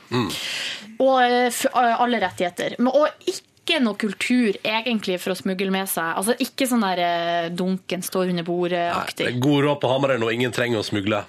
[0.99, 2.75] Og eh, f- alle rettigheter.
[2.79, 3.43] Men, og ikke
[3.81, 6.11] noe kultur egentlig for å smugle med seg.
[6.19, 9.31] Altså Ikke sånn der eh, dunken står under Det bordet-aktig.
[9.41, 10.29] God råd på Hamarøy nå.
[10.35, 11.23] Ingen trenger å smugle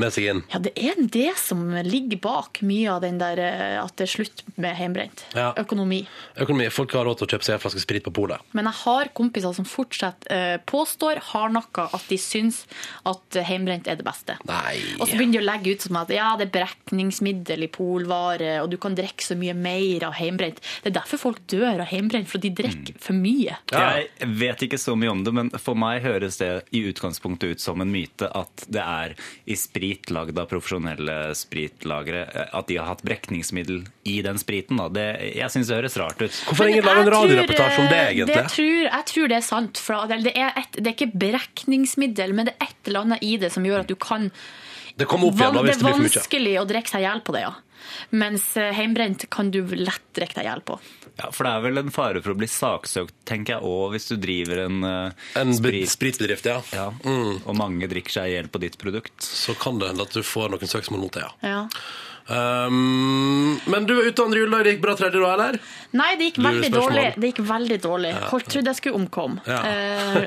[0.00, 0.42] med seg inn.
[0.52, 4.12] Ja, det er det som ligger bak mye av den der eh, at det er
[4.12, 5.24] slutt med hjemmebrent.
[5.36, 5.50] Ja.
[5.60, 6.02] Økonomi.
[6.42, 6.68] Økonomi.
[6.74, 8.42] Folk har råd til å kjøpe seg en flaske sprit på polet.
[8.56, 12.64] Men jeg har kompiser som fortsatt eh, påstår hardnakka at de syns
[13.08, 14.36] at hjemmebrent er det beste.
[14.48, 14.76] Nei.
[14.98, 18.58] Og så begynner de å legge ut som at ja, det er brekningsmiddel i polvare,
[18.62, 20.60] og du kan drikke så mye mer av hjemmebrent.
[20.84, 23.58] Det er derfor folk dør av hjemmebrent, for de drikker for mye.
[23.72, 23.86] Ja.
[23.96, 27.64] Jeg vet ikke så mye om det, men for meg høres det i utgangspunktet ut
[27.64, 29.16] som en myte at det er
[29.46, 34.80] i sprit lagd av profesjonelle spritlagere, eh, at de har hatt brekningsmiddel i den spriten.
[34.80, 34.88] Da.
[34.92, 35.06] Det,
[35.36, 36.30] jeg syns det høres rart ut.
[36.48, 38.36] Hvorfor har ingen laget en radioreportasje om det, eh, egentlig?
[38.36, 39.82] Det tror, jeg tror det er sant.
[39.82, 43.36] For det, er et, det er ikke brekningsmiddel, men det er et eller annet i
[43.42, 44.30] det som gjør at du kan
[44.96, 46.14] Det kommer opp igjen da, hvis det er blir for mye.
[46.16, 47.54] vanskelig å drikke seg i hjel på det, ja.
[48.10, 50.78] Mens heimbrent hjemmebrent kan du lett drikke deg i hjel på.
[51.16, 54.08] Ja, for det er vel en fare for å bli saksøkt, tenker jeg òg, hvis
[54.10, 55.88] du driver en, eh, En sprit.
[55.88, 56.62] spritbedrift, ja.
[56.72, 56.92] Ja,
[57.46, 59.16] Og mange drikker seg i hjel på ditt produkt.
[59.20, 61.32] Så kan det hende at du får noen søksmål mot det, ja.
[61.42, 61.68] Ja.
[62.28, 65.60] Um, men du var ute andre juledag, det gikk bra tredje da, eller?
[65.92, 67.14] Nei, det gikk veldig dårlig.
[67.14, 68.14] Det gikk veldig dårlig.
[68.30, 69.40] Folk trodde jeg skulle omkomme.
[69.46, 70.26] Ja.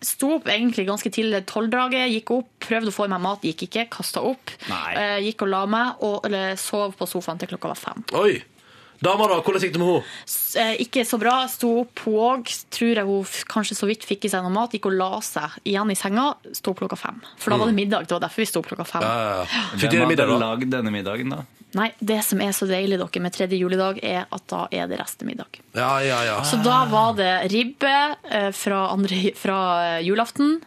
[0.00, 3.66] Sto opp egentlig ganske tidlig tolvdraget, gikk opp, prøvde å få i meg mat, gikk
[3.66, 4.54] ikke, kasta opp.
[4.70, 4.94] Nei.
[4.96, 8.04] Eh, gikk og la meg, og eller, sov på sofaen til klokka var fem.
[8.16, 8.38] Oi!
[9.00, 9.38] Dama, da?
[9.40, 10.08] Hvordan gikk det med henne?
[10.60, 11.46] Eh, Ikke så bra.
[11.48, 12.50] Sto opp, hun òg.
[12.68, 14.74] Tror jeg hun kanskje så vidt fikk i seg noe mat.
[14.76, 16.26] Gikk og la seg igjen i senga.
[16.52, 17.22] Sto opp klokka fem.
[17.40, 18.04] For da var det middag.
[18.10, 19.06] Det var derfor vi sto opp klokka fem.
[19.06, 20.36] Uh, Fikk Hvem dere hadde middag, da?
[20.44, 21.40] lagd denne middagen, da?
[21.78, 24.98] Nei, det som er så deilig dere med tredje juledag, er at da er det
[25.00, 25.60] restemiddag.
[25.76, 26.40] Ja, ja, ja.
[26.46, 27.94] Så da var det ribbe
[28.30, 30.58] eh, fra, andre, fra eh, julaften.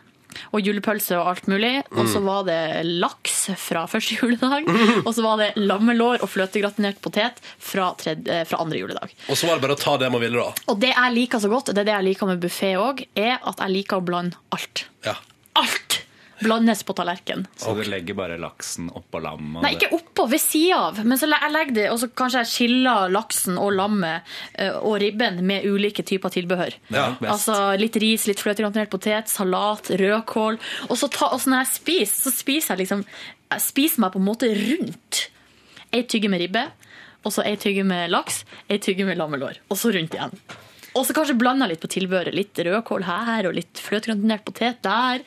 [0.50, 1.76] Og julepølse og alt mulig.
[1.94, 4.66] Og så var det laks fra første juledag.
[5.06, 9.14] Og så var det lammelår og fløtegratinert potet fra, tredje, eh, fra andre juledag.
[9.28, 10.66] Og så var det bare å ta det man ville, da.
[10.74, 13.38] Og det jeg liker så godt, det er det jeg liker med buffé òg, er
[13.38, 14.88] at jeg liker å blande alt.
[15.06, 15.20] Ja.
[15.60, 16.03] Alt
[16.44, 17.46] blandes på tallerken.
[17.60, 19.62] Så du legger bare laksen oppå lammet?
[19.66, 21.02] Nei, ikke oppå, ved sida av.
[21.06, 25.00] Men så jeg legger det, og så kanskje jeg skiller laksen og lammet eh, og
[25.04, 26.78] ribben med ulike typer tilbehør.
[26.94, 27.30] Ja, best.
[27.36, 30.60] Altså Litt ris, litt fløtegratinert potet, salat, rødkål.
[30.90, 33.06] Og så, ta, og så når jeg spiser, så spiser jeg liksom
[33.54, 35.26] Jeg spiser meg på en måte rundt.
[35.94, 36.68] Ei tygge med ribbe,
[37.24, 39.60] og så ei tygge med laks, ei tygge med lammelår.
[39.70, 40.34] Og så rundt igjen.
[40.94, 42.36] Og så kanskje blanda litt på tilbehøret.
[42.38, 45.24] Litt rødkål her, og litt fløtegratinert potet der.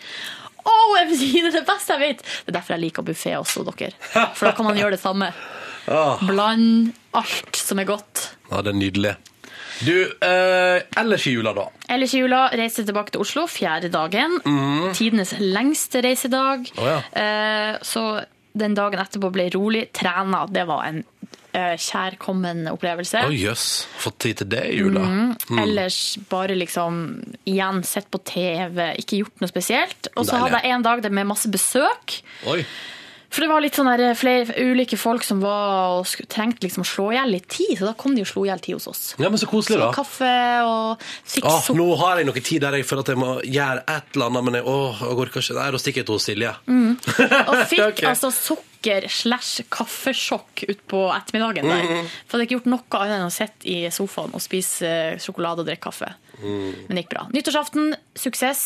[0.66, 2.24] Å, jeg vil si det er det beste jeg vet!
[2.46, 3.92] Det er derfor jeg liker buffé også, dere.
[4.34, 5.30] For da kan man gjøre det samme.
[5.86, 6.18] Ah.
[6.26, 8.24] Bland alt som er godt.
[8.50, 9.12] ja, det er nydelig.
[9.86, 9.92] Du,
[10.26, 11.68] eh, ellers i jula, da?
[11.94, 14.34] Ellers i jula reiser tilbake til Oslo fjerde dagen.
[14.98, 16.66] Tidenes lengste reisedag.
[16.74, 16.96] Oh, ja.
[17.22, 18.02] Eh, så
[18.56, 20.44] den dagen etterpå ble rolig, trena.
[20.50, 21.02] Det var en
[21.56, 23.24] eh, kjærkommen opplevelse.
[23.28, 23.68] Å jøss.
[24.02, 25.04] Fått tid til det i jula.
[25.04, 25.62] Mm.
[25.62, 26.00] Ellers
[26.30, 27.00] bare liksom
[27.48, 30.10] igjen sett på TV, ikke gjort noe spesielt.
[30.16, 32.20] Og så hadde jeg en dag med masse besøk.
[32.50, 32.60] Oi.
[33.30, 36.88] For det var litt sånn der, flere ulike folk som var og trengte liksom å
[36.88, 38.88] slå i hjel litt tid, så da kom de og slo i hjel tid hos
[38.90, 39.02] oss.
[39.20, 39.90] Ja, men så koselig, da.
[39.94, 40.32] Kaffe
[40.66, 41.76] og fikk suppe.
[41.78, 44.46] nå har jeg noe tid der jeg føler at jeg må gjøre et eller annet,
[44.48, 46.52] men jeg, åh, jeg går kanskje Nei, da stikker til Silje.
[47.50, 48.08] Og fikk okay.
[48.10, 51.86] altså sukker slash kaffesjokk utpå ettermiddagen der.
[51.86, 52.12] Mhm.
[52.26, 55.18] For jeg hadde ikke gjort noe annet enn å sitte i sofaen og spise eh,
[55.22, 56.12] sjokolade og drikke kaffe.
[56.42, 56.86] Mm.
[56.86, 57.26] Men det gikk bra.
[57.34, 58.62] Nyttårsaften, suksess.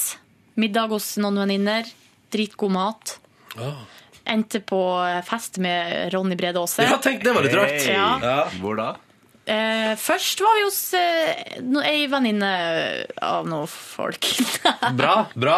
[0.61, 1.88] Middag hos noen venninner.
[2.34, 3.16] Dritgod mat.
[4.30, 4.80] Endte på
[5.26, 6.84] fest med Ronny Brede Aase.
[6.86, 7.72] Ja, tenk, det var litt rart.
[7.74, 7.94] Hey.
[7.96, 8.10] Ja.
[8.22, 8.36] Ja.
[8.62, 8.92] Hvor da?
[9.51, 12.51] Eh, først var vi hos eh, no, ei venninne
[13.24, 14.28] av noen folk.
[15.01, 15.57] Bra, bra.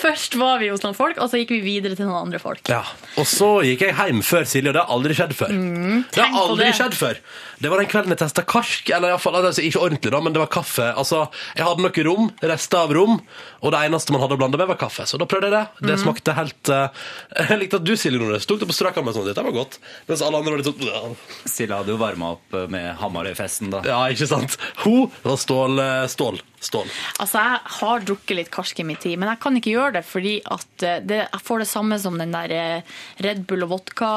[0.00, 2.62] først var vi hos noen folk, og så gikk vi videre til noen andre folk.
[2.70, 2.80] Ja.
[3.20, 5.52] Og så gikk jeg hjem før Silje, og det har aldri skjedd før.
[5.52, 6.76] det Mm, det har aldri det.
[6.78, 7.20] skjedd før.
[7.62, 10.40] Det var den kvelden jeg testa karsk, eller iallfall altså, ikke ordentlig, da, men det
[10.42, 10.88] var kaffe.
[10.98, 11.26] Altså,
[11.58, 13.20] jeg hadde noe rom, rester av rom,
[13.62, 15.04] og det eneste man hadde å blande med, var kaffe.
[15.06, 15.66] Så da prøvde jeg det.
[15.82, 15.90] Mm.
[15.90, 16.88] Det smakte helt uh,
[17.52, 19.28] Jeg likte at du, Silje Nordnes, tok det på strak arm og sånn.
[19.28, 19.78] Dette var godt.
[20.08, 21.16] Mens alle andre var litt sånn
[21.52, 23.82] Silje hadde jo varma opp med Hamarøy-festen, da.
[23.86, 24.56] Ja, ikke sant?
[24.84, 25.78] Hun var stål.
[25.82, 26.40] eh, Stål.
[26.62, 26.86] Stål.
[27.18, 30.02] Altså, Jeg har drukket litt karsk i min tid, men jeg kan ikke gjøre det
[30.06, 32.92] fordi at eh, det, jeg får det samme som den der eh,
[33.24, 34.10] Red Bull og vodka.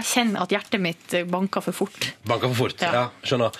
[0.00, 2.08] Jeg kjenner at hjertet mitt banker for fort.
[2.26, 2.82] Banker for fort.
[2.82, 2.90] Ja.
[2.92, 3.04] Ja.
[3.22, 3.54] skjønner.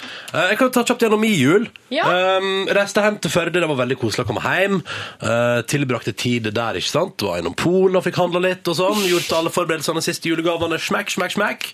[0.51, 1.69] Jeg kan ta kjapt gjennom min jul.
[1.95, 2.09] Ja.
[2.41, 4.81] Um, reiste hjem til Førde, det var veldig koselig å komme hjem.
[5.23, 7.23] Uh, tilbrakte tid der, ikke sant.
[7.23, 9.05] Var innom Polen og fikk handla litt og sånn.
[9.07, 10.81] Gjort alle forberedelsene, siste julegavene.
[10.82, 11.70] Smekk, smekk, smekk.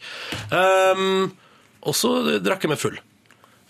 [0.52, 1.30] Um,
[1.82, 2.98] og så drakk jeg meg full.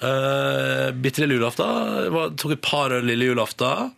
[0.01, 2.37] Uh, Bitte lille julaften.
[2.41, 3.91] Tok et par øl lille julaften.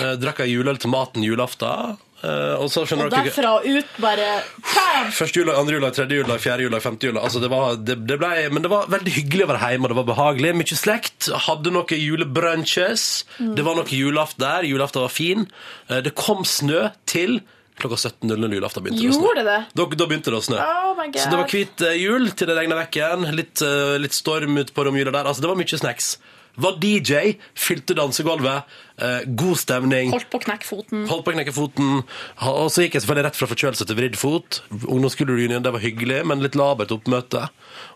[0.00, 1.94] Uh, drakk jeg juleøl til maten julaften.
[2.24, 4.26] Uh, og så Og derfra og ut bare
[4.64, 5.10] bam!
[5.12, 7.20] Første jula, andre jula, tredje jula, fjerde jula, femte jula.
[7.20, 9.92] Altså det var, det, det ble, men det var veldig hyggelig å være hjemme, og
[9.92, 10.54] det var behagelig.
[10.56, 11.28] Mye slekt.
[11.46, 13.04] Hadde noen julebrunches.
[13.38, 14.68] Det var noe julaften der.
[14.70, 15.44] Julaften var fin.
[15.90, 17.42] Uh, Det kom snø til
[17.80, 19.24] klokka 17.00 julaften begynte det å snø.
[19.26, 19.58] Gjorde det?
[19.74, 20.58] Da, da begynte det å snø.
[20.62, 21.18] Oh my God.
[21.20, 23.26] Så det var hvit eh, jul til det regna vekk igjen.
[23.34, 25.26] Litt, eh, litt storm ut på romjula der.
[25.26, 26.14] Altså det var mye snacks.
[26.54, 28.62] Var DJ, fylte dansegulvet.
[29.02, 30.12] eh, god stemning.
[30.14, 31.02] Holdt på å knekke foten.
[31.10, 32.04] Holdt på å knekke foten.
[32.44, 34.60] Ha- Og så gikk jeg selvfølgelig rett fra forkjølelse til vridd fot.
[34.70, 37.48] Ungdomsskolereunion, det var hyggelig, men litt labert oppmøte.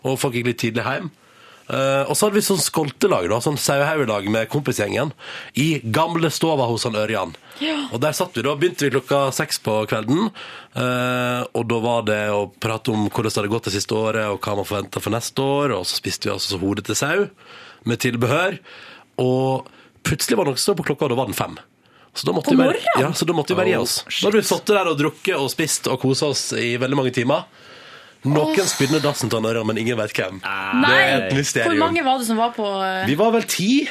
[0.03, 1.07] Og folk gikk litt tidlig hjem.
[1.69, 5.11] Eh, og så hadde vi sånn skoltelag, da, sånn sauehaugelag med kompisgjengen,
[5.61, 7.35] i gamle stova hos han Ørjan.
[7.91, 10.31] Og der satt vi da, begynte vi klokka seks på kvelden,
[10.79, 14.25] eh, og da var det å prate om hvordan det hadde gått det siste året,
[14.31, 16.97] og hva man forventet for neste år, og så spiste vi altså så hodet til
[16.97, 17.27] sau,
[17.85, 18.57] med tilbehør,
[19.21, 19.69] og
[20.07, 21.59] plutselig var det også så på klokka, og da var den fem.
[22.17, 23.99] Så da måtte vi bare, ja, så da måtte vi bare gi Oh, oss.
[24.09, 24.23] shit.
[24.23, 27.13] Da hadde vi sittet der og drukket og spist og kosa oss i veldig mange
[27.15, 27.45] timer.
[28.27, 30.41] Noen spydde dassen til han Ørjan, men ingen vet hvem.
[30.43, 31.79] Det er et Hvor mysterium.
[31.79, 33.87] mange var det som var på eh, Vi var vel ti.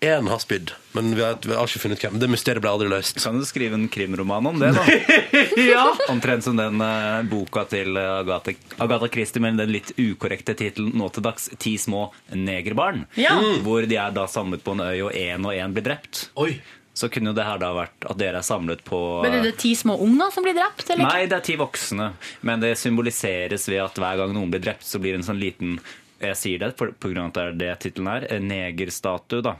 [0.00, 2.14] Én har spydd, men vi har, vi har ikke funnet hvem.
[2.22, 3.18] Det mysteriet ble aldri løst.
[3.20, 4.84] Kan du skrive en krimroman om det, da?
[5.74, 5.82] ja.
[6.08, 11.10] Omtrent som den eh, boka til Agatha, Agatha Christie med den litt ukorrekte tittelen nå
[11.12, 13.04] til dags 'Ti små negerbarn'.
[13.20, 13.36] Ja.
[13.66, 16.30] Hvor de er da samlet på en øy, og én og én blir drept.
[16.40, 16.54] Oi.
[17.00, 19.54] Så kunne jo det her da vært at dere er samlet på Men er det
[19.62, 20.84] ti små unger som blir drept?
[20.90, 21.06] Eller?
[21.08, 22.10] Nei, det er ti voksne.
[22.44, 25.40] Men det symboliseres ved at hver gang noen blir drept, så blir det en sånn
[25.40, 25.78] liten
[26.20, 28.26] jeg sier det av at det er det tittelen er.
[28.44, 29.54] Negerstatue, da.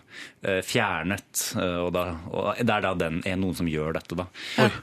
[0.45, 1.55] eh, Fjernet.
[1.57, 4.27] eh, Og, da, og det er da den, er noen som gjør dette, da.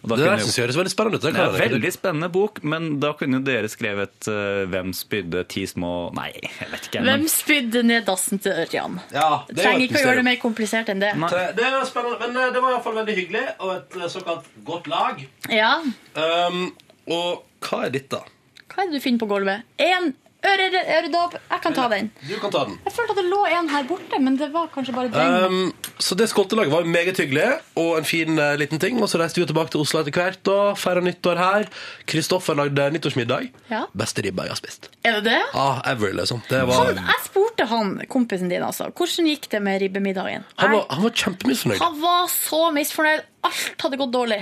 [0.01, 1.21] Og da Det synes jeg høres veldig spennende ut.
[1.27, 4.93] Det det er en veldig spennende bok, men da kunne jo dere skrevet uh, 'Hvem
[4.97, 7.03] spydde ti små' Nei, jeg vet ikke.
[7.05, 8.99] Hvem spydde ned dassen til Ørjan?
[9.13, 11.13] Ja, det er Trenger ikke å gjøre det mer komplisert enn det.
[11.17, 11.29] Nei.
[11.57, 14.07] Det var spennende, men eh, det var i hvert fall veldig hyggelig, og et eh,
[14.11, 15.21] såkalt godt lag.
[15.53, 15.73] Ja.
[16.17, 16.71] Um,
[17.07, 18.23] og hva er ditt, da?
[18.67, 19.67] Hva er det du finner på gulvet?
[19.81, 20.11] En
[20.53, 21.35] øre, øredobb.
[21.51, 22.09] Jeg kan ta den.
[22.29, 22.77] Du kan ta den.
[22.85, 25.53] Jeg følte at det lå en her borte, men det var kanskje bare den.
[25.53, 29.01] Um, så det skottelaget var meget hyggelig, og en fin uh, liten ting.
[29.03, 31.67] Og så reiste vi tilbake til Oslo etter hvert og feira nyttår her.
[32.09, 33.49] Kristoffer lagde nyttårsmiddag.
[33.71, 33.83] Ja.
[33.97, 34.89] Beste ribba jeg har spist.
[35.03, 35.41] Er det det?
[35.57, 36.43] Ah, ever, liksom.
[36.49, 38.91] Det var, Han, jeg spurte han, kompisen din, altså.
[38.95, 40.47] Hvordan gikk det med ribbemiddagen?
[40.55, 41.81] han var, han var kjempemisfornøyd.
[41.81, 43.27] han var så misfornøyd.
[43.47, 44.41] Alt hadde gått dårlig.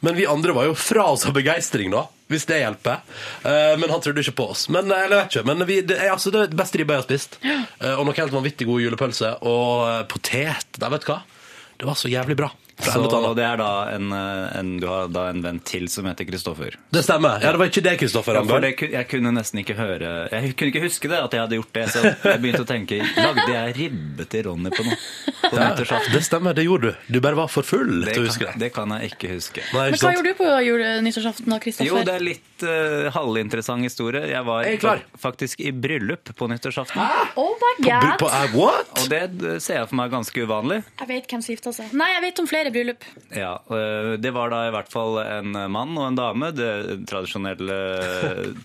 [0.00, 2.06] Men vi andre var jo fra oss av begeistring, da.
[2.30, 3.00] Hvis det hjelper.
[3.42, 4.68] Eh, men han trodde ikke på oss.
[4.72, 6.96] Men, eh, eller vet ikke, men vi, det, er, altså, det er det beste ribba
[6.96, 7.38] jeg har spist.
[7.42, 9.32] Eh, og noe helt vanvittig god julepølse.
[9.50, 10.78] Og eh, potet.
[10.80, 11.18] Nei, vet du hva?
[11.80, 12.52] Det var så jævlig bra.
[12.84, 16.26] Så det er da en, eh, en Du har da en venn til som heter
[16.28, 16.76] Kristoffer.
[16.90, 17.40] Det stemmer.
[17.42, 18.38] Ja, det var ikke det, Kristoffer.
[18.40, 21.58] Ja, det, jeg kunne nesten ikke høre Jeg kunne ikke huske det, at jeg hadde
[21.60, 21.86] gjort det.
[21.92, 24.98] Så jeg begynte å tenke Lagde jeg ribbe til Ronny på noe?
[25.40, 25.70] på ja,
[26.12, 27.14] Det stemmer, det gjorde du.
[27.16, 28.68] Du bare var for full Det til å huske kan, det.
[28.68, 29.64] det kan jeg ikke huske.
[29.74, 30.18] Nei, Men hva sant?
[30.18, 30.48] gjorde du på
[31.06, 34.22] nyttårsaften da, Jo, det er litt uh, halvinteressant historie.
[34.30, 37.00] Jeg var Jeg faktisk i bryllup på nyttårsaften.
[37.40, 38.18] Oh my god!
[38.20, 38.92] På, eh, what?
[39.00, 40.80] Og det eh, ser jeg for meg ganske uvanlig.
[41.00, 41.94] Jeg vet hvem som gifta seg.
[41.96, 43.04] Nei, jeg vet om flere bryllup.
[43.36, 46.70] Ja, øh, Det var da i hvert fall en mann og en dame, det
[47.10, 47.78] tradisjonelle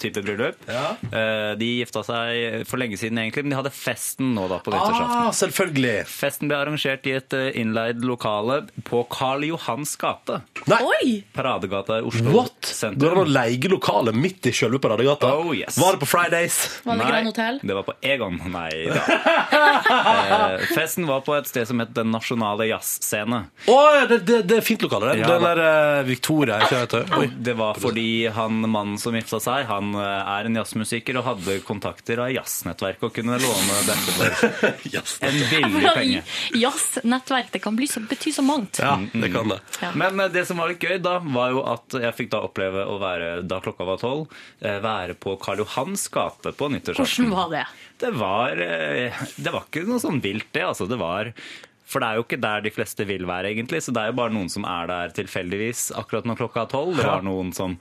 [0.02, 0.58] type bryllup.
[0.70, 0.96] Ja.
[1.12, 4.74] Eh, De gifta seg for lenge siden, egentlig, men de hadde festen nå da på
[4.74, 5.26] nyttårsaften.
[5.28, 5.96] Ah, selvfølgelig.
[6.12, 10.42] Festen ble arrangert i et eh, innleid lokale på Karl Johans gate.
[10.72, 11.12] Nei, Oi!
[11.36, 12.56] Paradegata i Oslo what?
[12.56, 13.18] Går det sentrum.
[13.20, 15.32] an å leie lokale midt i selve Paradegata?
[15.38, 15.78] Oh, yes.
[15.82, 16.60] Var det på Fridays?
[16.86, 17.60] Var det Grand Hotel?
[17.64, 18.40] det var på Egon.
[18.52, 19.02] Nei da.
[19.96, 23.44] Eh, festen var på et sted som het Den nasjonale jazzscene.
[23.72, 25.14] Å, ja, det, det, det er fint lokale.
[25.14, 25.24] det.
[25.24, 25.62] Ja, Den der
[26.00, 27.16] uh, Victoria, ikke vet du.
[27.20, 27.28] Oi.
[27.48, 31.58] Det var fordi han mannen som gifta seg, han eh, er en jazzmusiker og hadde
[31.68, 34.48] kontakter av jazznettverket og kunne låne dette for
[35.30, 36.24] en billig penge.
[36.60, 38.82] Jazznettverk, det kan bli så, bety så mangt.
[38.84, 39.60] Ja, det kan det.
[39.82, 39.92] Ja.
[39.98, 42.86] Men eh, det som var litt gøy da, var jo at jeg fikk da oppleve
[42.90, 44.28] å være, da klokka var tolv,
[44.62, 47.30] eh, være på Karl Johans gate på nyttårsaften.
[47.30, 47.66] Hvordan var det?
[47.96, 51.32] Det var, det var ikke noe sånn vilt det, altså det var...
[51.86, 54.18] For det er jo ikke der de fleste vil være egentlig, så det er jo
[54.18, 56.98] bare noen som er der tilfeldigvis akkurat når klokka er tolv.
[56.98, 57.78] Det var noen som...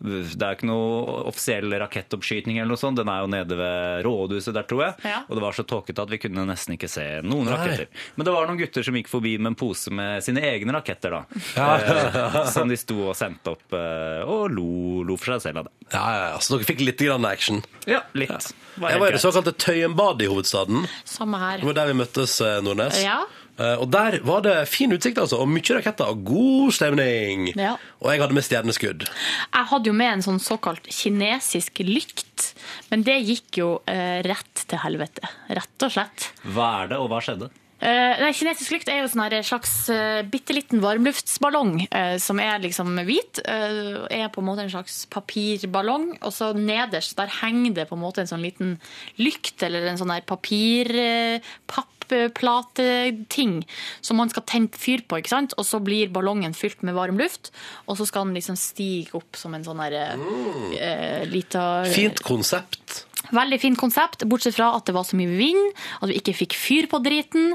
[0.00, 2.96] Det er ikke noe offisiell rakettoppskyting eller noe sånt.
[2.96, 4.94] Den er jo nede ved rådhuset der, tror jeg.
[5.04, 5.18] Ja.
[5.26, 7.58] Og det var så tåkete at vi kunne nesten ikke se noen Nei.
[7.58, 7.90] raketter.
[8.16, 11.18] Men det var noen gutter som gikk forbi med en pose med sine egne raketter,
[11.18, 11.42] da.
[11.52, 11.66] Ja.
[11.76, 15.68] Eh, som de sto og sendte opp, eh, og lo, lo for seg selv av
[15.68, 15.74] det.
[15.92, 16.40] Ja, ja, ja.
[16.40, 17.60] Så dere fikk litt grann action.
[17.84, 18.32] Ja, litt.
[18.80, 20.88] Var Jeg var i det såkalte Tøyenbadet i hovedstaden.
[21.04, 21.60] Samme her.
[21.60, 23.02] Det var der vi møttes, eh, Nordnes.
[23.04, 23.18] Ja.
[23.60, 27.50] Eh, Og der var det fin utsikt, altså, og mye raketter og god stemning.
[27.58, 27.76] Ja.
[28.00, 29.06] Og jeg hadde med stjerneskudd.
[29.06, 32.52] Jeg hadde jo med en sånn såkalt kinesisk lykt,
[32.90, 35.28] men det gikk jo eh, rett til helvete.
[35.52, 36.30] Rett og slett.
[36.54, 37.50] Hva er det, og hva skjedde?
[37.80, 42.60] Uh, nei, kinesisk lykt er jo en slags uh, bitte liten varmluftsballong uh, som er
[42.60, 43.40] liksom hvit.
[43.48, 46.10] Uh, er på en måte en slags papirballong.
[46.20, 48.76] Og så nederst der henger det på en måte en sånn liten
[49.16, 51.99] lykt eller en sånn papirpapp, papir...
[52.10, 53.60] Pappplateting
[54.00, 55.54] som man skal tenne fyr på, ikke sant?
[55.58, 57.52] Og så blir ballongen fylt med varm luft,
[57.86, 63.04] og så skal den liksom stige opp som en sånn her eh, lita Fint konsept.
[63.30, 65.60] Veldig fint konsept, bortsett fra at det var så mye vind,
[66.00, 67.52] at vi ikke fikk fyr på driten.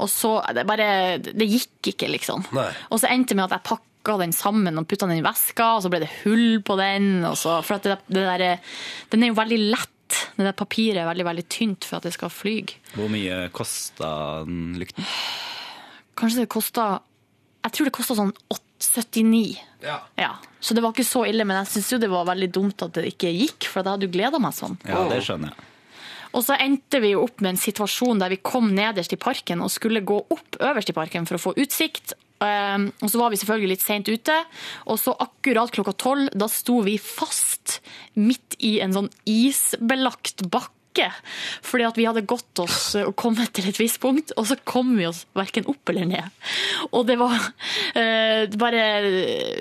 [0.00, 2.46] Og så det bare Det gikk ikke, liksom.
[2.56, 2.70] Nei.
[2.88, 5.74] Og så endte det med at jeg pakka den sammen og putta den i veska,
[5.76, 7.26] og så ble det hull på den.
[7.28, 8.72] Og så, for at det, det der,
[9.12, 9.94] den er jo veldig lett.
[10.36, 12.56] Det der papiret er veldig veldig tynt for at det skal fly.
[12.94, 14.10] Hvor mye kosta
[14.48, 15.06] den lykten?
[16.18, 16.88] Kanskje det kosta
[17.64, 18.34] Jeg tror det kosta sånn
[18.78, 19.58] 79.
[19.82, 19.98] Ja.
[20.18, 20.30] Ja.
[20.60, 22.94] Så det var ikke så ille, men jeg syns jo det var veldig dumt at
[22.94, 24.78] det ikke gikk, for da hadde du gleda meg sånn.
[24.86, 25.66] Ja, det skjønner jeg.
[26.36, 29.62] Og så endte vi jo opp med en situasjon der vi kom nederst i parken
[29.64, 32.14] og skulle gå opp øverst i parken for å få utsikt.
[32.38, 34.34] Um, og så var vi selvfølgelig litt seint ute,
[34.86, 37.80] og så akkurat klokka tolv, da sto vi fast
[38.18, 40.74] midt i en sånn isbelagt bakke.
[41.62, 44.96] Fordi at vi hadde gått oss og kommet til et visst punkt, og så kom
[44.98, 46.40] vi oss verken opp eller ned.
[46.90, 48.86] Og det var uh, bare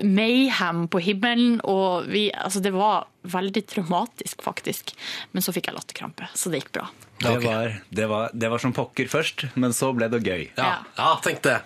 [0.05, 4.93] mayhem på himmelen, og vi, altså det var veldig traumatisk faktisk.
[5.33, 6.87] Men så fikk jeg latterkrampe, så det gikk bra.
[7.17, 10.49] Det, var, det, var, det var som pokker først, men så ble det gøy.
[10.57, 10.67] Ja.
[10.67, 10.75] Ja.
[10.99, 11.61] ja, tenk det.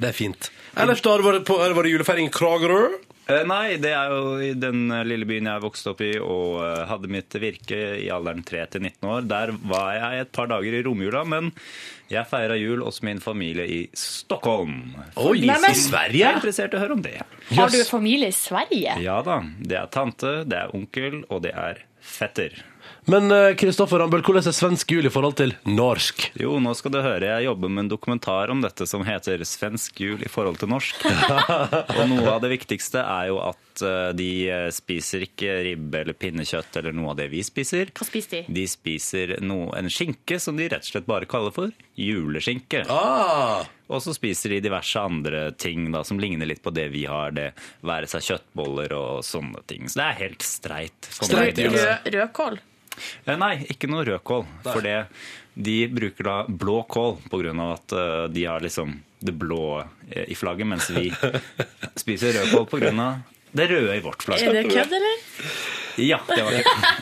[0.00, 0.50] Det er fint.
[0.80, 2.82] Ellers da var det på, var det julefeiring i Kragerø.
[3.30, 6.56] Eh, Nei, det er jo i den eh, lille byen jeg vokste opp i og
[6.64, 9.26] eh, hadde mitt virke i alderen 3 til 19 år.
[9.30, 11.52] Der var jeg et par dager i romjula, men
[12.10, 14.80] jeg feira jul hos min familie i Stockholm.
[15.20, 17.14] Oi, Nei, men- i Jeg er interessert i å høre om det.
[17.54, 18.96] Har du familie i Sverige?
[19.04, 19.38] Ja da.
[19.60, 22.56] Det er tante, det er onkel, og det er fetter.
[23.08, 26.26] Men eh, Kristoffer Rambøll, hvordan er svensk jul i forhold til norsk?
[26.40, 30.00] Jo, nå skal du høre, jeg jobber med en dokumentar om dette som heter 'Svensk
[30.02, 31.06] jul i forhold til norsk'.
[31.98, 36.18] og noe av det viktigste er jo at eh, de eh, spiser ikke ribbe eller
[36.18, 37.92] pinnekjøtt eller noe av det vi spiser.
[37.96, 38.54] Hva spiser de?
[38.60, 42.84] De spiser noe, en skinke som de rett og slett bare kaller for juleskinke.
[42.92, 47.06] Ah, Og så spiser de diverse andre ting da, som ligner litt på det vi
[47.10, 47.50] har, det
[47.82, 49.88] være seg kjøttboller og sånne ting.
[49.90, 51.08] Så det er helt streit.
[51.10, 51.58] Sånn Streit
[52.14, 52.60] rødkål?
[53.24, 54.46] Eh, Nei, ikke noe rødkål.
[54.66, 54.96] For det,
[55.54, 59.80] de bruker da blå kål på grunn av at eh, de har liksom det blå
[60.10, 61.10] eh, i flagget, mens vi
[62.02, 63.20] spiser rødkål på grunn av
[63.52, 64.42] det røde i vårt flagg.
[64.46, 65.22] Er det kødd, eller?
[65.98, 66.52] Ja, det var,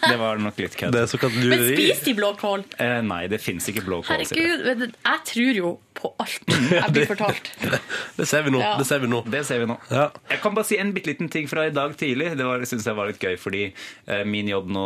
[0.08, 0.92] det var nok litt kødd.
[0.94, 2.64] Det er såkalt Men spiser de blåkål?
[2.80, 4.24] Eh, nei, det fins ikke blåkål.
[4.24, 7.48] Herregud, vet jeg tror jo på alt jeg blir fortalt.
[8.18, 8.60] Det ser vi nå.
[8.62, 8.72] Ja.
[8.78, 9.18] Det ser vi nå.
[9.30, 9.74] Det ser vi nå.
[9.90, 10.04] Ja.
[10.30, 12.32] Jeg kan bare si en bitte liten ting fra i dag tidlig.
[12.38, 13.64] Det var- synes jeg var litt gøy, fordi
[14.06, 14.84] eh, min jobb nå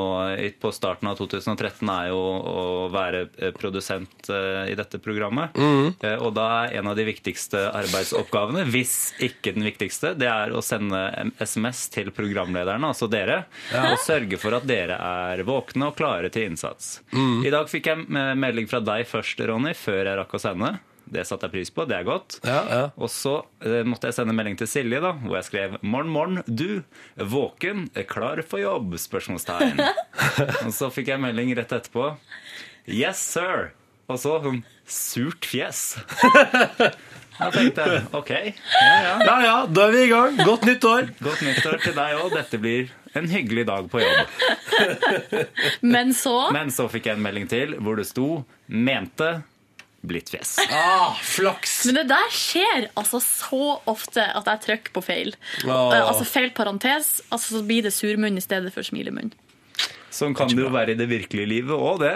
[0.61, 5.57] på starten av 2013 er jo å være eh, produsent eh, i dette programmet.
[5.57, 10.53] Eh, og da er en av de viktigste arbeidsoppgavene, hvis ikke den viktigste, det er
[10.57, 11.01] å sende
[11.45, 13.43] SMS til programlederne, altså dere,
[13.73, 16.97] og sørge for at dere er våkne og klare til innsats.
[17.15, 20.75] I dag fikk jeg eh, melding fra deg først, Ronny, før jeg rakk å sende.
[21.13, 21.85] Det satte jeg pris på.
[21.89, 22.39] Det er godt.
[22.47, 22.85] Ja, ja.
[22.97, 23.35] Og så
[23.67, 26.83] eh, måtte jeg sende melding til Silje, da, hvor jeg skrev 'Morn, morn, du.
[27.17, 27.89] Våken.
[28.09, 29.83] Klar for jobb?' spørsmålstegn.
[30.67, 32.15] og så fikk jeg melding rett etterpå.
[32.87, 33.73] 'Yes, sir'.
[34.11, 35.83] Og så sånn surt fjes.
[37.39, 39.13] Da tenkte jeg OK, ja ja.
[39.27, 40.37] Ja ja, da er vi i gang.
[40.47, 41.09] Godt nyttår.
[41.23, 42.35] Godt nyttår til deg òg.
[42.37, 45.47] Dette blir en hyggelig dag på jobb.
[45.85, 49.43] Men så Men så fikk jeg en melding til hvor det sto 'mente
[50.03, 50.57] blitt fjes'.
[50.75, 51.85] Ah, flaks.
[51.87, 55.35] Men det der skjer altså så ofte at jeg trykker på feil.
[55.65, 55.95] Åh.
[55.95, 59.31] Eh, Altså feil parentes, altså så blir det surmunn i stedet for smilemunn.
[60.13, 62.13] Sånn kan det jo være i det virkelige livet òg, det.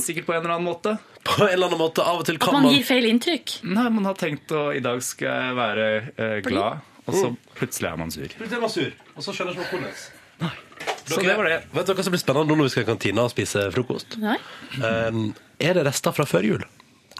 [0.00, 0.94] Sikkert på en eller annen måte.
[1.26, 2.04] På en eller annen måte.
[2.06, 3.58] Av og til kan man man gir feil inntrykk.
[3.68, 7.90] Nei, man har tenkt å i dag skal jeg være eh, glad, og så plutselig
[7.90, 8.30] er man sur.
[8.38, 10.62] Plutselig er man sur, og så skjønner ikke man hvordan.
[11.06, 11.60] Så det var det.
[11.70, 14.16] Vet dere hva som blir spennende nå når vi skal i kantina og spise frokost?
[14.22, 14.34] Nei?
[14.80, 15.28] Um,
[15.62, 16.64] er det rester fra før jul?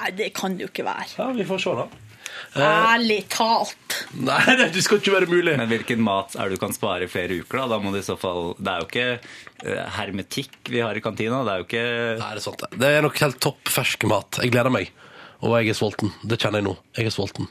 [0.01, 1.07] Nei, det kan det jo ikke være.
[1.21, 1.87] Ja, vi får se, da.
[2.57, 3.97] Ærlig talt.
[4.17, 5.57] Nei, det, det skal ikke være mulig.
[5.61, 7.63] Men hvilken mat er det du kan spare i flere uker?
[7.63, 10.97] Da Da må du i så fall Det er jo ikke eh, hermetikk vi har
[10.97, 11.43] i kantina.
[11.47, 11.87] Det er jo ikke
[12.21, 12.71] Nei, det er sant det.
[12.83, 14.41] Det er nok helt topp fersk mat.
[14.45, 14.93] Jeg gleder meg.
[15.45, 16.15] Og jeg er sulten.
[16.25, 16.77] Det kjenner jeg nå.
[16.97, 17.51] Jeg er sulten.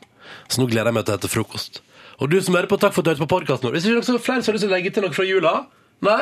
[0.49, 1.83] Så nå gleder jeg meg til å spise frokost.
[2.23, 3.75] Og du som hører på, takk for at du hørte på podkasten vår.
[3.75, 5.53] Hvis det ikke noen flere som har lyst til å legge til noe fra jula?
[6.05, 6.21] Nei?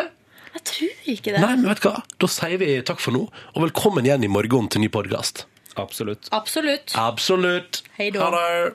[0.54, 1.42] Jeg tror ikke det.
[1.42, 2.02] Nei, men vet du hva?
[2.22, 3.24] Da sier vi takk for nå,
[3.54, 5.46] og velkommen igjen i morgen til ny podkast.
[5.76, 6.28] Absolutt.
[6.32, 6.92] Absolutt.
[6.96, 7.84] Absolutt.
[7.98, 8.20] Hei da.
[8.20, 8.74] Ha det.